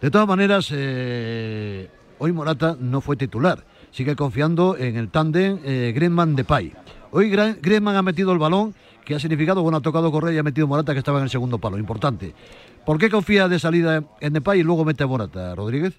De 0.00 0.10
todas 0.10 0.26
maneras, 0.26 0.70
eh, 0.72 1.88
hoy 2.18 2.32
Morata 2.32 2.76
no 2.80 3.02
fue 3.02 3.16
titular. 3.16 3.64
Sigue 3.90 4.16
confiando 4.16 4.76
en 4.78 4.96
el 4.96 5.10
tándem 5.10 5.58
eh, 5.64 5.92
de 5.92 6.44
Pay. 6.44 6.72
Hoy 7.10 7.28
Griezmann 7.28 7.96
ha 7.96 8.02
metido 8.02 8.32
el 8.32 8.38
balón, 8.38 8.72
que 9.04 9.14
ha 9.14 9.18
significado, 9.18 9.62
bueno, 9.62 9.78
ha 9.78 9.82
tocado 9.82 10.10
correr 10.12 10.32
y 10.32 10.38
ha 10.38 10.42
metido 10.42 10.66
Morata, 10.66 10.92
que 10.92 11.00
estaba 11.00 11.18
en 11.18 11.24
el 11.24 11.30
segundo 11.30 11.58
palo. 11.58 11.76
Importante. 11.76 12.32
¿Por 12.86 12.98
qué 12.98 13.10
confía 13.10 13.48
de 13.48 13.58
salida 13.58 14.04
en 14.20 14.32
Depay 14.32 14.60
y 14.60 14.62
luego 14.62 14.84
mete 14.84 15.04
a 15.04 15.06
Morata, 15.06 15.54
Rodríguez? 15.54 15.94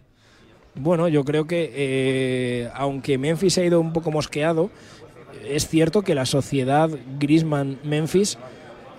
Bueno, 0.76 1.08
yo 1.08 1.26
creo 1.26 1.46
que 1.48 1.72
eh, 1.74 2.70
aunque 2.74 3.18
Memphis 3.18 3.58
ha 3.58 3.64
ido 3.64 3.80
un 3.80 3.94
poco 3.94 4.12
mosqueado, 4.12 4.70
es 5.48 5.68
cierto 5.68 6.02
que 6.02 6.16
la 6.16 6.26
sociedad 6.26 6.90
Grisman-Memphis 7.20 8.38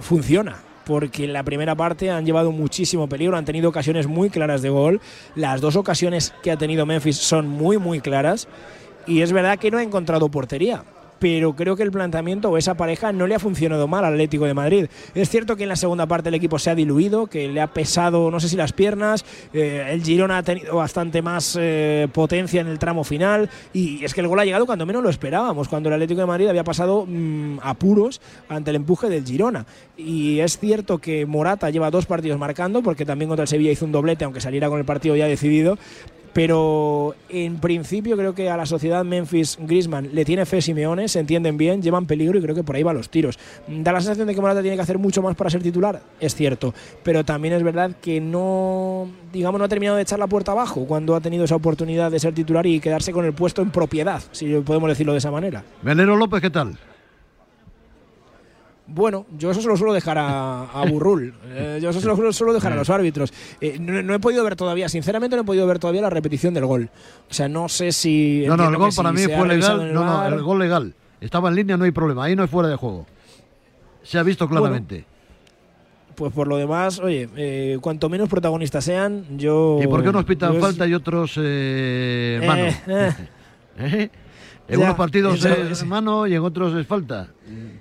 funciona 0.00 0.62
porque 0.84 1.24
en 1.24 1.32
la 1.32 1.44
primera 1.44 1.74
parte 1.74 2.10
han 2.10 2.26
llevado 2.26 2.50
muchísimo 2.50 3.08
peligro, 3.08 3.36
han 3.36 3.44
tenido 3.44 3.68
ocasiones 3.68 4.06
muy 4.06 4.30
claras 4.30 4.62
de 4.62 4.68
gol. 4.68 5.00
Las 5.36 5.60
dos 5.60 5.76
ocasiones 5.76 6.34
que 6.42 6.50
ha 6.50 6.56
tenido 6.56 6.86
Memphis 6.86 7.16
son 7.16 7.46
muy, 7.46 7.78
muy 7.78 8.00
claras. 8.00 8.48
Y 9.06 9.20
es 9.20 9.32
verdad 9.32 9.58
que 9.58 9.70
no 9.70 9.78
ha 9.78 9.82
encontrado 9.82 10.28
portería 10.28 10.84
pero 11.22 11.54
creo 11.54 11.76
que 11.76 11.84
el 11.84 11.92
planteamiento 11.92 12.50
o 12.50 12.58
esa 12.58 12.74
pareja 12.74 13.12
no 13.12 13.28
le 13.28 13.36
ha 13.36 13.38
funcionado 13.38 13.86
mal 13.86 14.04
al 14.04 14.14
Atlético 14.14 14.44
de 14.44 14.54
Madrid. 14.54 14.86
Es 15.14 15.30
cierto 15.30 15.54
que 15.54 15.62
en 15.62 15.68
la 15.68 15.76
segunda 15.76 16.04
parte 16.06 16.30
el 16.30 16.34
equipo 16.34 16.58
se 16.58 16.68
ha 16.68 16.74
diluido, 16.74 17.28
que 17.28 17.46
le 17.46 17.60
ha 17.60 17.68
pesado, 17.68 18.28
no 18.32 18.40
sé 18.40 18.48
si 18.48 18.56
las 18.56 18.72
piernas, 18.72 19.24
eh, 19.52 19.86
el 19.90 20.02
Girona 20.02 20.38
ha 20.38 20.42
tenido 20.42 20.74
bastante 20.74 21.22
más 21.22 21.56
eh, 21.60 22.08
potencia 22.12 22.60
en 22.60 22.66
el 22.66 22.80
tramo 22.80 23.04
final 23.04 23.48
y 23.72 24.04
es 24.04 24.14
que 24.14 24.20
el 24.20 24.26
gol 24.26 24.40
ha 24.40 24.44
llegado 24.44 24.66
cuando 24.66 24.84
menos 24.84 25.00
lo 25.00 25.10
esperábamos, 25.10 25.68
cuando 25.68 25.90
el 25.90 25.92
Atlético 25.92 26.22
de 26.22 26.26
Madrid 26.26 26.48
había 26.48 26.64
pasado 26.64 27.06
mm, 27.06 27.60
apuros 27.62 28.20
ante 28.48 28.70
el 28.70 28.76
empuje 28.76 29.08
del 29.08 29.24
Girona. 29.24 29.64
Y 29.96 30.40
es 30.40 30.58
cierto 30.58 30.98
que 30.98 31.24
Morata 31.24 31.70
lleva 31.70 31.92
dos 31.92 32.06
partidos 32.06 32.40
marcando, 32.40 32.82
porque 32.82 33.06
también 33.06 33.28
contra 33.28 33.44
el 33.44 33.48
Sevilla 33.48 33.70
hizo 33.70 33.84
un 33.84 33.92
doblete, 33.92 34.24
aunque 34.24 34.40
saliera 34.40 34.68
con 34.68 34.80
el 34.80 34.84
partido 34.84 35.14
ya 35.14 35.28
decidido, 35.28 35.78
pero 36.32 37.14
en 37.28 37.58
principio 37.58 38.16
creo 38.16 38.34
que 38.34 38.50
a 38.50 38.56
la 38.56 38.66
sociedad 38.66 39.04
Memphis 39.04 39.58
Griezmann 39.60 40.10
le 40.12 40.24
tiene 40.24 40.46
fe 40.46 40.62
Simeone, 40.62 41.08
se 41.08 41.20
entienden 41.20 41.56
bien, 41.56 41.82
llevan 41.82 42.06
peligro 42.06 42.38
y 42.38 42.42
creo 42.42 42.54
que 42.54 42.64
por 42.64 42.76
ahí 42.76 42.82
van 42.82 42.96
los 42.96 43.08
tiros. 43.08 43.38
Da 43.68 43.92
la 43.92 44.00
sensación 44.00 44.26
de 44.26 44.34
que 44.34 44.40
Morata 44.40 44.62
tiene 44.62 44.76
que 44.76 44.82
hacer 44.82 44.98
mucho 44.98 45.22
más 45.22 45.36
para 45.36 45.50
ser 45.50 45.62
titular, 45.62 46.02
es 46.20 46.34
cierto, 46.34 46.74
pero 47.02 47.24
también 47.24 47.54
es 47.54 47.62
verdad 47.62 47.92
que 48.00 48.20
no, 48.20 49.08
digamos, 49.32 49.58
no 49.58 49.64
ha 49.64 49.68
terminado 49.68 49.96
de 49.96 50.02
echar 50.02 50.18
la 50.18 50.26
puerta 50.26 50.52
abajo 50.52 50.86
cuando 50.86 51.14
ha 51.14 51.20
tenido 51.20 51.44
esa 51.44 51.56
oportunidad 51.56 52.10
de 52.10 52.18
ser 52.18 52.34
titular 52.34 52.66
y 52.66 52.80
quedarse 52.80 53.12
con 53.12 53.24
el 53.24 53.32
puesto 53.32 53.62
en 53.62 53.70
propiedad, 53.70 54.22
si 54.32 54.52
podemos 54.60 54.88
decirlo 54.88 55.12
de 55.12 55.18
esa 55.18 55.30
manera. 55.30 55.64
Venero 55.82 56.16
López, 56.16 56.40
¿qué 56.40 56.50
tal? 56.50 56.78
Bueno, 58.86 59.26
yo 59.38 59.50
eso 59.50 59.62
se 59.62 59.68
lo 59.68 59.76
suelo 59.76 59.92
dejar 59.92 60.18
a, 60.18 60.84
Burrul. 60.88 61.34
Eh, 61.54 61.80
yo 61.82 61.90
eso 61.90 62.00
se 62.00 62.06
lo 62.06 62.32
suelo 62.32 62.52
dejar 62.52 62.72
a 62.72 62.76
los 62.76 62.88
árbitros. 62.88 63.32
Eh, 63.60 63.78
no, 63.78 64.14
he 64.14 64.18
podido 64.18 64.42
ver 64.42 64.56
todavía, 64.56 64.88
sinceramente 64.88 65.36
no 65.36 65.42
he 65.42 65.44
podido 65.44 65.66
ver 65.66 65.78
todavía 65.78 66.00
la 66.00 66.10
repetición 66.10 66.54
del 66.54 66.64
gol. 66.64 66.88
O 67.30 67.34
sea, 67.34 67.48
no 67.48 67.68
sé 67.68 67.92
si. 67.92 68.44
No, 68.46 68.56
no, 68.56 68.68
el 68.68 68.76
gol 68.76 68.90
para 68.96 69.12
mí 69.12 69.22
fue 69.22 69.46
legal. 69.48 69.92
No, 69.92 70.04
no, 70.04 70.26
el 70.26 70.42
gol 70.42 70.58
legal. 70.58 70.94
Estaba 71.20 71.50
en 71.50 71.56
línea, 71.56 71.76
no 71.76 71.84
hay 71.84 71.90
problema. 71.90 72.24
Ahí 72.24 72.34
no 72.34 72.42
es 72.42 72.50
fuera 72.50 72.68
de 72.68 72.76
juego. 72.76 73.06
Se 74.02 74.18
ha 74.18 74.22
visto 74.22 74.48
claramente. 74.48 75.04
pues 76.14 76.32
por 76.32 76.48
lo 76.48 76.56
demás, 76.56 76.98
oye, 76.98 77.28
eh, 77.36 77.78
cuanto 77.80 78.08
menos 78.08 78.28
protagonistas 78.28 78.84
sean, 78.84 79.24
yo. 79.36 79.78
¿Y 79.82 79.86
por 79.86 80.02
qué 80.02 80.08
unos 80.08 80.24
pitan 80.24 80.58
falta 80.58 80.86
y 80.86 80.94
otros 80.94 81.38
eh, 81.38 82.40
¿Eh? 83.78 84.08
En 84.72 84.80
unos 84.80 84.96
partidos 84.96 85.44
es 85.44 85.84
mano 85.84 86.26
y 86.26 86.34
en 86.34 86.42
otros 86.42 86.74
es 86.74 86.86
falta. 86.86 87.28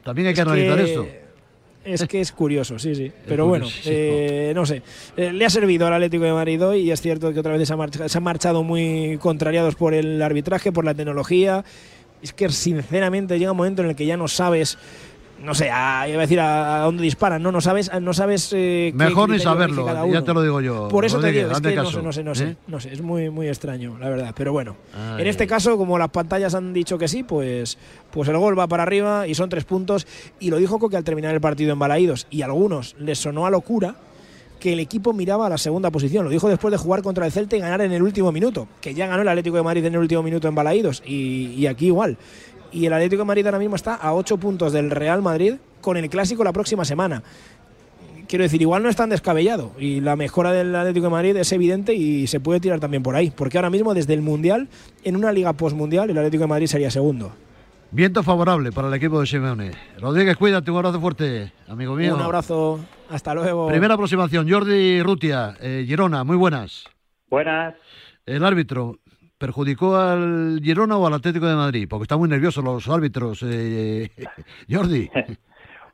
También 0.03 0.27
hay 0.27 0.33
que 0.33 0.41
analizar 0.41 0.79
esto. 0.79 1.07
Es 1.83 2.05
que 2.05 2.21
es 2.21 2.31
curioso, 2.31 2.77
sí, 2.77 2.93
sí. 2.93 3.11
Pero 3.27 3.47
bueno, 3.47 3.67
eh, 3.85 4.51
no 4.53 4.65
sé. 4.65 4.83
Eh, 5.17 5.31
le 5.33 5.45
ha 5.45 5.49
servido 5.49 5.87
al 5.87 5.93
Atlético 5.93 6.23
de 6.23 6.31
Madrid 6.31 6.63
hoy 6.63 6.81
y 6.81 6.91
es 6.91 7.01
cierto 7.01 7.33
que 7.33 7.39
otra 7.39 7.57
vez 7.57 7.67
se, 7.67 8.09
se 8.09 8.17
han 8.17 8.23
marchado 8.23 8.63
muy 8.63 9.17
contrariados 9.19 9.75
por 9.75 9.93
el 9.93 10.21
arbitraje, 10.21 10.71
por 10.71 10.85
la 10.85 10.93
tecnología. 10.93 11.65
Es 12.21 12.33
que 12.33 12.49
sinceramente 12.49 13.39
llega 13.39 13.51
un 13.51 13.57
momento 13.57 13.81
en 13.81 13.89
el 13.89 13.95
que 13.95 14.05
ya 14.05 14.15
no 14.15 14.27
sabes 14.27 14.77
no 15.43 15.53
sé, 15.53 15.69
a, 15.71 16.07
iba 16.07 16.17
a 16.17 16.21
decir 16.21 16.39
a, 16.39 16.79
dónde 16.79 17.03
disparan, 17.03 17.41
no, 17.41 17.51
no 17.51 17.61
sabes, 17.61 17.91
no 18.01 18.13
sabes. 18.13 18.51
Eh, 18.53 18.91
Mejor 18.95 19.29
ni 19.29 19.39
saberlo, 19.39 19.85
ya 20.11 20.21
te 20.23 20.33
lo 20.33 20.41
digo 20.41 20.61
yo. 20.61 20.87
Por 20.87 21.05
eso 21.05 21.19
te 21.19 21.31
digo, 21.31 21.51
es 21.51 21.61
que 21.61 21.75
no 21.75 21.85
sé, 21.85 22.01
no 22.01 22.11
sé, 22.11 22.23
no 22.23 22.35
sé, 22.35 22.43
¿eh? 22.45 22.55
no 22.67 22.79
sé, 22.79 22.93
es 22.93 23.01
muy, 23.01 23.29
muy 23.29 23.47
extraño, 23.47 23.97
la 23.99 24.09
verdad. 24.09 24.33
Pero 24.35 24.51
bueno, 24.51 24.75
en 25.17 25.27
este 25.27 25.47
caso, 25.47 25.77
como 25.77 25.97
las 25.97 26.09
pantallas 26.09 26.55
han 26.55 26.73
dicho 26.73 26.97
que 26.97 27.07
sí, 27.07 27.23
pues, 27.23 27.77
pues 28.11 28.29
el 28.29 28.37
gol 28.37 28.57
va 28.57 28.67
para 28.67 28.83
arriba 28.83 29.27
y 29.27 29.35
son 29.35 29.49
tres 29.49 29.63
puntos. 29.63 30.07
Y 30.39 30.49
lo 30.49 30.57
dijo 30.57 30.79
Coque 30.79 30.97
al 30.97 31.03
terminar 31.03 31.33
el 31.33 31.41
partido 31.41 31.73
en 31.73 31.79
Balaídos, 31.79 32.27
y 32.29 32.41
a 32.41 32.45
algunos 32.45 32.95
les 32.99 33.19
sonó 33.19 33.45
a 33.45 33.49
locura 33.49 33.95
que 34.59 34.73
el 34.73 34.79
equipo 34.79 35.11
miraba 35.11 35.47
a 35.47 35.49
la 35.49 35.57
segunda 35.57 35.89
posición. 35.89 36.23
Lo 36.23 36.29
dijo 36.29 36.47
después 36.47 36.71
de 36.71 36.77
jugar 36.77 37.01
contra 37.01 37.25
el 37.25 37.31
Celta 37.31 37.57
y 37.57 37.59
ganar 37.59 37.81
en 37.81 37.91
el 37.91 38.03
último 38.03 38.31
minuto, 38.31 38.67
que 38.79 38.93
ya 38.93 39.07
ganó 39.07 39.23
el 39.23 39.27
Atlético 39.27 39.57
de 39.57 39.63
Madrid 39.63 39.83
en 39.85 39.95
el 39.95 39.99
último 39.99 40.21
minuto 40.21 40.47
en 40.47 40.53
Balaídos, 40.53 41.01
y, 41.03 41.53
y 41.57 41.65
aquí 41.65 41.87
igual 41.87 42.17
y 42.71 42.85
el 42.85 42.93
Atlético 42.93 43.21
de 43.21 43.27
Madrid 43.27 43.45
ahora 43.45 43.59
mismo 43.59 43.75
está 43.75 43.95
a 43.95 44.13
8 44.13 44.37
puntos 44.37 44.73
del 44.73 44.91
Real 44.91 45.21
Madrid 45.21 45.55
con 45.81 45.97
el 45.97 46.09
clásico 46.09 46.43
la 46.43 46.53
próxima 46.53 46.85
semana. 46.85 47.23
Quiero 48.27 48.43
decir, 48.43 48.61
igual 48.61 48.81
no 48.81 48.89
es 48.89 48.95
tan 48.95 49.09
descabellado 49.09 49.73
y 49.77 49.99
la 49.99 50.15
mejora 50.15 50.53
del 50.53 50.73
Atlético 50.75 51.07
de 51.07 51.11
Madrid 51.11 51.35
es 51.35 51.51
evidente 51.51 51.93
y 51.93 52.27
se 52.27 52.39
puede 52.39 52.61
tirar 52.61 52.79
también 52.79 53.03
por 53.03 53.15
ahí, 53.15 53.29
porque 53.29 53.57
ahora 53.57 53.69
mismo 53.69 53.93
desde 53.93 54.13
el 54.13 54.21
Mundial, 54.21 54.69
en 55.03 55.17
una 55.17 55.33
liga 55.33 55.51
postmundial, 55.53 56.09
el 56.09 56.17
Atlético 56.17 56.43
de 56.43 56.47
Madrid 56.47 56.67
sería 56.67 56.89
segundo. 56.89 57.33
Viento 57.93 58.23
favorable 58.23 58.71
para 58.71 58.87
el 58.87 58.93
equipo 58.93 59.19
de 59.19 59.27
Simeone. 59.27 59.71
Rodríguez, 59.99 60.37
cuídate, 60.37 60.71
un 60.71 60.77
abrazo 60.77 61.01
fuerte, 61.01 61.51
amigo 61.67 61.93
mío. 61.93 62.15
Un 62.15 62.21
abrazo, 62.21 62.79
hasta 63.09 63.33
luego. 63.33 63.67
Primera 63.67 63.95
aproximación, 63.95 64.49
Jordi 64.49 65.03
Rutia, 65.03 65.57
eh, 65.59 65.83
Girona, 65.85 66.23
muy 66.23 66.37
buenas. 66.37 66.85
Buenas. 67.29 67.75
El 68.25 68.45
árbitro, 68.45 68.99
¿Perjudicó 69.41 69.97
al 69.97 70.59
Girona 70.61 70.97
o 70.97 71.07
al 71.07 71.15
Atlético 71.15 71.47
de 71.47 71.55
Madrid? 71.55 71.87
Porque 71.89 72.03
están 72.03 72.19
muy 72.19 72.29
nerviosos 72.29 72.63
los 72.63 72.87
árbitros, 72.87 73.43
eh, 73.43 74.09
Jordi. 74.69 75.09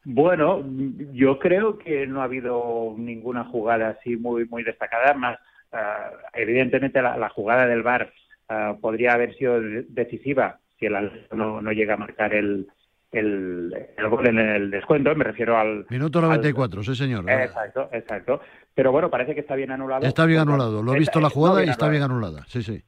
Bueno, 0.10 0.64
yo 1.12 1.38
creo 1.38 1.78
que 1.78 2.08
no 2.08 2.22
ha 2.22 2.26
habido 2.26 2.96
ninguna 2.98 3.44
jugada 3.44 3.90
así 3.90 4.16
muy 4.16 4.46
muy 4.46 4.64
destacada. 4.64 5.14
Más, 5.14 5.38
ah, 5.74 6.12
evidentemente, 6.34 7.02
la, 7.02 7.28
jugada 7.28 7.68
del 7.68 7.84
VAR 7.84 8.14
ah, 8.48 8.78
podría 8.80 9.16
haber 9.16 9.36
sido 9.36 9.60
decisiva 9.90 10.60
si 10.80 10.86
el 10.86 11.12
no, 11.34 11.62
no 11.62 11.72
llega 11.74 11.96
a 11.96 11.98
marcar 11.98 12.34
el, 12.34 12.68
el, 13.12 13.74
gol 14.10 14.28
en 14.28 14.40
el 14.40 14.72
descuento, 14.72 15.14
me 15.14 15.26
refiero 15.26 15.58
al... 15.58 15.86
Minuto 15.90 16.22
94, 16.22 16.84
sí 16.84 16.96
señor. 16.96 17.30
Exacto, 17.30 17.90
exacto. 17.92 18.40
Pero 18.74 18.94
bueno, 18.94 19.10
parece 19.10 19.34
que 19.34 19.42
está 19.42 19.56
bien 19.56 19.72
anulado. 19.72 20.06
Está 20.06 20.26
bien 20.26 20.40
anulado, 20.40 20.82
lo 20.82 20.94
he 20.94 21.00
visto 21.00 21.20
la 21.20 21.30
jugada 21.30 21.66
y 21.66 21.70
está 21.70 21.90
bien 21.90 22.04
anulada, 22.04 22.46
sí, 22.48 22.64
sí. 22.64 22.82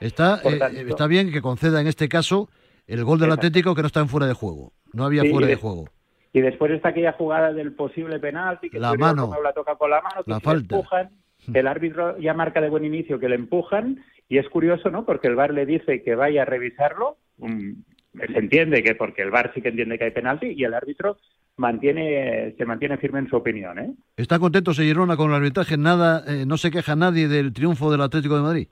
Está, 0.00 0.40
eh, 0.44 0.86
está 0.88 1.06
bien 1.06 1.30
que 1.32 1.40
conceda 1.40 1.80
en 1.80 1.86
este 1.86 2.08
caso 2.08 2.48
el 2.86 3.04
gol 3.04 3.18
del 3.18 3.32
Atlético 3.32 3.74
que 3.74 3.82
no 3.82 3.86
está 3.86 4.00
en 4.00 4.08
fuera 4.08 4.26
de 4.26 4.34
juego. 4.34 4.72
No 4.92 5.04
había 5.04 5.22
fuera 5.24 5.46
de, 5.46 5.56
juego. 5.56 5.86
Y 6.32 6.40
después 6.40 6.72
está 6.72 6.90
aquella 6.90 7.12
jugada 7.12 7.52
del 7.52 7.72
posible 7.72 8.18
penalti 8.18 8.70
que 8.70 8.78
la 8.78 8.94
mano, 8.94 9.32
la 9.42 9.52
toca 9.52 9.76
con 9.76 9.90
la 9.90 10.00
mano, 10.00 10.24
que 10.24 10.30
la 10.30 10.40
falta. 10.40 10.76
empujan, 10.76 11.10
el 11.52 11.66
árbitro 11.66 12.18
ya 12.18 12.34
marca 12.34 12.60
de 12.60 12.68
buen 12.68 12.84
inicio 12.84 13.18
que 13.18 13.28
le 13.28 13.36
empujan 13.36 14.02
y 14.28 14.38
es 14.38 14.48
curioso, 14.48 14.90
¿no? 14.90 15.04
Porque 15.04 15.28
el 15.28 15.36
VAR 15.36 15.52
le 15.52 15.66
dice 15.66 16.02
que 16.02 16.14
vaya 16.14 16.42
a 16.42 16.44
revisarlo. 16.46 17.18
Se 17.38 18.38
entiende 18.38 18.82
que 18.82 18.94
porque 18.94 19.22
el 19.22 19.30
VAR 19.30 19.52
sí 19.54 19.62
que 19.62 19.68
entiende 19.68 19.98
que 19.98 20.04
hay 20.04 20.10
penalti 20.10 20.54
y 20.56 20.64
el 20.64 20.74
árbitro 20.74 21.18
mantiene 21.56 22.54
se 22.56 22.64
mantiene 22.64 22.96
firme 22.96 23.20
en 23.20 23.28
su 23.28 23.36
opinión, 23.36 23.78
¿eh? 23.78 23.94
¿Está 24.16 24.38
contento 24.38 24.72
Girona 24.72 25.16
con 25.16 25.30
el 25.30 25.36
arbitraje? 25.36 25.76
Nada, 25.76 26.24
eh, 26.26 26.44
no 26.46 26.56
se 26.56 26.70
queja 26.70 26.96
nadie 26.96 27.28
del 27.28 27.52
triunfo 27.52 27.90
del 27.90 28.00
Atlético 28.00 28.36
de 28.36 28.42
Madrid. 28.42 28.68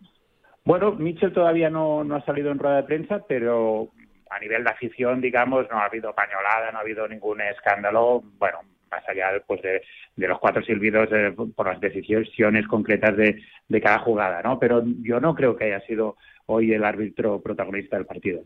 Bueno, 0.64 0.92
Mitchell 0.92 1.32
todavía 1.32 1.70
no, 1.70 2.04
no 2.04 2.16
ha 2.16 2.24
salido 2.24 2.50
en 2.50 2.58
rueda 2.58 2.76
de 2.76 2.82
prensa, 2.84 3.24
pero 3.26 3.88
a 4.30 4.38
nivel 4.38 4.62
de 4.62 4.70
afición, 4.70 5.20
digamos, 5.20 5.66
no 5.70 5.78
ha 5.78 5.86
habido 5.86 6.14
pañolada, 6.14 6.70
no 6.70 6.78
ha 6.78 6.82
habido 6.82 7.08
ningún 7.08 7.40
escándalo. 7.40 8.22
Bueno, 8.38 8.58
más 8.90 9.02
allá 9.08 9.42
pues, 9.46 9.62
de, 9.62 9.82
de 10.16 10.28
los 10.28 10.38
cuatro 10.38 10.62
silbidos 10.62 11.08
eh, 11.12 11.34
por 11.54 11.66
las 11.66 11.80
decisiones 11.80 12.66
concretas 12.68 13.16
de, 13.16 13.42
de 13.68 13.80
cada 13.80 14.00
jugada, 14.00 14.42
¿no? 14.42 14.58
Pero 14.58 14.82
yo 15.02 15.18
no 15.20 15.34
creo 15.34 15.56
que 15.56 15.64
haya 15.64 15.80
sido 15.86 16.16
hoy 16.46 16.72
el 16.72 16.84
árbitro 16.84 17.40
protagonista 17.40 17.96
del 17.96 18.06
partido. 18.06 18.42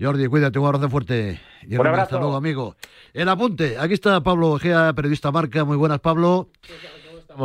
Jordi, 0.00 0.28
cuídate, 0.28 0.58
un 0.58 0.66
abrazo 0.66 0.88
fuerte. 0.88 1.40
Y 1.62 1.74
un 1.76 1.86
abrazo. 1.86 2.02
Hasta 2.02 2.18
luego, 2.18 2.36
amigo. 2.36 2.76
El 3.12 3.28
apunte, 3.28 3.76
aquí 3.78 3.94
está 3.94 4.20
Pablo 4.22 4.52
Ojea, 4.52 4.92
periodista 4.94 5.32
Marca. 5.32 5.64
Muy 5.64 5.76
buenas, 5.76 5.98
Pablo. 5.98 6.50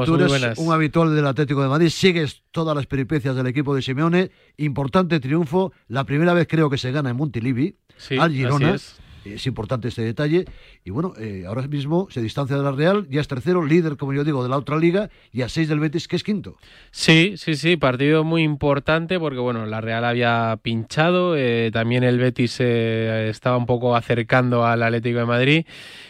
Tú 0.06 0.16
eres 0.16 0.58
un 0.58 0.74
habitual 0.74 1.16
del 1.16 1.28
Atlético 1.28 1.62
de 1.62 1.70
Madrid, 1.70 1.90
sigues 1.90 2.44
todas 2.52 2.76
las 2.76 2.88
peripecias 2.88 3.36
del 3.36 3.48
equipo 3.48 3.76
de 3.76 3.82
Simeone. 3.82 4.32
Importante 4.58 5.20
triunfo, 5.20 5.72
la 5.88 6.04
primera 6.04 6.34
vez 6.34 6.48
creo 6.48 6.70
que 6.70 6.78
se 6.78 6.92
gana 6.92 7.12
en 7.12 7.18
Montilivi, 7.18 7.76
al 8.20 8.32
Girona. 8.34 8.76
Es. 8.76 9.00
Importante 9.46 9.88
este 9.88 10.02
detalle. 10.02 10.46
Y 10.84 10.92
bueno, 10.92 11.14
eh, 11.20 11.46
ahora 11.48 11.68
mismo 11.68 12.08
se 12.10 12.22
distancia 12.22 12.58
de 12.58 12.64
la 12.64 12.72
Real, 12.72 13.08
ya 13.10 13.22
es 13.22 13.28
tercero, 13.28 13.66
líder, 13.66 13.98
como 13.98 14.14
yo 14.14 14.24
digo, 14.24 14.44
de 14.44 14.50
la 14.50 14.58
otra 14.58 14.78
liga, 14.78 15.10
y 15.32 15.42
a 15.42 15.50
seis 15.50 15.70
del 15.70 15.80
Betis, 15.80 16.08
que 16.08 16.16
es 16.16 16.24
quinto. 16.24 16.58
Sí, 16.92 17.36
sí, 17.38 17.56
sí, 17.56 17.78
partido 17.78 18.24
muy 18.24 18.44
importante 18.44 19.20
porque 19.20 19.40
bueno, 19.40 19.66
la 19.66 19.82
Real 19.82 20.06
había 20.06 20.58
pinchado, 20.62 21.36
eh, 21.38 21.70
también 21.72 22.04
el 22.04 22.18
Betis 22.18 22.58
eh, 22.60 23.28
estaba 23.30 23.58
un 23.58 23.66
poco 23.66 23.96
acercando 23.96 24.66
al 24.66 24.84
Atlético 24.84 25.20
de 25.20 25.26
Madrid 25.26 25.66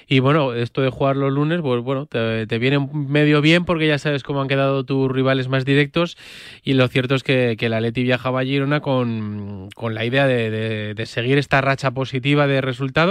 y 0.07 0.20
bueno, 0.20 0.53
esto 0.53 0.82
de 0.82 0.89
jugar 0.89 1.16
los 1.16 1.32
lunes, 1.32 1.61
pues 1.61 1.82
bueno, 1.82 2.05
te, 2.05 2.45
viene 2.59 2.78
medio 2.93 3.41
bien 3.41 3.66
porque 3.66 3.88
ya 3.88 3.97
sabes 3.97 4.22
cómo 4.22 4.41
han 4.41 4.47
quedado 4.47 4.84
tus 4.84 5.11
rivales 5.11 5.47
más 5.47 5.66
directos. 5.66 6.18
Y 6.64 6.74
lo 6.74 6.88
cierto 6.88 7.16
es 7.16 7.24
que, 7.24 7.55
que 7.57 7.66
el 7.68 7.74
Atleti 7.74 8.03
viajaba 8.03 8.41
a 8.41 8.43
Girona 8.43 8.80
con, 8.82 9.70
con 9.74 9.95
la 9.95 10.05
idea 10.05 10.28
de, 10.28 10.93
de, 10.93 11.05
seguir 11.07 11.39
esta 11.39 11.61
racha 11.61 11.91
positiva 11.91 12.45
de 12.45 12.61
resultados 12.61 13.03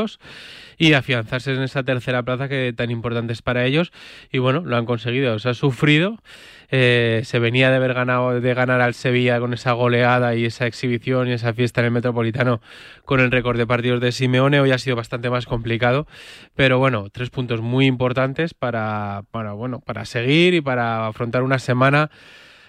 y 0.78 0.94
afianzarse 0.94 1.52
en 1.52 1.62
esa 1.62 1.84
tercera 1.84 2.22
plaza 2.22 2.48
que 2.48 2.72
tan 2.76 2.90
importante 2.90 3.32
es 3.32 3.42
para 3.42 3.64
ellos. 3.64 3.92
Y 4.32 4.38
bueno, 4.38 4.62
lo 4.64 4.76
han 4.76 4.84
conseguido. 4.84 5.38
Se 5.38 5.50
ha 5.50 5.54
sufrido. 5.54 6.18
Eh, 6.74 7.20
se 7.24 7.38
venía 7.38 7.70
de 7.70 7.76
haber 7.76 7.92
ganado 7.92 8.40
de 8.40 8.54
ganar 8.54 8.80
al 8.80 8.94
Sevilla 8.94 9.38
con 9.38 9.52
esa 9.52 9.72
goleada 9.72 10.34
y 10.34 10.46
esa 10.46 10.66
exhibición 10.66 11.28
y 11.28 11.32
esa 11.32 11.52
fiesta 11.52 11.82
en 11.82 11.84
el 11.84 11.90
Metropolitano 11.92 12.62
con 13.04 13.20
el 13.20 13.30
récord 13.30 13.58
de 13.58 13.66
partidos 13.66 14.00
de 14.00 14.10
Simeone 14.10 14.58
hoy 14.58 14.70
ha 14.70 14.78
sido 14.78 14.96
bastante 14.96 15.28
más 15.28 15.44
complicado 15.44 16.06
pero 16.56 16.78
bueno 16.78 17.10
tres 17.12 17.28
puntos 17.28 17.60
muy 17.60 17.84
importantes 17.84 18.54
para, 18.54 19.24
para 19.30 19.52
bueno 19.52 19.80
para 19.80 20.06
seguir 20.06 20.54
y 20.54 20.62
para 20.62 21.08
afrontar 21.08 21.42
una 21.42 21.58
semana 21.58 22.10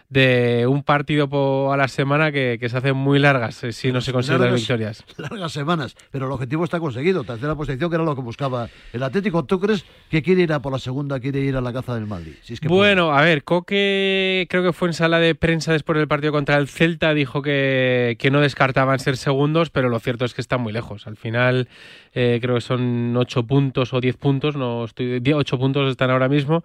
de 0.09 0.67
un 0.67 0.83
partido 0.83 1.71
a 1.71 1.77
la 1.77 1.87
semana 1.87 2.31
que, 2.31 2.59
se 2.63 2.77
hacen 2.77 2.95
muy 2.95 3.19
largas 3.19 3.63
eh, 3.63 3.71
si 3.71 3.91
no 3.91 4.01
se 4.01 4.11
consiguen 4.11 4.41
las 4.41 4.55
victorias. 4.55 5.03
Largas 5.17 5.51
semanas, 5.51 5.95
pero 6.11 6.27
el 6.27 6.31
objetivo 6.31 6.63
está 6.63 6.79
conseguido. 6.79 7.23
Tercera 7.23 7.55
posición 7.55 7.89
que 7.89 7.95
era 7.95 8.03
lo 8.03 8.15
que 8.15 8.21
buscaba 8.21 8.69
el 8.91 9.03
Atlético. 9.03 9.45
¿Tú 9.45 9.59
crees 9.59 9.85
que 10.09 10.21
quiere 10.21 10.43
ir 10.43 10.53
a 10.53 10.61
por 10.61 10.71
la 10.71 10.79
segunda, 10.79 11.19
quiere 11.19 11.39
ir 11.39 11.55
a 11.55 11.61
la 11.61 11.73
caza 11.73 11.95
del 11.95 12.05
Madrid? 12.05 12.33
bueno, 12.67 13.11
a 13.11 13.21
ver, 13.21 13.43
Coque 13.43 14.47
creo 14.49 14.63
que 14.63 14.73
fue 14.73 14.89
en 14.89 14.93
sala 14.93 15.19
de 15.19 15.35
prensa 15.35 15.71
después 15.71 15.97
del 15.97 16.07
partido 16.07 16.31
contra 16.31 16.57
el 16.57 16.67
Celta, 16.67 17.13
dijo 17.13 17.41
que, 17.41 18.15
que 18.19 18.31
no 18.31 18.41
descartaban 18.41 18.99
ser 18.99 19.17
segundos, 19.17 19.69
pero 19.69 19.89
lo 19.89 19.99
cierto 19.99 20.25
es 20.25 20.33
que 20.33 20.41
están 20.41 20.61
muy 20.61 20.73
lejos. 20.73 21.07
Al 21.07 21.17
final 21.17 21.67
eh, 22.13 22.39
creo 22.41 22.55
que 22.55 22.61
son 22.61 23.15
8 23.17 23.43
puntos 23.43 23.93
o 23.93 23.99
10 23.99 24.17
puntos, 24.17 24.55
no 24.55 24.85
estoy 24.85 25.21
8 25.33 25.57
puntos 25.57 25.89
están 25.89 26.11
ahora 26.11 26.29
mismo. 26.29 26.63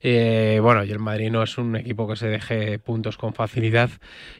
Eh, 0.00 0.58
bueno, 0.62 0.84
y 0.84 0.90
el 0.90 0.98
Madrid 0.98 1.30
no 1.30 1.42
es 1.42 1.58
un 1.58 1.76
equipo 1.76 2.08
que 2.08 2.16
se 2.16 2.28
deje 2.28 2.78
puntos 2.78 3.16
con 3.16 3.34
facilidad. 3.34 3.90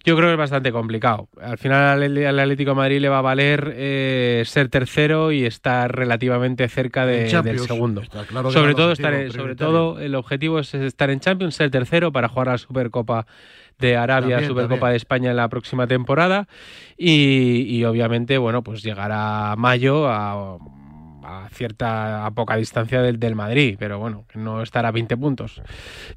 Yo 0.04 0.16
creo 0.16 0.28
que 0.28 0.32
es 0.32 0.38
bastante 0.38 0.72
complicado. 0.72 1.28
Al 1.40 1.58
final 1.58 2.02
al 2.02 2.38
Atlético 2.38 2.70
de 2.70 2.76
Madrid 2.76 3.00
le 3.00 3.08
va 3.08 3.18
a 3.18 3.22
valer 3.22 3.74
eh, 3.76 4.42
ser 4.46 4.68
tercero 4.68 5.32
y 5.32 5.44
estar 5.44 5.94
relativamente 5.94 6.68
cerca 6.68 7.04
del 7.04 7.28
segundo. 7.58 8.02
sobre 8.50 8.74
todo, 8.74 8.92
estar, 8.92 9.32
sobre 9.32 9.56
todo 9.56 10.00
el 10.00 10.14
objetivo 10.14 10.58
es 10.58 10.72
estar 10.74 11.10
en 11.10 11.20
Champions, 11.20 11.54
ser 11.54 11.70
tercero 11.70 12.12
para 12.12 12.28
jugar 12.28 12.48
a 12.48 12.52
la 12.52 12.58
Supercopa 12.58 13.26
de 13.78 13.96
Arabia, 13.96 14.46
Supercopa 14.46 14.90
de 14.90 14.96
España 14.96 15.30
en 15.30 15.36
la 15.36 15.48
próxima 15.48 15.86
temporada 15.86 16.48
y, 16.96 17.84
obviamente, 17.84 18.38
bueno, 18.38 18.62
pues 18.62 18.82
llegar 18.82 19.10
a 19.12 19.54
mayo 19.56 20.08
a, 20.08 20.58
cierta 21.50 22.24
a 22.24 22.30
poca 22.30 22.56
distancia 22.56 23.02
del, 23.02 23.18
del 23.18 23.34
Madrid, 23.34 23.76
pero 23.78 23.98
bueno, 23.98 24.24
no 24.34 24.62
estará 24.62 24.88
a 24.88 24.92
20 24.92 25.16
puntos. 25.16 25.60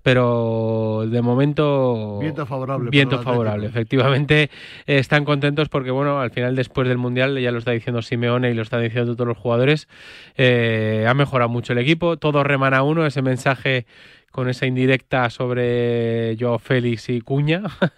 Pero 0.03 1.05
de 1.07 1.21
momento 1.21 2.19
viento 2.19 2.45
favorable. 2.45 2.89
Viento 2.89 3.21
favorable, 3.21 3.67
efectivamente 3.67 4.49
están 4.85 5.25
contentos 5.25 5.69
porque 5.69 5.91
bueno, 5.91 6.19
al 6.19 6.31
final 6.31 6.55
después 6.55 6.87
del 6.87 6.97
Mundial 6.97 7.39
ya 7.39 7.51
lo 7.51 7.57
está 7.57 7.71
diciendo 7.71 8.01
Simeone 8.01 8.51
y 8.51 8.53
lo 8.53 8.61
están 8.61 8.81
diciendo 8.81 9.15
todos 9.15 9.27
los 9.27 9.37
jugadores, 9.37 9.87
eh, 10.35 11.05
ha 11.07 11.13
mejorado 11.13 11.49
mucho 11.49 11.73
el 11.73 11.79
equipo, 11.79 12.17
todo 12.17 12.43
remana 12.43 12.83
uno, 12.83 13.05
ese 13.05 13.21
mensaje 13.21 13.85
con 14.31 14.49
esa 14.49 14.65
indirecta 14.65 15.29
sobre 15.29 16.35
Joao 16.39 16.59
Félix 16.59 17.09
y 17.09 17.21
Cuña. 17.21 17.63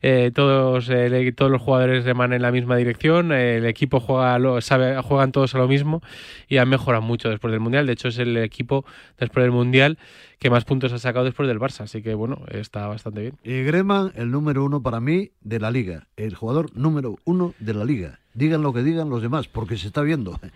Eh, 0.00 0.30
todos, 0.32 0.88
todos 1.34 1.50
los 1.50 1.60
jugadores 1.60 2.04
reman 2.04 2.32
en 2.32 2.40
la 2.40 2.52
misma 2.52 2.76
dirección, 2.76 3.32
el 3.32 3.66
equipo 3.66 3.98
juega 3.98 4.38
lo, 4.38 4.60
sabe, 4.60 5.02
juegan 5.02 5.32
todos 5.32 5.56
a 5.56 5.58
lo 5.58 5.66
mismo 5.66 6.02
y 6.46 6.58
han 6.58 6.68
mejorado 6.68 7.02
mucho 7.02 7.28
después 7.30 7.50
del 7.50 7.58
Mundial. 7.58 7.86
De 7.86 7.94
hecho, 7.94 8.06
es 8.06 8.18
el 8.18 8.36
equipo 8.36 8.84
después 9.18 9.42
del 9.42 9.50
Mundial 9.50 9.98
que 10.38 10.50
más 10.50 10.64
puntos 10.64 10.92
ha 10.92 10.98
sacado 10.98 11.24
después 11.24 11.48
del 11.48 11.58
Barça, 11.58 11.82
así 11.82 12.02
que 12.02 12.14
bueno, 12.14 12.40
está 12.48 12.86
bastante 12.86 13.20
bien. 13.22 13.34
Y 13.42 13.62
Greman, 13.62 14.12
el 14.14 14.30
número 14.30 14.64
uno 14.64 14.82
para 14.82 15.00
mí 15.00 15.30
de 15.40 15.60
la 15.60 15.70
liga, 15.70 16.06
el 16.16 16.34
jugador 16.34 16.74
número 16.76 17.16
uno 17.24 17.54
de 17.58 17.74
la 17.74 17.84
liga. 17.84 18.20
digan 18.34 18.62
lo 18.62 18.72
que 18.72 18.82
digan 18.82 19.10
los 19.10 19.20
demás, 19.20 19.48
porque 19.48 19.76
se 19.76 19.88
está 19.88 20.02
viendo. 20.02 20.38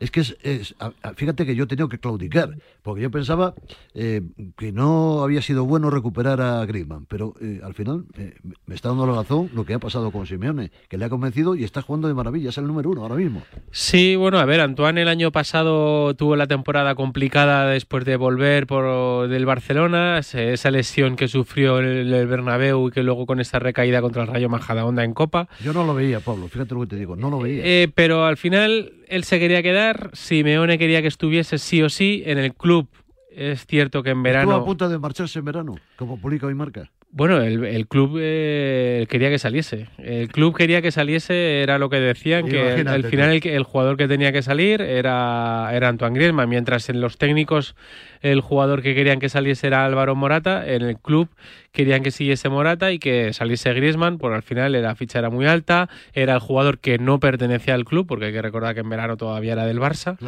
Es 0.00 0.12
que 0.12 0.20
es, 0.20 0.76
fíjate 1.16 1.44
que 1.44 1.56
yo 1.56 1.64
he 1.64 1.66
tenido 1.66 1.88
que 1.88 1.98
claudicar, 1.98 2.56
porque 2.82 3.02
yo 3.02 3.10
pensaba 3.10 3.54
eh, 3.94 4.22
que 4.56 4.70
no 4.70 5.24
había 5.24 5.42
sido 5.42 5.64
bueno 5.64 5.90
recuperar 5.90 6.40
a 6.40 6.64
Griezmann, 6.66 7.06
pero 7.06 7.34
eh, 7.40 7.60
al 7.64 7.74
final 7.74 8.04
eh, 8.16 8.36
me 8.66 8.76
está 8.76 8.90
dando 8.90 9.08
la 9.08 9.14
razón 9.14 9.50
lo 9.54 9.64
que 9.64 9.74
ha 9.74 9.80
pasado 9.80 10.12
con 10.12 10.24
Simeone, 10.24 10.70
que 10.88 10.98
le 10.98 11.04
ha 11.04 11.08
convencido 11.08 11.56
y 11.56 11.64
está 11.64 11.82
jugando 11.82 12.06
de 12.06 12.14
maravilla, 12.14 12.50
es 12.50 12.58
el 12.58 12.68
número 12.68 12.90
uno 12.90 13.02
ahora 13.02 13.16
mismo. 13.16 13.42
Sí, 13.72 14.14
bueno, 14.14 14.38
a 14.38 14.44
ver, 14.44 14.60
Antoine 14.60 15.02
el 15.02 15.08
año 15.08 15.32
pasado 15.32 16.14
tuvo 16.14 16.36
la 16.36 16.46
temporada 16.46 16.94
complicada 16.94 17.66
después 17.66 18.04
de 18.04 18.14
volver 18.14 18.68
por 18.68 19.27
del 19.28 19.46
Barcelona, 19.46 20.18
esa 20.18 20.70
lesión 20.70 21.16
que 21.16 21.28
sufrió 21.28 21.78
el 21.78 22.26
Bernabéu 22.26 22.88
y 22.88 22.90
que 22.90 23.02
luego 23.02 23.26
con 23.26 23.40
esta 23.40 23.58
recaída 23.58 24.00
contra 24.00 24.22
el 24.22 24.28
Rayo 24.28 24.48
Majadahonda 24.48 25.04
en 25.04 25.14
Copa. 25.14 25.48
Yo 25.62 25.72
no 25.72 25.84
lo 25.84 25.94
veía, 25.94 26.20
Pablo, 26.20 26.48
fíjate 26.48 26.74
lo 26.74 26.80
que 26.80 26.86
te 26.88 26.96
digo, 26.96 27.16
no 27.16 27.30
lo 27.30 27.40
veía. 27.40 27.62
Eh, 27.64 27.88
pero 27.94 28.24
al 28.24 28.36
final 28.36 28.92
él 29.06 29.24
se 29.24 29.38
quería 29.38 29.62
quedar, 29.62 30.10
Simeone 30.12 30.78
quería 30.78 31.02
que 31.02 31.08
estuviese 31.08 31.58
sí 31.58 31.82
o 31.82 31.88
sí 31.88 32.22
en 32.26 32.38
el 32.38 32.54
club. 32.54 32.88
Es 33.30 33.66
cierto 33.66 34.02
que 34.02 34.10
en 34.10 34.22
verano... 34.22 34.50
Estuvo 34.50 34.62
a 34.62 34.66
punto 34.66 34.88
de 34.88 34.98
marcharse 34.98 35.38
en 35.38 35.44
verano, 35.44 35.76
como 35.96 36.20
publica 36.20 36.46
hoy 36.46 36.54
marca. 36.54 36.90
Bueno, 37.10 37.40
el, 37.40 37.64
el 37.64 37.88
club 37.88 38.18
eh, 38.20 39.06
quería 39.08 39.30
que 39.30 39.38
saliese. 39.38 39.86
El 39.96 40.28
club 40.28 40.54
quería 40.54 40.82
que 40.82 40.90
saliese, 40.92 41.62
era 41.62 41.78
lo 41.78 41.88
que 41.88 41.96
decían, 41.96 42.44
que 42.50 42.58
al- 42.90 43.02
final 43.10 43.30
el, 43.32 43.46
el 43.46 43.62
jugador 43.62 43.96
que 43.96 44.06
tenía 44.06 44.30
que 44.30 44.42
salir 44.42 44.82
era, 44.82 45.70
era 45.72 45.88
Antoine 45.88 46.14
Griezmann, 46.14 46.50
mientras 46.50 46.88
en 46.90 47.00
los 47.00 47.16
técnicos 47.16 47.74
el 48.20 48.40
jugador 48.42 48.82
que 48.82 48.94
querían 48.94 49.20
que 49.20 49.30
saliese 49.30 49.68
era 49.68 49.86
Álvaro 49.86 50.14
Morata, 50.16 50.66
en 50.66 50.82
el 50.82 50.98
club 50.98 51.28
querían 51.72 52.02
que 52.02 52.10
siguiese 52.10 52.50
Morata 52.50 52.92
y 52.92 52.98
que 52.98 53.32
saliese 53.32 53.72
Griezmann, 53.72 54.18
porque 54.18 54.36
al 54.36 54.42
final 54.42 54.72
la 54.80 54.94
ficha 54.94 55.18
era 55.18 55.30
muy 55.30 55.46
alta, 55.46 55.88
era 56.12 56.34
el 56.34 56.40
jugador 56.40 56.78
que 56.78 56.98
no 56.98 57.20
pertenecía 57.20 57.72
al 57.74 57.84
club, 57.86 58.06
porque 58.06 58.26
hay 58.26 58.32
que 58.32 58.42
recordar 58.42 58.74
que 58.74 58.80
en 58.80 58.88
verano 58.90 59.16
todavía 59.16 59.54
era 59.54 59.64
del 59.64 59.78
Barça 59.80 60.18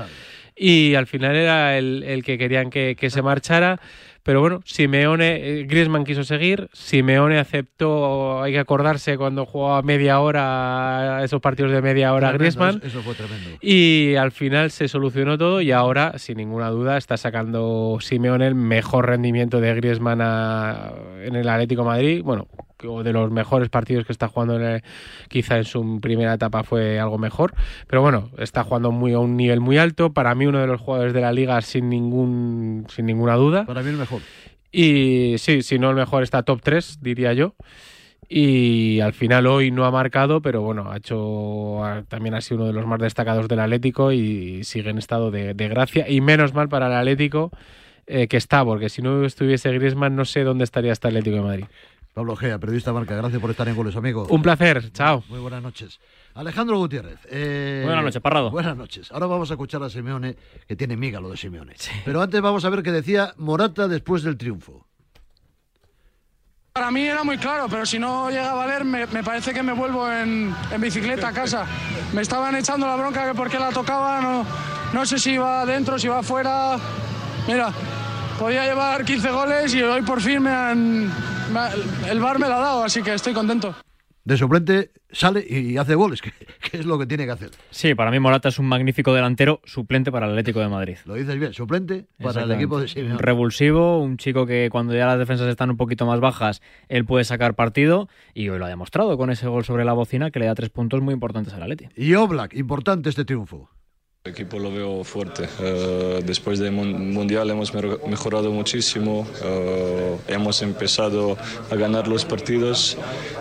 y 0.56 0.94
al 0.94 1.06
final 1.06 1.36
era 1.36 1.76
el, 1.76 2.04
el 2.04 2.22
que 2.24 2.38
querían 2.38 2.70
que, 2.70 2.96
que 2.98 3.10
se 3.10 3.20
marchara. 3.22 3.80
Pero 4.22 4.40
bueno, 4.40 4.60
Simeone, 4.66 5.36
eh, 5.60 5.64
Griezmann 5.66 6.04
quiso 6.04 6.24
seguir, 6.24 6.68
Simeone 6.74 7.38
aceptó, 7.38 8.42
hay 8.42 8.52
que 8.52 8.58
acordarse 8.58 9.16
cuando 9.16 9.46
jugaba 9.46 9.80
media 9.82 10.20
hora, 10.20 11.20
esos 11.24 11.40
partidos 11.40 11.72
de 11.72 11.80
media 11.80 12.12
hora 12.12 12.28
Tremendo, 12.28 12.42
Griezmann. 12.60 12.76
Eso, 12.86 12.98
eso 12.98 13.00
fue 13.02 13.14
tremendo. 13.14 13.50
Y 13.62 14.14
al 14.16 14.30
final 14.32 14.70
se 14.70 14.88
solucionó 14.88 15.38
todo 15.38 15.60
y 15.62 15.72
ahora, 15.72 16.18
sin 16.18 16.36
ninguna 16.36 16.68
duda, 16.68 16.98
está 16.98 17.16
sacando 17.16 17.96
Simeone 18.00 18.46
el 18.46 18.54
mejor 18.54 19.06
rendimiento 19.06 19.60
de 19.60 19.74
Griezmann 19.74 20.20
a- 20.20 20.92
en 21.22 21.34
el 21.36 21.48
Atlético 21.48 21.82
de 21.82 21.88
Madrid. 21.88 22.22
Bueno, 22.22 22.46
o 22.84 23.02
de 23.02 23.12
los 23.12 23.30
mejores 23.30 23.68
partidos 23.68 24.04
que 24.06 24.12
está 24.12 24.28
jugando, 24.28 24.56
en 24.56 24.62
el- 24.62 24.82
quizá 25.28 25.58
en 25.58 25.64
su 25.64 26.00
primera 26.00 26.34
etapa 26.34 26.62
fue 26.62 26.98
algo 27.00 27.18
mejor. 27.18 27.54
Pero 27.86 28.02
bueno, 28.02 28.30
está 28.38 28.64
jugando 28.64 28.90
muy 28.92 29.12
a 29.12 29.18
un 29.18 29.36
nivel 29.36 29.60
muy 29.60 29.78
alto. 29.78 30.12
Para 30.12 30.34
mí, 30.34 30.46
uno 30.46 30.58
de 30.60 30.66
los 30.66 30.80
jugadores 30.80 31.12
de 31.12 31.20
la 31.20 31.32
liga 31.32 31.60
sin, 31.62 31.88
ningún, 31.88 32.86
sin 32.88 33.06
ninguna 33.06 33.34
duda. 33.36 33.64
Para 33.66 33.82
mí 33.82 33.90
el 33.90 33.96
mejor. 33.96 34.20
Y 34.72 35.34
sí, 35.38 35.62
si 35.62 35.78
no 35.78 35.90
el 35.90 35.96
mejor 35.96 36.22
está 36.22 36.42
top 36.42 36.60
3, 36.62 36.98
diría 37.00 37.32
yo. 37.32 37.54
Y 38.28 39.00
al 39.00 39.12
final 39.12 39.46
hoy 39.48 39.72
no 39.72 39.84
ha 39.84 39.90
marcado, 39.90 40.40
pero 40.40 40.62
bueno, 40.62 40.92
ha 40.92 40.98
hecho 40.98 41.80
también 42.08 42.34
ha 42.34 42.40
sido 42.40 42.58
uno 42.58 42.66
de 42.68 42.72
los 42.74 42.86
más 42.86 43.00
destacados 43.00 43.48
del 43.48 43.58
Atlético 43.58 44.12
y 44.12 44.62
sigue 44.62 44.90
en 44.90 44.98
estado 44.98 45.32
de, 45.32 45.54
de 45.54 45.68
gracia. 45.68 46.08
Y 46.08 46.20
menos 46.20 46.54
mal 46.54 46.68
para 46.68 46.86
el 46.86 46.92
Atlético 46.92 47.50
eh, 48.06 48.28
que 48.28 48.36
está, 48.36 48.64
porque 48.64 48.88
si 48.88 49.02
no 49.02 49.24
estuviese 49.24 49.72
Griezmann 49.72 50.14
no 50.14 50.24
sé 50.24 50.44
dónde 50.44 50.62
estaría 50.62 50.92
este 50.92 51.08
Atlético 51.08 51.36
de 51.36 51.42
Madrid. 51.42 51.64
Pablo 52.20 52.36
Gea, 52.36 52.58
periodista 52.58 52.92
marca, 52.92 53.14
gracias 53.16 53.40
por 53.40 53.50
estar 53.50 53.66
en 53.66 53.74
Goles, 53.74 53.96
amigo. 53.96 54.26
Un 54.28 54.42
placer, 54.42 54.92
chao. 54.92 55.24
Muy 55.30 55.38
buenas 55.38 55.62
noches. 55.62 55.98
Alejandro 56.34 56.76
Gutiérrez. 56.76 57.18
eh, 57.30 57.80
Buenas 57.86 58.04
noches, 58.04 58.20
Parrado. 58.20 58.50
Buenas 58.50 58.76
noches. 58.76 59.10
Ahora 59.10 59.24
vamos 59.24 59.50
a 59.50 59.54
escuchar 59.54 59.82
a 59.82 59.88
Simeone, 59.88 60.36
que 60.68 60.76
tiene 60.76 60.98
miga 60.98 61.18
lo 61.18 61.30
de 61.30 61.38
Simeone. 61.38 61.76
Pero 62.04 62.20
antes 62.20 62.38
vamos 62.42 62.62
a 62.66 62.68
ver 62.68 62.82
qué 62.82 62.92
decía 62.92 63.32
Morata 63.38 63.88
después 63.88 64.22
del 64.22 64.36
triunfo. 64.36 64.86
Para 66.74 66.90
mí 66.90 67.06
era 67.06 67.24
muy 67.24 67.38
claro, 67.38 67.68
pero 67.70 67.86
si 67.86 67.98
no 67.98 68.28
llega 68.28 68.50
a 68.50 68.54
valer, 68.54 68.84
me, 68.84 69.06
me 69.06 69.24
parece 69.24 69.54
que 69.54 69.62
me 69.62 69.72
vuelvo 69.72 70.06
en, 70.12 70.54
en 70.70 70.78
bicicleta 70.82 71.28
a 71.28 71.32
casa. 71.32 71.64
Me 72.12 72.20
estaban 72.20 72.54
echando 72.54 72.86
la 72.86 72.96
bronca 72.96 73.26
que 73.26 73.34
por 73.34 73.48
qué 73.48 73.58
la 73.58 73.70
tocaba, 73.70 74.20
no, 74.20 74.44
no 74.92 75.06
sé 75.06 75.18
si 75.18 75.30
iba 75.32 75.62
adentro, 75.62 75.98
si 75.98 76.06
iba 76.06 76.18
afuera. 76.18 76.76
Mira, 77.48 77.72
podía 78.41 78.64
llevar 78.64 79.05
15 79.05 79.30
goles 79.32 79.74
y 79.74 79.82
hoy 79.82 80.01
por 80.01 80.18
fin 80.22 80.43
me 80.43 80.51
han, 80.51 81.05
me 81.53 82.11
el 82.11 82.20
bar 82.20 82.38
me 82.38 82.49
la 82.49 82.57
ha 82.57 82.61
dado, 82.61 82.84
así 82.84 83.03
que 83.03 83.12
estoy 83.12 83.34
contento. 83.34 83.74
De 84.24 84.38
suplente 84.38 84.93
sale 85.12 85.45
y 85.47 85.76
hace 85.76 85.95
goles, 85.95 86.22
que, 86.22 86.32
que 86.70 86.78
es 86.78 86.86
lo 86.86 86.99
que 86.99 87.05
tiene 87.05 87.26
que 87.26 87.32
hacer. 87.32 87.51
Sí, 87.70 87.95
para 87.95 88.11
mí 88.11 88.18
Morata 88.18 88.49
es 88.49 88.59
un 88.59 88.64
magnífico 88.64 89.12
delantero 89.12 89.61
suplente 89.64 90.11
para 90.11 90.24
el 90.24 90.32
Atlético 90.32 90.61
de 90.61 90.68
Madrid. 90.68 90.97
Lo 91.05 91.14
dices 91.14 91.38
bien, 91.38 91.53
suplente 91.53 92.07
para 92.22 92.45
el 92.45 92.53
equipo 92.53 92.80
de 92.80 92.88
Simeone. 92.88 93.18
Revulsivo, 93.18 94.01
un 94.01 94.16
chico 94.16 94.47
que 94.47 94.70
cuando 94.72 94.95
ya 94.95 95.05
las 95.05 95.18
defensas 95.18 95.47
están 95.49 95.68
un 95.68 95.76
poquito 95.76 96.07
más 96.07 96.20
bajas, 96.20 96.62
él 96.88 97.05
puede 97.05 97.24
sacar 97.24 97.55
partido 97.55 98.09
y 98.32 98.49
hoy 98.49 98.59
lo 98.59 98.64
ha 98.64 98.70
demostrado 98.70 99.18
con 99.18 99.30
ese 99.30 99.49
gol 99.49 99.66
sobre 99.66 99.84
la 99.84 99.93
bocina 99.93 100.30
que 100.30 100.38
le 100.38 100.47
da 100.47 100.55
tres 100.55 100.70
puntos 100.70 101.03
muy 101.03 101.12
importantes 101.12 101.53
al 101.53 101.62
Atleti. 101.62 101.88
Y 101.95 102.14
Oblak, 102.14 102.55
importante 102.55 103.11
este 103.11 103.26
triunfo. 103.26 103.68
El 104.22 104.32
equipo 104.32 104.58
lo 104.58 104.70
veo 104.70 105.02
fuerte. 105.02 105.48
Eh, 105.60 106.20
después 106.26 106.58
del 106.58 106.72
mun- 106.72 107.10
Mundial 107.10 107.48
hemos 107.48 107.72
mejorado 107.72 108.50
muchísimo. 108.52 109.26
eh, 109.42 110.14
hemos 110.28 110.60
empezado 110.60 111.38
a 111.70 111.74
ganar 111.74 112.06
los 112.06 112.26
partidos 112.26 112.98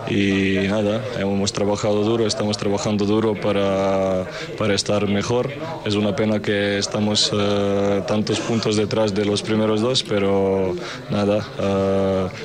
y 0.08 0.66
nada, 0.68 1.04
hemos 1.18 1.52
trabajado 1.52 2.02
duro, 2.02 2.26
estamos 2.26 2.56
trabajando 2.56 3.04
duro 3.04 3.34
para, 3.38 4.24
para 4.56 4.72
estar 4.74 5.06
mejor. 5.06 5.50
Es 5.84 5.96
una 5.96 6.16
pena 6.16 6.40
que 6.40 6.78
estamos 6.78 7.30
eh, 7.30 8.02
tantos 8.08 8.40
puntos 8.40 8.76
detrás 8.76 9.14
de 9.14 9.26
los 9.26 9.42
primeros 9.42 9.82
dos, 9.82 10.02
pero 10.02 10.74
nada, 11.10 11.44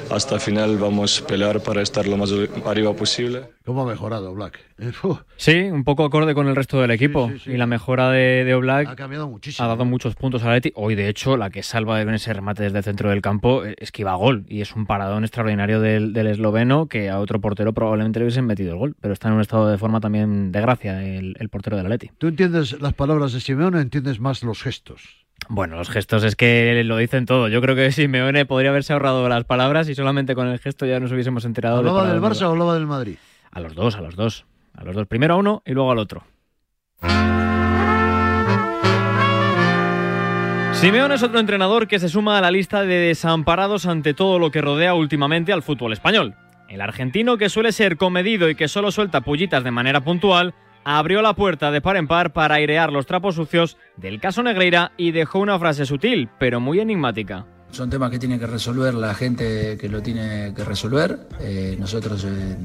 hasta 0.10 0.40
final 0.42 0.78
vamos 0.78 1.22
a 1.22 1.28
pelear 1.28 1.62
para 1.62 1.82
estar 1.82 2.06
lo 2.06 2.18
más 2.18 2.32
arriba 2.66 2.94
posible. 2.94 3.55
¿Cómo 3.66 3.82
ha 3.82 3.86
mejorado 3.86 4.32
uf, 5.04 5.22
Sí, 5.38 5.64
un 5.64 5.84
poco 5.84 6.06
acorde 6.06 6.36
con 6.36 6.48
el 6.48 6.56
resto 6.56 6.80
del 6.82 6.92
equipo. 6.92 7.32
Y 7.48 7.58
la 7.58 7.66
mejora 7.66 8.12
de, 8.12 8.44
de 8.46 8.54
Oblak 8.54 8.88
ha 8.90 8.96
cambiado 8.96 9.28
muchísimo. 9.28 9.66
ha 9.66 9.70
dado 9.70 9.86
muchos 9.86 10.16
puntos 10.16 10.44
al 10.44 10.50
Atleti. 10.50 10.72
Hoy, 10.76 10.94
de 10.94 11.10
hecho, 11.10 11.36
la 11.36 11.50
que 11.50 11.64
salva 11.64 12.00
en 12.00 12.10
ese 12.10 12.32
remate 12.32 12.62
desde 12.62 12.78
el 12.78 12.84
centro 12.84 13.10
del 13.10 13.22
campo 13.22 13.66
eh, 13.66 13.76
esquiva 13.80 14.14
gol. 14.16 14.46
Y 14.48 14.62
es 14.62 14.76
un 14.76 14.86
paradón 14.86 15.24
extraordinario 15.24 15.82
del, 15.82 16.14
del 16.14 16.28
esloveno 16.28 16.86
que 16.86 17.10
a 17.10 17.20
otro 17.20 17.42
portero 17.42 17.74
probablemente 17.74 18.20
le 18.20 18.26
hubiesen 18.26 18.46
metido 18.46 18.74
el 18.74 18.78
gol. 18.78 18.96
Pero 19.02 19.14
está 19.14 19.30
en 19.30 19.34
un 19.34 19.42
estado 19.42 19.68
de 19.68 19.80
forma 19.80 20.00
también 20.00 20.52
de 20.52 20.62
gracia 20.62 21.04
el, 21.04 21.36
el 21.40 21.50
portero 21.50 21.76
del 21.76 21.88
Atleti. 21.88 22.12
¿Tú 22.20 22.28
entiendes 22.28 22.80
las 22.80 22.94
palabras 22.94 23.34
de 23.34 23.42
Simeone 23.42 23.78
o 23.78 23.82
entiendes 23.82 24.20
más 24.20 24.44
los 24.44 24.62
gestos? 24.62 25.26
Bueno, 25.50 25.76
los 25.76 25.90
gestos 25.90 26.24
es 26.24 26.36
que 26.36 26.84
lo 26.86 26.98
dicen 26.98 27.26
todo. 27.26 27.48
Yo 27.48 27.62
creo 27.62 27.76
que 27.76 27.92
Simeone 27.92 28.46
podría 28.46 28.70
haberse 28.70 28.94
ahorrado 28.94 29.28
las 29.28 29.44
palabras 29.44 29.90
y 29.90 29.96
solamente 29.96 30.36
con 30.36 30.48
el 30.48 30.60
gesto 30.60 30.86
ya 30.86 31.00
nos 31.00 31.12
hubiésemos 31.12 31.46
enterado 31.46 31.78
de 31.78 31.80
¿Hablaba 31.90 32.02
para 32.02 32.14
del 32.14 32.22
Barça 32.22 32.44
o 32.44 32.52
hablaba 32.52 32.76
del 32.76 32.86
Madrid? 32.86 33.16
A 33.56 33.62
los 33.62 33.74
dos, 33.74 33.96
a 33.96 34.02
los 34.02 34.18
dos. 34.18 34.46
A 34.74 34.84
los 34.84 34.94
dos. 34.94 35.08
Primero 35.08 35.36
a 35.36 35.38
uno 35.38 35.64
y 35.66 35.72
luego 35.72 35.90
al 35.90 35.98
otro. 35.98 36.24
Simeone 40.74 41.16
es 41.16 41.24
otro 41.24 41.40
entrenador 41.40 41.88
que 41.88 41.98
se 42.00 42.10
suma 42.10 42.38
a 42.38 42.42
la 42.42 42.52
lista 42.52 42.82
de 42.82 42.96
desamparados 42.96 43.86
ante 43.86 44.14
todo 44.14 44.40
lo 44.40 44.52
que 44.52 44.60
rodea 44.60 44.94
últimamente 44.94 45.54
al 45.54 45.64
fútbol 45.64 45.94
español. 45.94 46.36
El 46.68 46.82
argentino, 46.82 47.38
que 47.38 47.48
suele 47.48 47.72
ser 47.72 47.96
comedido 47.96 48.50
y 48.50 48.56
que 48.56 48.68
solo 48.68 48.92
suelta 48.92 49.22
pullitas 49.22 49.64
de 49.64 49.72
manera 49.72 50.02
puntual, 50.02 50.54
abrió 50.84 51.22
la 51.22 51.34
puerta 51.34 51.72
de 51.72 51.80
par 51.80 51.96
en 51.96 52.08
par 52.08 52.34
para 52.34 52.56
airear 52.56 52.92
los 52.92 53.06
trapos 53.06 53.36
sucios 53.36 53.78
del 53.96 54.20
caso 54.20 54.44
Negreira 54.44 54.92
y 54.98 55.12
dejó 55.12 55.40
una 55.40 55.58
frase 55.58 55.86
sutil, 55.86 56.28
pero 56.40 56.60
muy 56.60 56.82
enigmática. 56.82 57.46
Son 57.72 57.90
temas 57.90 58.10
que 58.10 58.20
tiene 58.20 58.40
que 58.40 58.48
resolver 58.48 58.94
la 58.94 59.14
gente 59.14 59.78
que 59.78 59.90
lo 59.90 60.02
tiene 60.02 60.54
que 60.56 60.64
resolver. 60.64 61.20
Eh, 61.42 61.76
nosotros 61.78 62.26
eh, 62.26 62.56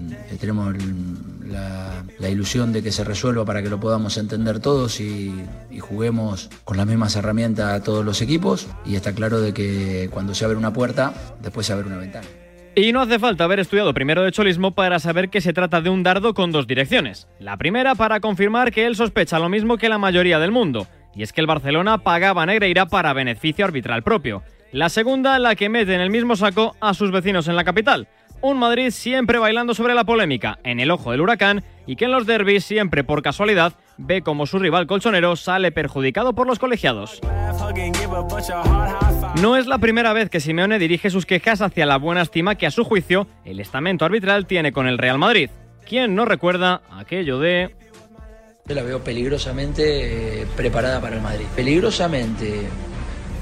tenemos 0.40 0.72
el- 0.74 1.50
la, 1.50 2.04
la 2.20 2.28
ilusión 2.28 2.72
de 2.72 2.80
que 2.80 2.92
se 2.92 3.02
resuelva 3.02 3.44
para 3.44 3.60
que 3.60 3.68
lo 3.68 3.80
podamos 3.80 4.16
entender 4.18 4.60
todos 4.60 5.00
y, 5.00 5.34
y 5.68 5.80
juguemos 5.80 6.48
con 6.62 6.76
las 6.76 6.86
mismas 6.86 7.16
herramientas 7.16 7.72
a 7.72 7.82
todos 7.82 8.04
los 8.04 8.22
equipos. 8.22 8.68
Y 8.86 8.94
está 8.94 9.12
claro 9.12 9.40
de 9.40 9.52
que 9.52 10.08
cuando 10.12 10.32
se 10.32 10.44
abre 10.44 10.56
una 10.56 10.72
puerta, 10.72 11.12
después 11.42 11.66
se 11.66 11.72
abre 11.72 11.88
una 11.88 11.96
ventana. 11.96 12.28
Y 12.76 12.92
no 12.92 13.00
hace 13.00 13.18
falta 13.18 13.42
haber 13.42 13.58
estudiado 13.58 13.92
primero 13.92 14.22
de 14.22 14.30
cholismo 14.30 14.76
para 14.76 15.00
saber 15.00 15.28
que 15.28 15.40
se 15.40 15.52
trata 15.52 15.80
de 15.80 15.90
un 15.90 16.04
dardo 16.04 16.34
con 16.34 16.52
dos 16.52 16.68
direcciones. 16.68 17.26
La 17.40 17.56
primera 17.56 17.96
para 17.96 18.20
confirmar 18.20 18.70
que 18.70 18.86
él 18.86 18.94
sospecha 18.94 19.40
lo 19.40 19.48
mismo 19.48 19.76
que 19.76 19.88
la 19.88 19.98
mayoría 19.98 20.38
del 20.38 20.52
mundo, 20.52 20.86
y 21.16 21.24
es 21.24 21.32
que 21.32 21.40
el 21.40 21.48
Barcelona 21.48 21.98
pagaba 21.98 22.44
a 22.44 22.46
Negreira 22.46 22.86
para 22.86 23.12
beneficio 23.12 23.64
arbitral 23.64 24.04
propio. 24.04 24.44
La 24.72 24.88
segunda, 24.88 25.38
la 25.40 25.56
que 25.56 25.68
mete 25.68 25.94
en 25.94 26.00
el 26.00 26.10
mismo 26.10 26.36
saco 26.36 26.76
a 26.80 26.94
sus 26.94 27.10
vecinos 27.10 27.48
en 27.48 27.56
la 27.56 27.64
capital. 27.64 28.06
Un 28.40 28.58
Madrid 28.58 28.90
siempre 28.90 29.38
bailando 29.38 29.74
sobre 29.74 29.94
la 29.94 30.04
polémica, 30.04 30.60
en 30.62 30.78
el 30.78 30.92
ojo 30.92 31.10
del 31.10 31.20
huracán, 31.20 31.64
y 31.86 31.96
que 31.96 32.04
en 32.04 32.12
los 32.12 32.24
derbis 32.24 32.64
siempre 32.64 33.02
por 33.02 33.20
casualidad 33.20 33.74
ve 33.98 34.22
como 34.22 34.46
su 34.46 34.58
rival 34.58 34.86
colchonero 34.86 35.34
sale 35.34 35.72
perjudicado 35.72 36.34
por 36.34 36.46
los 36.46 36.58
colegiados. 36.58 37.20
No 39.42 39.56
es 39.56 39.66
la 39.66 39.78
primera 39.78 40.12
vez 40.12 40.30
que 40.30 40.40
Simeone 40.40 40.78
dirige 40.78 41.10
sus 41.10 41.26
quejas 41.26 41.60
hacia 41.60 41.84
la 41.84 41.98
buena 41.98 42.22
estima 42.22 42.54
que 42.54 42.66
a 42.66 42.70
su 42.70 42.84
juicio 42.84 43.26
el 43.44 43.58
estamento 43.58 44.04
arbitral 44.04 44.46
tiene 44.46 44.72
con 44.72 44.86
el 44.86 44.98
Real 44.98 45.18
Madrid. 45.18 45.50
¿Quién 45.84 46.14
no 46.14 46.24
recuerda 46.24 46.82
aquello 46.92 47.40
de... 47.40 47.74
La 48.66 48.82
veo 48.82 49.02
peligrosamente 49.02 50.42
eh, 50.42 50.46
preparada 50.56 51.00
para 51.00 51.16
el 51.16 51.22
Madrid. 51.22 51.46
Peligrosamente 51.56 52.68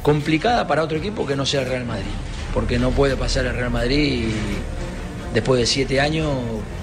complicada 0.02 0.66
para 0.66 0.82
otro 0.82 0.98
equipo 0.98 1.26
que 1.26 1.36
no 1.36 1.46
sea 1.46 1.62
el 1.62 1.68
Real 1.68 1.84
Madrid. 1.84 2.10
Porque 2.54 2.78
no 2.78 2.90
puede 2.90 3.16
pasar 3.16 3.46
el 3.46 3.54
Real 3.54 3.70
Madrid 3.70 4.28
después 5.34 5.60
de 5.60 5.66
siete 5.66 6.00
años 6.00 6.28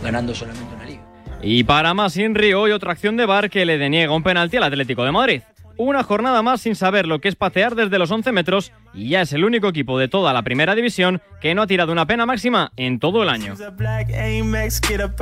ganando 0.03 0.34
solamente 0.34 0.76
una 0.76 0.86
liga. 0.86 1.01
Y 1.41 1.63
para 1.63 1.93
más 1.93 2.16
Inri, 2.18 2.53
hoy 2.53 2.72
otra 2.72 2.91
acción 2.91 3.18
de 3.18 3.26
bar 3.26 3.49
que 3.49 3.66
le 3.66 3.78
deniega 3.78 4.13
un 4.13 4.24
penalti 4.24 4.57
al 4.57 4.63
Atlético 4.63 5.03
de 5.03 5.11
Madrid. 5.11 5.41
Una 5.78 6.03
jornada 6.03 6.41
más 6.41 6.61
sin 6.61 6.76
saber 6.76 7.05
lo 7.05 7.19
que 7.19 7.28
es 7.28 7.36
patear 7.36 7.76
desde 7.76 7.99
los 7.99 8.09
11 8.09 8.32
metros 8.32 8.71
y 8.93 9.09
ya 9.09 9.21
es 9.21 9.34
el 9.34 9.43
único 9.43 9.67
equipo 9.67 9.99
de 9.99 10.07
toda 10.07 10.32
la 10.32 10.41
primera 10.41 10.73
división 10.73 11.21
que 11.41 11.53
no 11.53 11.63
ha 11.63 11.67
tirado 11.67 11.91
una 11.91 12.05
pena 12.05 12.26
máxima 12.26 12.71
en 12.78 12.99
todo 12.99 13.23
el 13.23 13.30
año. 13.30 13.55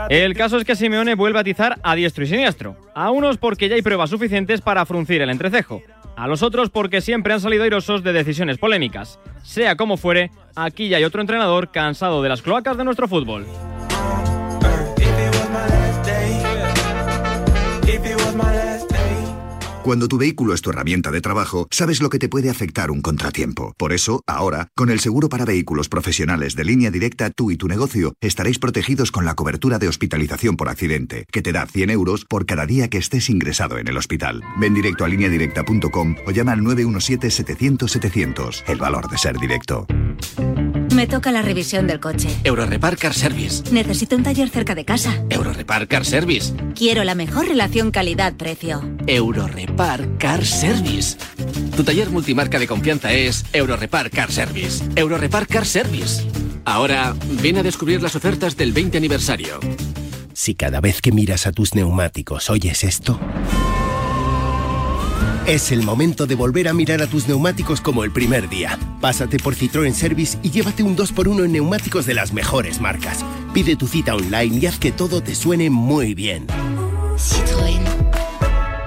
El 0.10 0.34
caso 0.36 0.58
es 0.58 0.66
que 0.66 0.76
Simeone 0.76 1.16
vuelve 1.16 1.40
a 1.40 1.42
atizar 1.42 1.80
a 1.82 1.96
diestro 1.96 2.24
y 2.24 2.28
siniestro. 2.28 2.78
A 2.94 3.10
unos 3.10 3.38
porque 3.38 3.68
ya 3.68 3.76
hay 3.76 3.82
pruebas 3.82 4.12
suficientes 4.12 4.62
para 4.62 4.86
fruncir 4.86 5.24
el 5.24 5.32
entrecejo. 5.32 5.82
A 6.16 6.28
los 6.28 6.44
otros 6.44 6.70
porque 6.70 7.02
siempre 7.02 7.34
han 7.34 7.42
salido 7.42 7.64
airosos 7.64 8.04
de 8.04 8.14
decisiones 8.14 8.60
polémicas. 8.60 9.20
Sea 9.42 9.76
como 9.76 9.98
fuere, 9.98 10.30
aquí 10.56 10.88
ya 10.88 10.98
hay 10.98 11.04
otro 11.04 11.22
entrenador 11.22 11.72
cansado 11.72 12.22
de 12.22 12.30
las 12.30 12.44
cloacas 12.44 12.78
de 12.78 12.84
nuestro 12.84 13.08
fútbol. 13.08 13.48
Cuando 19.84 20.08
tu 20.08 20.18
vehículo 20.18 20.54
es 20.54 20.62
tu 20.62 20.70
herramienta 20.70 21.12
de 21.12 21.20
trabajo, 21.20 21.68
sabes 21.70 22.02
lo 22.02 22.10
que 22.10 22.18
te 22.18 22.30
puede 22.30 22.50
afectar 22.50 22.90
un 22.90 23.02
contratiempo. 23.02 23.74
Por 23.78 23.92
eso, 23.92 24.24
ahora, 24.26 24.70
con 24.76 24.90
el 24.90 25.02
seguro 25.02 25.28
para 25.28 25.44
vehículos 25.44 25.90
profesionales 25.90 26.56
de 26.56 26.64
línea 26.64 26.90
directa, 26.90 27.32
tú 27.32 27.52
y 27.52 27.58
tu 27.58 27.68
negocio 27.68 28.14
estaréis 28.22 28.60
protegidos 28.60 29.12
con 29.12 29.26
la 29.26 29.36
cobertura 29.36 29.80
de 29.80 29.90
hospitalización 29.90 30.56
por 30.56 30.70
accidente, 30.70 31.26
que 31.30 31.42
te 31.42 31.52
da 31.52 31.66
100 31.66 31.90
euros 31.90 32.24
por 32.24 32.46
cada 32.46 32.66
día 32.66 32.88
que 32.88 32.98
estés 32.98 33.30
ingresado 33.30 33.78
en 33.78 33.90
el 33.90 33.98
hospital. 33.98 34.42
Ven 34.58 34.74
directo 34.74 35.04
a 35.04 35.10
lineadirecta.com 35.10 36.16
o 36.26 36.32
llama 36.32 36.54
al 36.54 36.62
917-700-700. 36.62 38.64
El 38.68 38.78
valor 38.78 39.10
de 39.10 39.18
ser 39.18 39.38
directo. 39.38 39.86
Me 40.94 41.08
toca 41.08 41.32
la 41.32 41.42
revisión 41.42 41.88
del 41.88 42.00
coche. 42.00 42.30
Eurorepar 42.44 42.98
Car 42.98 43.16
Service. 43.16 43.64
Necesito 43.72 44.16
un 44.16 44.22
taller 44.22 44.50
cerca 44.50 44.76
de 44.76 44.86
casa. 44.86 45.24
Eurorepar 45.30 45.88
Car 45.88 46.06
Service. 46.06 46.54
Quiero 46.76 47.04
la 47.04 47.16
mejor 47.16 47.48
relación 47.48 47.90
calidad-precio. 47.90 48.82
Eurorepar 49.08 50.18
Car 50.20 50.46
Service. 50.46 51.18
Tu 51.76 51.84
taller 51.84 52.12
multimarca 52.12 52.60
de 52.60 52.68
confianza 52.68 53.12
es 53.12 53.44
Eurorepar 53.54 54.12
Car 54.12 54.32
Service. 54.32 54.84
Eurorepar 54.96 55.48
Car 55.48 55.66
Service. 55.66 56.28
Ahora, 56.64 57.16
ven 57.42 57.58
a 57.58 57.64
descubrir 57.64 58.02
las 58.04 58.16
ofertas 58.16 58.56
del 58.56 58.72
20 58.72 59.00
aniversario. 59.00 59.60
Si 60.34 60.54
cada 60.54 60.80
vez 60.80 61.02
que 61.02 61.12
miras 61.12 61.48
a 61.48 61.52
tus 61.52 61.74
neumáticos 61.74 62.52
oyes 62.52 62.84
esto... 62.84 63.20
Es 65.46 65.74
el 65.74 65.84
momento 65.84 66.26
de 66.26 66.36
volver 66.36 66.70
a 66.70 66.74
mirar 66.74 67.02
a 67.02 67.08
tus 67.08 67.28
neumáticos 67.28 67.82
como 67.82 68.06
el 68.06 68.12
primer 68.12 68.48
día. 68.48 68.80
Pásate 69.02 69.40
por 69.40 69.56
Citroën 69.56 69.92
Service 69.92 70.38
y 70.42 70.52
llévate 70.52 70.84
un 70.84 70.96
2x1 70.96 71.44
en 71.44 71.52
neumáticos 71.52 72.06
de 72.06 72.14
las 72.14 72.32
mejores 72.32 72.80
marcas. 72.80 73.26
Pide 73.54 73.76
tu 73.76 73.86
cita 73.88 74.16
online 74.16 74.60
y 74.62 74.66
haz 74.68 74.80
que 74.80 74.94
todo 74.94 75.22
te 75.22 75.36
suene 75.36 75.70
muy 75.70 76.14
bien. 76.14 76.48
Citroën. 77.18 77.84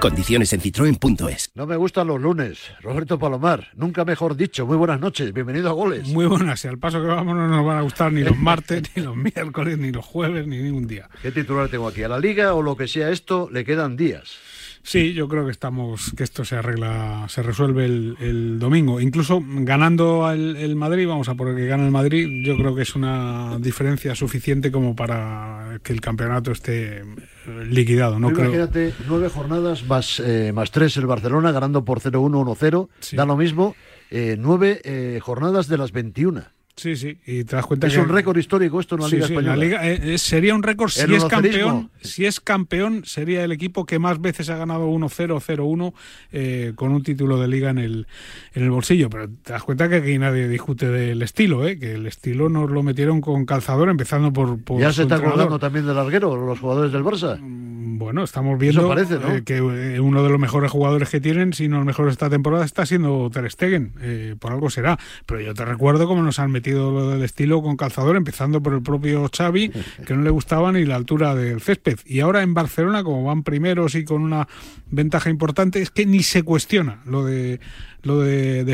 Condiciones 0.01 0.51
en 0.51 0.61
citroen.es. 0.61 1.51
No 1.53 1.67
me 1.67 1.75
gustan 1.75 2.07
los 2.07 2.19
lunes. 2.19 2.57
Roberto 2.81 3.19
Palomar, 3.19 3.67
nunca 3.75 4.03
mejor 4.03 4.35
dicho. 4.35 4.65
Muy 4.65 4.77
buenas 4.77 4.99
noches. 4.99 5.31
Bienvenido 5.33 5.69
a 5.69 5.73
Goles. 5.73 6.07
Muy 6.07 6.25
buenas. 6.25 6.65
Y 6.65 6.69
al 6.69 6.79
paso 6.79 6.99
que 6.99 7.07
vamos 7.07 7.35
no 7.35 7.47
nos 7.47 7.63
van 7.67 7.77
a 7.77 7.81
gustar 7.81 8.11
ni 8.11 8.23
los 8.23 8.35
martes, 8.35 8.81
ni 8.95 9.03
los 9.03 9.15
miércoles, 9.15 9.77
ni 9.77 9.91
los 9.91 10.03
jueves, 10.03 10.47
ni 10.47 10.57
ningún 10.57 10.87
día. 10.87 11.07
¿Qué 11.21 11.31
titular 11.31 11.69
tengo 11.69 11.87
aquí? 11.87 12.01
A 12.01 12.09
la 12.09 12.17
liga 12.17 12.55
o 12.55 12.63
lo 12.63 12.75
que 12.75 12.87
sea 12.87 13.11
esto 13.11 13.47
le 13.51 13.63
quedan 13.63 13.95
días. 13.95 14.37
Sí, 14.89 15.13
yo 15.13 15.27
creo 15.27 15.43
que 15.43 15.51
estamos 15.51 16.13
que 16.15 16.23
esto 16.23 16.45
se 16.45 16.55
arregla, 16.55 17.25
se 17.27 17.43
resuelve 17.43 17.83
el, 17.85 18.15
el 18.21 18.57
domingo. 18.57 19.01
Incluso 19.01 19.43
ganando 19.45 20.31
el, 20.31 20.55
el, 20.55 20.77
Madrid, 20.77 21.05
vamos 21.05 21.27
a 21.27 21.35
por 21.35 21.49
el 21.49 21.57
que 21.57 21.65
gana 21.67 21.83
el 21.85 21.91
Madrid, 21.91 22.45
yo 22.45 22.55
creo 22.55 22.73
que 22.73 22.83
es 22.83 22.95
una 22.95 23.57
diferencia 23.59 24.15
suficiente 24.15 24.71
como 24.71 24.95
para 24.95 25.79
que 25.83 25.91
el 25.91 25.99
campeonato 25.99 26.51
esté 26.51 27.03
liquidado. 27.69 28.17
No 28.17 28.29
creo. 28.31 28.45
Imagínate 28.45 28.93
nueve 29.09 29.27
jornadas 29.27 29.85
más 29.85 30.21
eh, 30.23 30.51
más 30.53 30.71
tres 30.71 30.95
el 30.95 31.05
Barcelona 31.05 31.51
ganando 31.51 31.83
por 31.83 31.99
0-1, 31.99 32.45
1-0, 32.57 32.87
Sí. 32.99 33.17
da 33.17 33.25
lo 33.25 33.35
mismo. 33.35 33.75
eh, 34.09 34.37
nueve 34.39 34.79
eh, 34.85 35.19
jornadas 35.21 35.67
de 35.67 35.77
las 35.77 35.91
21. 35.91 36.43
Sí, 36.77 36.95
sí, 36.95 37.17
y 37.25 37.43
te 37.43 37.55
das 37.55 37.65
cuenta 37.65 37.87
Es 37.87 37.93
que 37.93 37.99
un 37.99 38.09
récord 38.09 38.37
histórico 38.37 38.79
esto 38.79 38.95
en 38.95 39.01
la 39.01 39.07
Sí, 39.07 39.15
Liga 39.15 39.27
sí, 39.27 39.33
Española. 39.33 39.55
la 39.55 39.63
Liga, 39.63 39.87
eh, 39.87 40.13
eh, 40.13 40.17
sería 40.19 40.53
un 40.53 40.61
récord 40.61 40.91
si 40.91 41.11
es 41.15 41.25
campeón. 41.25 41.89
Si 42.01 42.25
es 42.25 42.39
campeón, 42.39 43.01
sería 43.03 43.43
el 43.43 43.51
equipo 43.51 43.87
que 43.87 43.97
más 43.97 44.21
veces 44.21 44.51
ha 44.51 44.57
ganado 44.57 44.87
1-0, 44.87 45.41
0-1 45.41 45.93
eh, 46.31 46.73
con 46.75 46.91
un 46.91 47.01
título 47.01 47.39
de 47.39 47.47
liga 47.47 47.71
en 47.71 47.79
el, 47.79 48.07
en 48.53 48.63
el 48.63 48.69
bolsillo. 48.69 49.09
Pero 49.09 49.27
te 49.27 49.53
das 49.53 49.63
cuenta 49.63 49.89
que 49.89 49.95
aquí 49.95 50.19
nadie 50.19 50.47
discute 50.47 50.87
del 50.87 51.19
estilo, 51.23 51.67
¿eh? 51.67 51.79
que 51.79 51.93
el 51.93 52.05
estilo 52.05 52.47
nos 52.47 52.69
lo 52.69 52.83
metieron 52.83 53.21
con 53.21 53.47
calzador, 53.47 53.89
empezando 53.89 54.31
por. 54.31 54.63
por 54.63 54.79
ya 54.79 54.93
se 54.93 55.01
está 55.01 55.15
acordando 55.15 55.57
también 55.57 55.87
del 55.87 55.95
larguero, 55.95 56.35
los 56.35 56.59
jugadores 56.59 56.91
del 56.91 57.03
Barça. 57.03 57.39
Bueno, 57.99 58.23
estamos 58.23 58.59
viendo 58.59 58.87
parece, 58.87 59.15
¿no? 59.17 59.33
eh, 59.33 59.43
que 59.43 59.59
uno 59.61 60.21
de 60.21 60.29
los 60.29 60.39
mejores 60.39 60.69
jugadores 60.69 61.09
que 61.09 61.19
tienen, 61.19 61.53
si 61.53 61.67
no 61.67 61.79
el 61.79 61.85
mejor 61.85 62.07
esta 62.09 62.29
temporada, 62.29 62.63
está 62.63 62.85
siendo 62.85 63.27
Ter 63.33 63.49
Stegen. 63.49 63.93
Eh, 64.01 64.35
por 64.39 64.51
algo 64.51 64.69
será. 64.69 64.99
Pero 65.25 65.41
yo 65.41 65.55
te 65.55 65.65
recuerdo 65.65 66.05
cómo 66.07 66.21
nos 66.21 66.37
han 66.37 66.51
metido 66.51 66.66
lo 66.71 67.09
del 67.09 67.23
estilo 67.23 67.61
con 67.61 67.77
calzador, 67.77 68.15
empezando 68.15 68.61
por 68.61 68.73
el 68.73 68.81
propio 68.81 69.29
Xavi, 69.35 69.71
que 70.05 70.13
no 70.13 70.21
le 70.21 70.29
gustaba 70.29 70.71
ni 70.71 70.85
la 70.85 70.95
altura 70.95 71.35
del 71.35 71.61
césped. 71.61 71.99
Y 72.05 72.19
ahora 72.19 72.41
en 72.41 72.53
Barcelona, 72.53 73.03
como 73.03 73.23
van 73.23 73.43
primeros 73.43 73.95
y 73.95 74.03
con 74.03 74.21
una 74.21 74.47
ventaja 74.89 75.29
importante, 75.29 75.81
es 75.81 75.91
que 75.91 76.05
ni 76.05 76.23
se 76.23 76.43
cuestiona 76.43 77.01
lo 77.05 77.25
de 77.25 77.59
lo 78.03 78.19
de. 78.19 78.65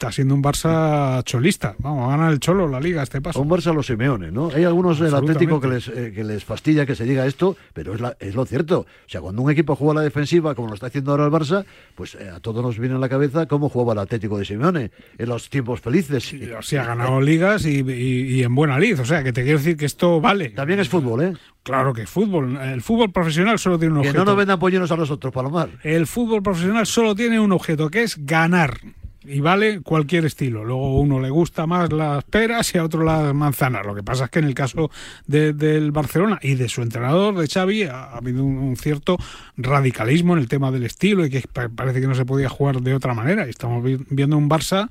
Está 0.00 0.12
siendo 0.12 0.32
un 0.36 0.44
Barça 0.44 1.24
cholista. 1.24 1.74
Vamos, 1.80 2.06
a 2.06 2.16
ganar 2.16 2.32
el 2.32 2.38
Cholo 2.38 2.68
la 2.68 2.78
liga 2.78 3.02
este 3.02 3.20
paso. 3.20 3.40
Un 3.42 3.50
Barça 3.50 3.70
a 3.70 3.72
los 3.72 3.84
Simeone, 3.84 4.30
¿no? 4.30 4.48
Hay 4.54 4.62
algunos 4.62 5.00
del. 5.00 5.12
Atlético 5.12 5.60
que 5.60 5.66
les, 5.66 5.88
eh, 5.88 6.12
que 6.14 6.22
les 6.22 6.44
fastidia 6.44 6.86
que 6.86 6.94
se 6.94 7.02
diga 7.02 7.26
esto, 7.26 7.56
pero 7.74 7.94
es, 7.94 8.00
la- 8.00 8.16
es 8.20 8.36
lo 8.36 8.46
cierto. 8.46 8.82
O 8.82 9.08
sea, 9.08 9.20
cuando 9.20 9.42
un 9.42 9.50
equipo 9.50 9.74
juega 9.74 9.90
a 9.90 9.94
la 9.96 10.00
defensiva, 10.02 10.54
como 10.54 10.68
lo 10.68 10.74
está 10.74 10.86
haciendo 10.86 11.10
ahora 11.10 11.24
el 11.24 11.32
Barça, 11.32 11.64
pues 11.96 12.14
eh, 12.14 12.30
a 12.32 12.38
todos 12.38 12.62
nos 12.62 12.78
viene 12.78 12.94
a 12.94 12.98
la 12.98 13.08
cabeza 13.08 13.46
cómo 13.46 13.68
jugaba 13.68 13.94
el 13.94 13.98
Atlético 13.98 14.38
de 14.38 14.44
Simeone 14.44 14.92
en 15.18 15.28
los 15.28 15.50
tiempos 15.50 15.80
felices. 15.80 16.32
O 16.56 16.62
sea, 16.62 16.82
ha 16.84 16.86
ganado 16.86 17.20
ligas 17.20 17.66
y, 17.66 17.80
y- 17.80 18.36
y 18.36 18.42
en 18.44 18.54
buena 18.54 18.78
lid. 18.78 19.00
O 19.00 19.04
sea, 19.04 19.24
que 19.24 19.32
te 19.32 19.42
quiero 19.42 19.58
decir 19.58 19.76
que 19.76 19.86
esto 19.86 20.20
vale. 20.20 20.50
También 20.50 20.78
es 20.78 20.88
fútbol, 20.88 21.22
¿eh? 21.24 21.32
Claro 21.64 21.92
que 21.92 22.02
es 22.02 22.08
fútbol. 22.08 22.56
El 22.56 22.82
fútbol 22.82 23.10
profesional 23.10 23.58
solo 23.58 23.80
tiene 23.80 23.94
un 23.94 24.02
Que 24.02 24.10
objeto. 24.10 24.24
no 24.24 24.30
nos 24.30 24.36
vendan 24.38 24.60
pollinos 24.60 24.92
a 24.92 24.96
nosotros, 24.96 25.34
Palomar. 25.34 25.70
El 25.82 26.06
fútbol 26.06 26.40
profesional 26.40 26.86
solo 26.86 27.16
tiene 27.16 27.40
un 27.40 27.50
objeto, 27.50 27.90
que 27.90 28.04
es 28.04 28.24
ganar. 28.24 28.78
Y 29.28 29.40
vale 29.40 29.80
cualquier 29.82 30.24
estilo. 30.24 30.64
Luego 30.64 30.86
a 30.86 31.00
uno 31.00 31.20
le 31.20 31.30
gusta 31.30 31.66
más 31.66 31.92
las 31.92 32.24
peras 32.24 32.74
y 32.74 32.78
a 32.78 32.84
otro 32.84 33.04
las 33.04 33.34
manzanas. 33.34 33.84
Lo 33.86 33.94
que 33.94 34.02
pasa 34.02 34.24
es 34.24 34.30
que 34.30 34.38
en 34.38 34.46
el 34.46 34.54
caso 34.54 34.90
de- 35.26 35.52
del 35.52 35.92
Barcelona 35.92 36.38
y 36.42 36.54
de 36.54 36.68
su 36.68 36.82
entrenador, 36.82 37.36
de 37.36 37.46
Xavi, 37.46 37.82
ha, 37.84 38.04
ha 38.04 38.16
habido 38.18 38.42
un, 38.44 38.56
un 38.58 38.76
cierto 38.76 39.18
radicalismo 39.56 40.32
en 40.34 40.38
el 40.40 40.48
tema 40.48 40.70
del 40.70 40.84
estilo 40.84 41.24
y 41.26 41.30
que 41.30 41.42
pa- 41.52 41.68
parece 41.68 42.00
que 42.00 42.06
no 42.06 42.14
se 42.14 42.24
podía 42.24 42.48
jugar 42.48 42.80
de 42.80 42.94
otra 42.94 43.14
manera. 43.14 43.46
Y 43.46 43.50
estamos 43.50 43.82
vi- 43.84 43.98
viendo 44.10 44.36
un 44.36 44.48
Barça 44.48 44.88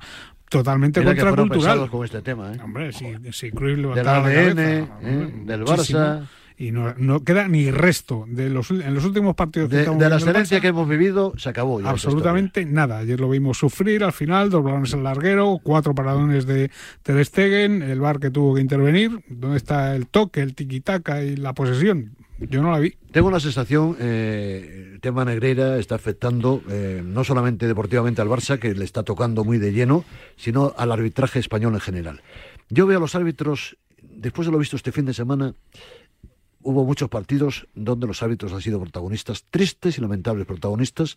totalmente 0.48 1.00
Mira 1.00 1.12
contracultural. 1.14 1.90
con 1.90 2.04
este 2.04 2.22
tema, 2.22 2.52
¿eh? 2.52 2.58
Hombre, 2.62 2.92
si, 2.92 3.06
si 3.32 3.50
Cruyff 3.50 3.76
Del 3.76 3.82
levantara 3.82 4.20
la 4.20 4.26
ADN, 4.26 4.54
cabeza, 4.54 4.88
¿eh? 5.02 5.32
del. 5.44 5.64
Barça. 5.64 6.26
Y 6.60 6.72
no, 6.72 6.92
no 6.96 7.22
queda 7.22 7.46
ni 7.46 7.70
resto 7.70 8.24
de 8.26 8.50
los, 8.50 8.72
en 8.72 8.92
los 8.92 9.04
últimos 9.04 9.36
partidos 9.36 9.70
que 9.70 9.76
De, 9.76 9.82
estamos 9.82 10.02
de 10.02 10.08
la 10.08 10.16
excelencia 10.16 10.60
que 10.60 10.66
hemos 10.66 10.88
vivido, 10.88 11.32
se 11.36 11.50
acabó 11.50 11.80
ya. 11.80 11.88
Absolutamente 11.88 12.64
nada. 12.64 12.98
Ayer 12.98 13.20
lo 13.20 13.30
vimos 13.30 13.58
sufrir 13.58 14.02
al 14.02 14.12
final, 14.12 14.50
dos 14.50 14.64
balones 14.64 14.92
al 14.92 15.04
larguero, 15.04 15.60
cuatro 15.62 15.94
paradones 15.94 16.46
de 16.46 16.72
Ter 17.04 17.24
Stegen, 17.24 17.82
el 17.82 18.00
bar 18.00 18.18
que 18.18 18.30
tuvo 18.30 18.56
que 18.56 18.60
intervenir. 18.60 19.20
¿Dónde 19.28 19.56
está 19.56 19.94
el 19.94 20.08
toque, 20.08 20.40
el 20.40 20.56
tiki-taka 20.56 21.22
y 21.22 21.36
la 21.36 21.54
posesión? 21.54 22.16
Yo 22.40 22.60
no 22.60 22.72
la 22.72 22.80
vi. 22.80 22.94
Tengo 23.12 23.30
la 23.30 23.40
sensación, 23.40 23.96
eh, 24.00 24.90
el 24.94 25.00
tema 25.00 25.24
Negreira 25.24 25.78
está 25.78 25.94
afectando 25.94 26.62
eh, 26.68 27.02
no 27.04 27.22
solamente 27.22 27.66
deportivamente 27.66 28.20
al 28.20 28.28
Barça, 28.28 28.58
que 28.58 28.74
le 28.74 28.84
está 28.84 29.04
tocando 29.04 29.44
muy 29.44 29.58
de 29.58 29.72
lleno, 29.72 30.04
sino 30.36 30.74
al 30.76 30.90
arbitraje 30.90 31.38
español 31.38 31.74
en 31.74 31.80
general. 31.80 32.20
Yo 32.68 32.86
veo 32.86 32.98
a 32.98 33.00
los 33.00 33.14
árbitros, 33.14 33.76
después 34.02 34.46
de 34.46 34.52
lo 34.52 34.58
visto 34.58 34.76
este 34.76 34.92
fin 34.92 35.04
de 35.04 35.14
semana, 35.14 35.54
hubo 36.68 36.84
muchos 36.84 37.08
partidos 37.08 37.66
donde 37.74 38.06
los 38.06 38.22
árbitros 38.22 38.52
han 38.52 38.60
sido 38.60 38.80
protagonistas, 38.80 39.44
tristes 39.50 39.96
y 39.96 40.00
lamentables 40.00 40.46
protagonistas, 40.46 41.16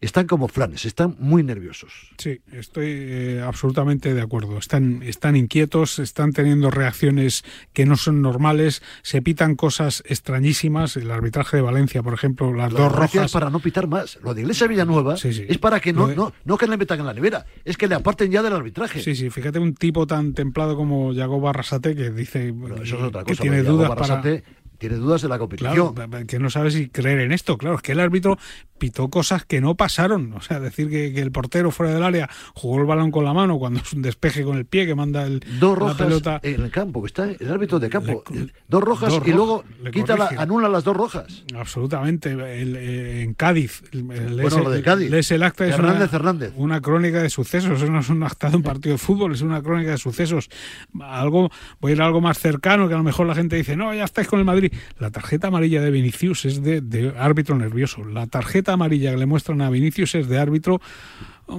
están 0.00 0.26
como 0.26 0.48
flanes, 0.48 0.84
están 0.84 1.16
muy 1.18 1.42
nerviosos. 1.42 1.92
Sí, 2.18 2.40
estoy 2.52 2.86
eh, 2.88 3.42
absolutamente 3.44 4.14
de 4.14 4.20
acuerdo. 4.22 4.58
Están, 4.58 5.02
están 5.02 5.34
inquietos, 5.36 5.98
están 5.98 6.32
teniendo 6.32 6.70
reacciones 6.70 7.44
que 7.72 7.84
no 7.86 7.96
son 7.96 8.22
normales, 8.22 8.82
se 9.02 9.22
pitan 9.22 9.56
cosas 9.56 10.02
extrañísimas. 10.06 10.96
El 10.96 11.10
arbitraje 11.10 11.56
de 11.56 11.62
Valencia, 11.62 12.02
por 12.02 12.14
ejemplo, 12.14 12.52
las 12.52 12.72
Lo 12.72 12.80
dos 12.80 12.92
rojas. 12.92 13.26
es 13.26 13.32
para 13.32 13.50
no 13.50 13.60
pitar 13.60 13.86
más. 13.88 14.18
Lo 14.22 14.34
de 14.34 14.42
Iglesia 14.42 14.66
Villanueva 14.66 15.14
es 15.14 15.58
para 15.58 15.80
que 15.80 15.92
no, 15.92 16.06
de- 16.08 16.16
no, 16.16 16.32
no 16.44 16.58
que 16.58 16.66
le 16.66 16.76
metan 16.76 17.00
en 17.00 17.06
la 17.06 17.14
nevera, 17.14 17.46
es 17.64 17.76
que 17.76 17.86
le 17.88 17.94
aparten 17.96 18.30
ya 18.30 18.42
del 18.42 18.52
arbitraje. 18.52 19.00
Sí, 19.02 19.14
sí, 19.16 19.30
fíjate 19.30 19.58
un 19.58 19.74
tipo 19.74 20.06
tan 20.06 20.32
templado 20.34 20.76
como 20.76 21.12
Yago 21.12 21.40
Barrasate 21.40 21.94
que 21.96 22.10
dice 22.10 22.54
Eso 22.82 22.96
es 22.96 23.02
otra 23.02 23.24
que 23.24 23.32
cosa. 23.32 23.42
tiene 23.42 23.58
porque 23.58 23.66
Iago 23.68 23.76
dudas 23.76 23.88
para... 23.90 24.22
Tiene 24.78 24.96
dudas 24.96 25.22
de 25.22 25.28
la 25.28 25.38
competición. 25.38 25.94
Claro, 25.94 26.26
que 26.26 26.38
no 26.38 26.50
sabe 26.50 26.70
si 26.70 26.88
creer 26.88 27.20
en 27.20 27.32
esto. 27.32 27.58
Claro, 27.58 27.76
es 27.76 27.82
que 27.82 27.92
el 27.92 28.00
árbitro 28.00 28.38
pitó 28.78 29.08
cosas 29.08 29.44
que 29.44 29.60
no 29.60 29.74
pasaron. 29.74 30.32
O 30.34 30.40
sea, 30.40 30.60
decir 30.60 30.88
que, 30.88 31.18
el 31.18 31.32
portero 31.32 31.70
fuera 31.70 31.92
del 31.92 32.02
área 32.02 32.28
jugó 32.54 32.78
el 32.80 32.86
balón 32.86 33.10
con 33.10 33.24
la 33.24 33.32
mano 33.32 33.58
cuando 33.58 33.80
es 33.80 33.92
un 33.92 34.02
despeje 34.02 34.44
con 34.44 34.56
el 34.56 34.64
pie 34.64 34.86
que 34.86 34.94
manda 34.94 35.24
el, 35.24 35.44
Dos 35.58 35.76
rojas 35.76 35.98
la 35.98 36.06
pelota. 36.06 36.40
en 36.42 36.62
el 36.62 36.70
campo, 36.70 37.02
que 37.02 37.06
está 37.06 37.24
el 37.24 37.50
árbitro 37.50 37.78
de 37.78 37.88
campo. 37.88 38.22
dos 38.68 38.82
rojas 38.82 39.14
y 39.24 39.32
luego 39.32 39.64
quita 39.92 40.16
la, 40.16 40.28
anula 40.38 40.68
las 40.68 40.84
dos 40.84 40.96
rojas. 40.96 41.44
Absolutamente. 41.54 42.36
Eh, 42.38 43.22
en 43.22 43.34
Cádiz. 43.34 43.82
El, 43.92 44.02
bueno, 44.04 44.60
lo 44.60 44.70
de 44.70 44.82
Cádiz. 44.82 45.10
Lees 45.10 45.30
el 45.30 45.42
acta 45.42 45.66
Hernández, 45.66 46.12
Hernández. 46.12 46.52
una 46.56 46.80
crónica 46.80 47.22
de 47.22 47.30
sucesos. 47.30 47.82
Eso 47.82 47.90
no 47.90 48.00
es 48.00 48.08
un 48.08 48.22
acta 48.22 48.50
de 48.50 48.56
un 48.56 48.62
partido 48.62 48.94
de 48.94 48.98
fútbol, 48.98 49.32
es 49.32 49.42
una 49.42 49.62
crónica 49.62 49.92
de 49.92 49.98
sucesos. 49.98 50.48
Algo, 51.00 51.50
voy 51.80 51.92
a 51.92 51.94
ir 51.94 52.02
a 52.02 52.06
algo 52.06 52.20
más 52.20 52.38
cercano 52.38 52.88
que 52.88 52.94
a 52.94 52.98
lo 52.98 53.02
mejor 53.02 53.26
la 53.26 53.34
gente 53.34 53.56
dice, 53.56 53.76
no, 53.76 53.92
ya 53.94 54.04
estáis 54.04 54.28
con 54.28 54.38
el 54.38 54.44
Madrid. 54.44 54.72
La 54.98 55.10
tarjeta 55.10 55.48
amarilla 55.48 55.80
de 55.80 55.90
Vinicius 55.90 56.44
es 56.44 56.62
de, 56.62 57.14
árbitro 57.18 57.56
nervioso. 57.56 58.04
La 58.04 58.26
tarjeta 58.26 58.67
amarilla 58.72 59.10
que 59.10 59.16
le 59.18 59.26
muestran 59.26 59.60
a 59.62 59.70
Vinicius 59.70 60.14
es 60.14 60.28
de 60.28 60.38
árbitro 60.38 60.80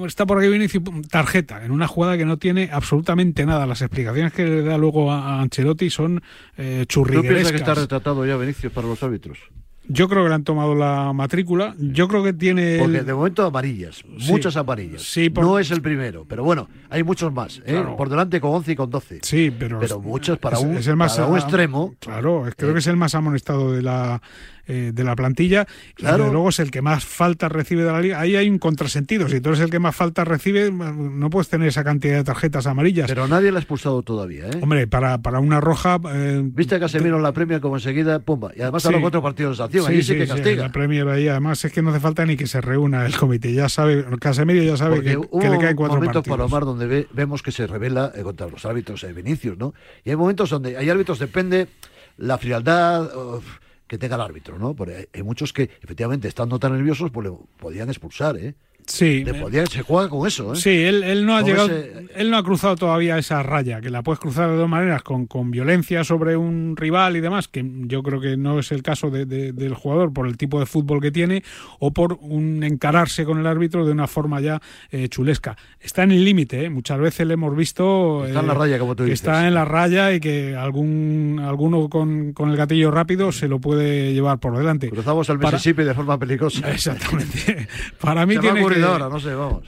está 0.05 0.25
por 0.25 0.39
aquí 0.39 0.47
Vinicius, 0.47 0.83
tarjeta, 1.09 1.63
en 1.63 1.71
una 1.71 1.87
jugada 1.87 2.17
que 2.17 2.25
no 2.25 2.37
tiene 2.37 2.69
absolutamente 2.71 3.45
nada. 3.45 3.65
Las 3.65 3.81
explicaciones 3.81 4.33
que 4.33 4.43
le 4.43 4.61
da 4.61 4.77
luego 4.77 5.11
a 5.11 5.41
Ancelotti 5.41 5.89
son 5.89 6.21
eh, 6.57 6.85
churriguerescas. 6.87 7.51
que 7.51 7.57
está 7.57 7.73
retratado 7.73 8.25
ya 8.25 8.37
Vinicius 8.37 8.71
para 8.71 8.87
los 8.87 9.01
árbitros? 9.01 9.39
Yo 9.91 10.07
creo 10.07 10.23
que 10.23 10.29
le 10.29 10.35
han 10.35 10.43
tomado 10.43 10.75
la 10.75 11.11
matrícula. 11.13 11.75
Yo 11.79 12.07
creo 12.07 12.23
que 12.23 12.31
tiene. 12.31 12.77
Porque 12.79 13.01
de 13.01 13.13
momento 13.13 13.43
amarillas, 13.43 14.03
muchas 14.05 14.55
amarillas. 14.55 15.01
Sí, 15.01 15.29
No 15.29 15.57
es 15.57 15.71
el 15.71 15.81
primero, 15.81 16.25
pero 16.29 16.43
bueno, 16.43 16.69
hay 16.91 17.03
muchos 17.03 17.33
más. 17.33 17.61
¿eh? 17.65 17.83
Por 17.97 18.07
delante 18.07 18.39
con 18.39 18.51
11 18.51 18.71
y 18.71 18.75
con 18.75 18.89
12. 18.89 19.19
Sí, 19.23 19.51
pero. 19.57 19.79
Pero 19.79 19.99
muchos 19.99 20.37
para, 20.37 20.59
un, 20.59 20.77
el 20.77 20.95
más, 20.95 21.15
para 21.17 21.27
un 21.27 21.37
extremo. 21.37 21.95
Claro, 21.99 22.45
creo 22.55 22.73
que 22.73 22.79
es 22.79 22.87
el 22.87 22.97
más 22.97 23.15
amonestado 23.15 23.71
de 23.71 23.81
la 23.81 24.21
eh, 24.71 24.91
de 24.93 25.03
la 25.03 25.15
plantilla 25.15 25.65
claro. 25.95 26.27
y 26.27 26.31
luego 26.31 26.49
es 26.49 26.59
el 26.59 26.69
que 26.69 26.83
más 26.83 27.03
falta 27.03 27.49
recibe 27.49 27.83
de 27.83 27.91
la 27.91 28.01
liga. 28.01 28.19
Ahí 28.19 28.35
hay 28.35 28.47
un 28.47 28.59
contrasentido. 28.59 29.27
Si 29.27 29.41
tú 29.41 29.49
eres 29.49 29.61
el 29.61 29.71
que 29.71 29.79
más 29.79 29.95
falta 29.95 30.23
recibe, 30.23 30.71
no 30.71 31.31
puedes 31.31 31.49
tener 31.49 31.69
esa 31.69 31.83
cantidad 31.83 32.17
de 32.17 32.23
tarjetas 32.23 32.67
amarillas. 32.67 33.07
Pero 33.07 33.27
nadie 33.27 33.51
la 33.51 33.57
ha 33.57 33.61
expulsado 33.61 34.03
todavía. 34.03 34.45
¿eh? 34.45 34.59
Hombre, 34.61 34.85
para, 34.85 35.17
para 35.23 35.39
una 35.39 35.59
roja. 35.59 35.99
Eh, 36.13 36.43
Viste 36.43 36.75
a 36.75 36.79
Casemiro 36.79 37.17
en 37.17 37.23
la 37.23 37.31
Premier 37.31 37.61
como 37.61 37.77
enseguida, 37.77 38.19
pumba. 38.19 38.51
Y 38.55 38.61
además 38.61 38.85
a 38.85 38.91
los 38.91 39.01
cuatro 39.01 39.23
partidos 39.23 39.57
de 39.57 39.63
acción. 39.79 39.97
ahí 39.97 40.03
sí, 40.03 40.15
que 40.15 40.27
castiga. 40.27 40.63
la 40.63 40.71
Premier 40.71 41.07
ahí, 41.07 41.27
además 41.27 41.63
es 41.65 41.71
que 41.71 41.81
no 41.81 41.89
hace 41.89 41.99
falta 41.99 42.25
ni 42.25 42.37
que 42.37 42.47
se 42.47 42.61
reúna 42.61 43.05
el 43.05 43.15
comité. 43.15 43.53
Ya 43.53 43.69
sabe, 43.69 44.05
Casemiro 44.19 44.61
ya 44.63 44.77
sabe 44.77 45.01
que, 45.01 45.17
le 45.17 45.57
caen 45.59 45.75
cuatro 45.75 45.95
momentos, 45.95 46.23
partidos. 46.25 46.51
Omar, 46.51 46.65
donde 46.65 47.07
vemos 47.11 47.41
que 47.41 47.51
se 47.51 47.67
revela 47.67 48.11
eh, 48.15 48.23
contra 48.23 48.47
los 48.47 48.65
árbitros 48.65 49.01
de 49.01 49.13
Vinicius, 49.13 49.57
¿no? 49.57 49.73
Y 50.03 50.09
hay 50.09 50.15
momentos 50.15 50.49
donde 50.49 50.77
hay 50.77 50.89
árbitros, 50.89 51.19
depende 51.19 51.67
la 52.17 52.37
frialdad 52.37 53.09
que 53.87 53.97
tenga 53.97 54.15
el 54.15 54.21
árbitro, 54.21 54.59
¿no? 54.59 54.75
Porque 54.75 55.09
hay 55.11 55.23
muchos 55.23 55.51
que, 55.51 55.63
efectivamente, 55.81 56.27
estando 56.27 56.59
tan 56.59 56.73
nerviosos, 56.73 57.09
pues 57.11 57.27
le 57.27 57.35
podían 57.57 57.89
expulsar, 57.89 58.37
¿eh? 58.37 58.53
Sí. 58.89 59.23
se 59.71 59.83
juega 59.83 60.09
con 60.09 60.27
eso, 60.27 60.53
¿eh? 60.53 60.55
Sí, 60.55 60.69
él, 60.69 61.25
no 61.25 61.37
ha 61.37 61.41
llegado, 61.41 61.69
él 61.69 62.31
no 62.31 62.37
ha 62.37 62.43
cruzado 62.43 62.75
todavía 62.75 63.17
esa 63.17 63.43
raya, 63.43 63.81
que 63.81 63.89
la 63.89 64.01
puedes 64.01 64.19
cruzar 64.19 64.49
de 64.49 64.55
dos 64.55 64.67
maneras, 64.67 65.03
con, 65.03 65.27
con 65.27 65.51
violencia 65.51 66.03
sobre 66.03 66.35
un 66.35 66.75
rival 66.75 67.15
y 67.15 67.21
demás, 67.21 67.47
que 67.47 67.63
yo 67.85 68.03
creo 68.03 68.19
que 68.19 68.35
no 68.35 68.59
es 68.59 68.71
el 68.71 68.81
caso 68.81 69.09
del 69.09 69.73
jugador 69.75 70.11
por 70.11 70.27
el 70.27 70.37
tipo 70.37 70.59
de 70.59 70.65
fútbol 70.65 71.01
que 71.01 71.11
tiene, 71.11 71.43
o 71.79 71.91
por 71.91 72.17
un 72.21 72.63
encararse 72.63 73.25
con 73.25 73.39
el 73.39 73.47
árbitro 73.47 73.85
de 73.85 73.91
una 73.91 74.07
forma 74.07 74.41
ya 74.41 74.61
eh, 74.91 75.07
chulesca. 75.07 75.55
Está 75.79 76.03
en 76.03 76.11
el 76.11 76.25
límite, 76.25 76.65
¿eh? 76.65 76.69
muchas 76.69 76.99
veces 76.99 77.27
le 77.27 77.35
hemos 77.35 77.55
visto 77.55 78.25
está 78.25 78.39
en 78.39 78.47
la 78.47 78.53
raya, 78.53 78.79
como 78.79 78.95
tú 78.95 79.03
dices. 79.03 79.19
está 79.19 79.47
en 79.47 79.53
la 79.53 79.65
raya 79.65 80.13
y 80.13 80.19
que 80.19 80.55
algún 80.55 81.41
alguno 81.43 81.89
con, 81.89 82.33
el 82.37 82.57
gatillo 82.57 82.91
rápido 82.91 83.31
se 83.31 83.47
lo 83.47 83.59
puede 83.59 84.13
llevar 84.13 84.39
por 84.39 84.57
delante. 84.57 84.89
Cruzamos 84.89 85.29
el 85.29 85.39
Mississippi 85.39 85.83
de 85.83 85.93
forma 85.93 86.17
peligrosa. 86.17 86.71
Exactamente. 86.71 87.67
Para 88.01 88.25
mí 88.25 88.37
tiene 88.37 88.65
que 88.65 88.78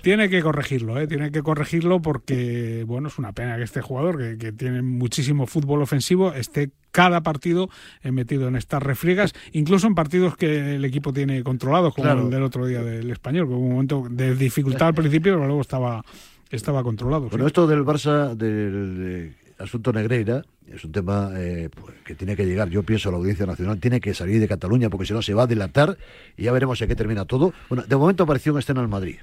tiene 0.01 0.29
que 0.29 0.41
corregirlo, 0.41 0.99
¿eh? 0.99 1.07
tiene 1.07 1.31
que 1.31 1.41
corregirlo 1.41 2.01
porque, 2.01 2.83
bueno, 2.87 3.07
es 3.07 3.17
una 3.17 3.33
pena 3.33 3.57
que 3.57 3.63
este 3.63 3.81
jugador, 3.81 4.37
que, 4.37 4.51
tiene 4.51 4.81
muchísimo 4.81 5.47
fútbol 5.47 5.81
ofensivo, 5.81 6.33
esté 6.33 6.71
cada 6.91 7.21
partido 7.21 7.69
metido 8.03 8.47
en 8.47 8.55
estas 8.55 8.83
refriegas, 8.83 9.33
incluso 9.53 9.87
en 9.87 9.95
partidos 9.95 10.35
que 10.35 10.75
el 10.75 10.85
equipo 10.85 11.13
tiene 11.13 11.43
controlados, 11.43 11.93
como 11.93 12.09
el 12.09 12.29
del 12.29 12.43
otro 12.43 12.65
día 12.65 12.81
del 12.81 13.09
español, 13.09 13.47
que 13.47 13.53
hubo 13.53 13.65
un 13.65 13.71
momento 13.71 14.07
de 14.09 14.35
dificultad 14.35 14.89
al 14.89 14.93
principio, 14.93 15.33
pero 15.33 15.45
luego 15.45 15.61
estaba, 15.61 16.03
estaba 16.49 16.83
controlado. 16.83 17.29
Bueno, 17.29 17.47
esto 17.47 17.67
del 17.67 17.85
Barça, 17.85 18.35
del 18.35 19.35
asunto 19.61 19.93
Negreira, 19.93 20.43
es 20.67 20.83
un 20.85 20.91
tema 20.91 21.31
eh, 21.35 21.69
pues, 21.73 21.95
que 22.05 22.15
tiene 22.15 22.35
que 22.35 22.45
llegar, 22.45 22.69
yo 22.69 22.83
pienso, 22.83 23.09
a 23.09 23.11
la 23.11 23.17
Audiencia 23.17 23.45
Nacional, 23.45 23.79
tiene 23.79 23.99
que 23.99 24.13
salir 24.13 24.39
de 24.39 24.47
Cataluña, 24.47 24.89
porque 24.89 25.05
si 25.05 25.13
no 25.13 25.21
se 25.21 25.33
va 25.33 25.43
a 25.43 25.47
dilatar 25.47 25.97
y 26.37 26.43
ya 26.43 26.51
veremos 26.51 26.81
en 26.81 26.87
qué 26.87 26.95
termina 26.95 27.25
todo. 27.25 27.53
Bueno, 27.69 27.83
de 27.87 27.95
momento 27.95 28.23
apareció 28.23 28.51
en 28.53 28.59
escena 28.59 28.81
en 28.81 28.89
Madrid. 28.89 29.17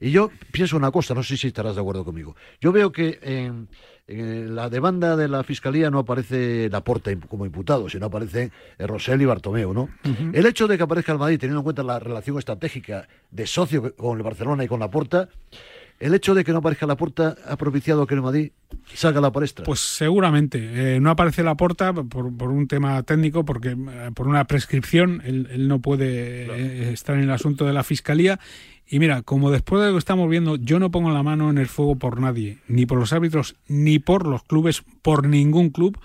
Y 0.00 0.10
yo 0.10 0.30
pienso 0.52 0.76
una 0.76 0.90
cosa, 0.90 1.14
no 1.14 1.22
sé 1.22 1.36
si 1.36 1.48
estarás 1.48 1.74
de 1.74 1.80
acuerdo 1.80 2.04
conmigo. 2.04 2.36
Yo 2.60 2.72
veo 2.72 2.92
que 2.92 3.18
en, 3.22 3.68
la 4.08 4.70
demanda 4.70 5.16
de 5.16 5.26
la 5.26 5.42
Fiscalía 5.42 5.90
no 5.90 5.98
aparece 5.98 6.68
Laporta 6.70 7.10
como 7.28 7.44
imputado, 7.44 7.88
sino 7.88 8.06
aparece 8.06 8.52
Rosell 8.78 9.20
y 9.20 9.24
Bartomeu, 9.24 9.74
¿no? 9.74 9.88
El 10.32 10.46
hecho 10.46 10.68
de 10.68 10.76
que 10.76 10.84
aparezca 10.84 11.12
el 11.12 11.18
Madrid, 11.18 11.40
teniendo 11.40 11.60
en 11.60 11.64
cuenta 11.64 11.82
la 11.82 11.98
relación 11.98 12.38
estratégica 12.38 13.08
de 13.32 13.46
socio 13.48 13.94
con 13.96 14.16
el 14.16 14.22
Barcelona 14.22 14.62
y 14.62 14.68
con 14.68 14.78
Laporta, 14.78 15.28
¿El 15.98 16.14
hecho 16.14 16.34
de 16.34 16.44
que 16.44 16.52
no 16.52 16.58
aparezca 16.58 16.86
la 16.86 16.96
puerta 16.96 17.36
ha 17.46 17.56
propiciado 17.56 18.06
que 18.06 18.14
el 18.14 18.22
Madrid 18.22 18.50
salga 18.92 19.20
la 19.20 19.32
palestra? 19.32 19.64
Pues 19.64 19.80
seguramente. 19.80 20.96
Eh, 20.96 21.00
no 21.00 21.10
aparece 21.10 21.42
la 21.42 21.54
puerta 21.54 21.94
por, 21.94 22.26
un 22.26 22.68
tema 22.68 23.02
técnico, 23.02 23.44
porque 23.44 23.70
eh, 23.70 24.10
por 24.14 24.28
una 24.28 24.44
prescripción 24.44 25.22
él, 25.24 25.68
no 25.68 25.80
puede 25.80 26.46
eh, 26.46 26.92
estar 26.92 27.16
en 27.16 27.22
el 27.22 27.30
asunto 27.30 27.64
de 27.64 27.72
la 27.72 27.82
fiscalía. 27.82 28.38
Y 28.86 28.98
mira, 28.98 29.22
como 29.22 29.50
después 29.50 29.80
de 29.80 29.88
lo 29.88 29.94
que 29.94 29.98
estamos 29.98 30.28
viendo, 30.28 30.56
yo 30.56 30.78
no 30.78 30.90
pongo 30.90 31.10
la 31.10 31.22
mano 31.22 31.50
en 31.50 31.58
el 31.58 31.66
fuego 31.66 31.96
por 31.96 32.20
nadie, 32.20 32.58
ni 32.68 32.84
por 32.84 32.98
los 32.98 33.12
árbitros, 33.12 33.56
ni 33.66 33.98
por 33.98 34.26
los 34.26 34.42
clubes, 34.42 34.84
por 35.02 35.26
ningún 35.26 35.70
club. 35.70 35.98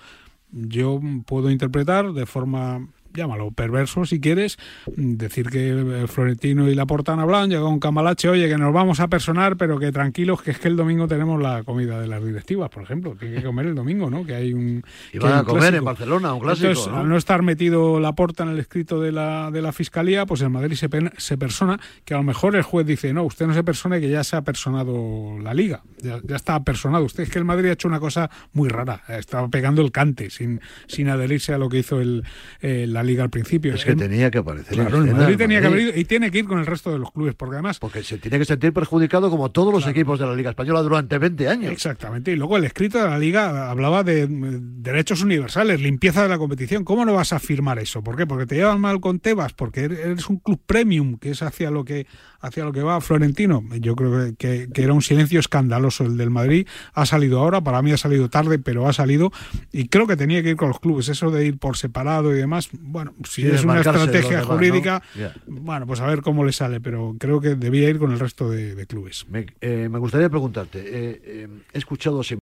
Yo 0.51 1.01
puedo 1.25 1.51
interpretar 1.51 2.13
de 2.13 2.25
forma 2.25 2.87
llámalo 3.13 3.51
perverso 3.51 4.05
si 4.05 4.19
quieres, 4.19 4.57
decir 4.95 5.49
que 5.49 5.69
eh, 5.69 6.07
Florentino 6.07 6.69
y 6.69 6.75
Laporta 6.75 7.13
han 7.13 7.19
hablado, 7.19 7.47
llegado 7.47 7.69
un 7.69 7.79
camalache, 7.79 8.29
oye, 8.29 8.47
que 8.47 8.57
nos 8.57 8.73
vamos 8.73 8.99
a 8.99 9.07
personar, 9.07 9.57
pero 9.57 9.79
que 9.79 9.91
tranquilos, 9.91 10.41
que 10.41 10.51
es 10.51 10.59
que 10.59 10.67
el 10.67 10.75
domingo 10.75 11.07
tenemos 11.07 11.41
la 11.41 11.63
comida 11.63 11.99
de 11.99 12.07
las 12.07 12.23
directivas, 12.23 12.69
por 12.69 12.83
ejemplo, 12.83 13.15
que 13.17 13.27
hay 13.27 13.35
que 13.35 13.43
comer 13.43 13.67
el 13.67 13.75
domingo, 13.75 14.09
¿no? 14.09 14.25
Que 14.25 14.35
hay 14.35 14.53
un... 14.53 14.83
Y 15.13 15.19
van 15.19 15.39
a 15.39 15.43
comer 15.43 15.75
en 15.75 15.83
Barcelona, 15.83 16.33
un 16.33 16.41
clásico. 16.41 16.67
Entonces, 16.67 16.93
al 16.93 17.09
no 17.09 17.17
estar 17.17 17.41
metido 17.41 17.99
Laporta 17.99 18.43
en 18.43 18.49
el 18.49 18.59
escrito 18.59 18.99
de 19.01 19.11
la, 19.11 19.51
de 19.51 19.61
la 19.61 19.71
Fiscalía, 19.71 20.25
pues 20.25 20.41
en 20.41 20.51
Madrid 20.51 20.75
se, 20.75 20.89
se 21.17 21.37
persona, 21.37 21.79
que 22.05 22.13
a 22.13 22.17
lo 22.17 22.23
mejor 22.23 22.55
el 22.55 22.63
juez 22.63 22.85
dice, 22.85 23.13
no, 23.13 23.23
usted 23.23 23.47
no 23.47 23.53
se 23.53 23.63
persona 23.63 23.99
que 23.99 24.09
ya 24.09 24.23
se 24.23 24.35
ha 24.35 24.41
personado 24.41 25.37
la 25.41 25.53
Liga, 25.53 25.83
ya, 26.01 26.19
está 26.35 26.63
personado. 26.63 27.05
Usted 27.05 27.23
es 27.23 27.29
que 27.29 27.39
el 27.39 27.45
Madrid 27.45 27.69
ha 27.69 27.73
hecho 27.73 27.87
una 27.87 27.99
cosa 27.99 28.29
muy 28.53 28.69
rara, 28.69 29.03
estaba 29.07 29.47
pegando 29.49 29.81
el 29.81 29.91
cante 29.91 30.29
sin, 30.29 30.61
sin 30.87 31.09
adherirse 31.09 31.53
a 31.53 31.57
lo 31.57 31.69
que 31.69 31.79
hizo 31.79 32.01
el, 32.01 32.23
eh, 32.61 32.85
la 32.87 33.00
liga 33.03 33.23
al 33.23 33.29
principio. 33.29 33.73
Es 33.73 33.85
que 33.85 33.95
tenía 33.95 34.31
que 34.31 34.39
aparecer. 34.39 34.75
Claro, 34.75 35.05
Madrid 35.05 35.37
tenía 35.37 35.61
que 35.61 35.67
haber 35.67 35.97
y 35.97 36.05
tiene 36.05 36.31
que 36.31 36.39
ir 36.39 36.45
con 36.45 36.59
el 36.59 36.65
resto 36.65 36.91
de 36.91 36.99
los 36.99 37.11
clubes, 37.11 37.35
porque 37.35 37.55
además. 37.55 37.79
Porque 37.79 38.03
se 38.03 38.17
tiene 38.17 38.39
que 38.39 38.45
sentir 38.45 38.73
perjudicado 38.73 39.29
como 39.29 39.51
todos 39.51 39.73
los 39.73 39.87
equipos 39.87 40.19
de 40.19 40.25
la 40.25 40.35
Liga 40.35 40.49
Española 40.49 40.81
durante 40.81 41.17
20 41.17 41.47
años. 41.47 41.71
Exactamente. 41.71 42.31
Y 42.31 42.35
luego 42.35 42.57
el 42.57 42.63
escrito 42.63 42.97
de 42.97 43.09
la 43.09 43.17
Liga 43.17 43.69
hablaba 43.69 44.03
de 44.03 44.27
derechos 44.29 45.21
universales, 45.23 45.81
limpieza 45.81 46.23
de 46.23 46.29
la 46.29 46.37
competición. 46.37 46.83
¿Cómo 46.83 47.05
no 47.05 47.13
vas 47.13 47.33
a 47.33 47.39
firmar 47.39 47.79
eso? 47.79 48.03
¿Por 48.03 48.15
qué? 48.15 48.25
Porque 48.25 48.45
te 48.45 48.55
llevas 48.55 48.79
mal 48.79 48.99
con 48.99 49.19
Tebas, 49.19 49.53
porque 49.53 49.85
eres 49.85 50.29
un 50.29 50.37
club 50.37 50.59
premium, 50.65 51.17
que 51.17 51.31
es 51.31 51.41
hacia 51.41 51.71
lo 51.71 51.85
que 51.85 52.07
hacia 52.41 52.65
lo 52.65 52.73
que 52.73 52.81
va 52.81 52.99
Florentino. 53.01 53.63
Yo 53.79 53.95
creo 53.95 54.35
que, 54.37 54.67
era 54.75 54.93
un 54.93 55.01
silencio 55.01 55.39
escandaloso 55.39 56.03
el 56.05 56.17
del 56.17 56.29
Madrid. 56.29 56.67
Ha 56.93 57.05
salido 57.05 57.39
ahora, 57.39 57.61
para 57.61 57.81
mí 57.81 57.91
ha 57.91 57.97
salido 57.97 58.29
tarde, 58.29 58.59
pero 58.59 58.87
ha 58.87 58.93
salido. 58.93 59.31
Y 59.71 59.87
creo 59.87 60.07
que 60.07 60.17
tenía 60.17 60.41
que 60.41 60.49
ir 60.49 60.55
con 60.55 60.69
los 60.69 60.79
clubes. 60.79 61.07
Eso 61.09 61.31
de 61.31 61.45
ir 61.45 61.57
por 61.57 61.77
separado 61.77 62.35
y 62.35 62.37
demás, 62.37 62.69
bueno, 62.91 63.13
si 63.23 63.47
es 63.47 63.63
una 63.63 63.79
estrategia 63.79 64.43
jurídica, 64.43 65.01
bueno, 65.47 65.87
pues 65.87 66.01
a 66.01 66.07
ver 66.07 66.21
cómo 66.21 66.43
le 66.43 66.51
sale, 66.51 66.79
pero 66.81 67.15
creo 67.17 67.39
que 67.39 67.55
debía 67.55 67.89
ir 67.89 67.99
con 67.99 68.11
el 68.11 68.19
resto 68.19 68.49
de, 68.49 68.85
clubes. 68.85 69.25
Me, 69.29 69.45
eh, 69.61 69.87
me 69.89 69.99
gustaría 69.99 70.29
preguntarte, 70.29 70.79
eh, 70.79 71.21
eh, 71.23 71.47
he 71.71 71.77
escuchado 71.77 72.23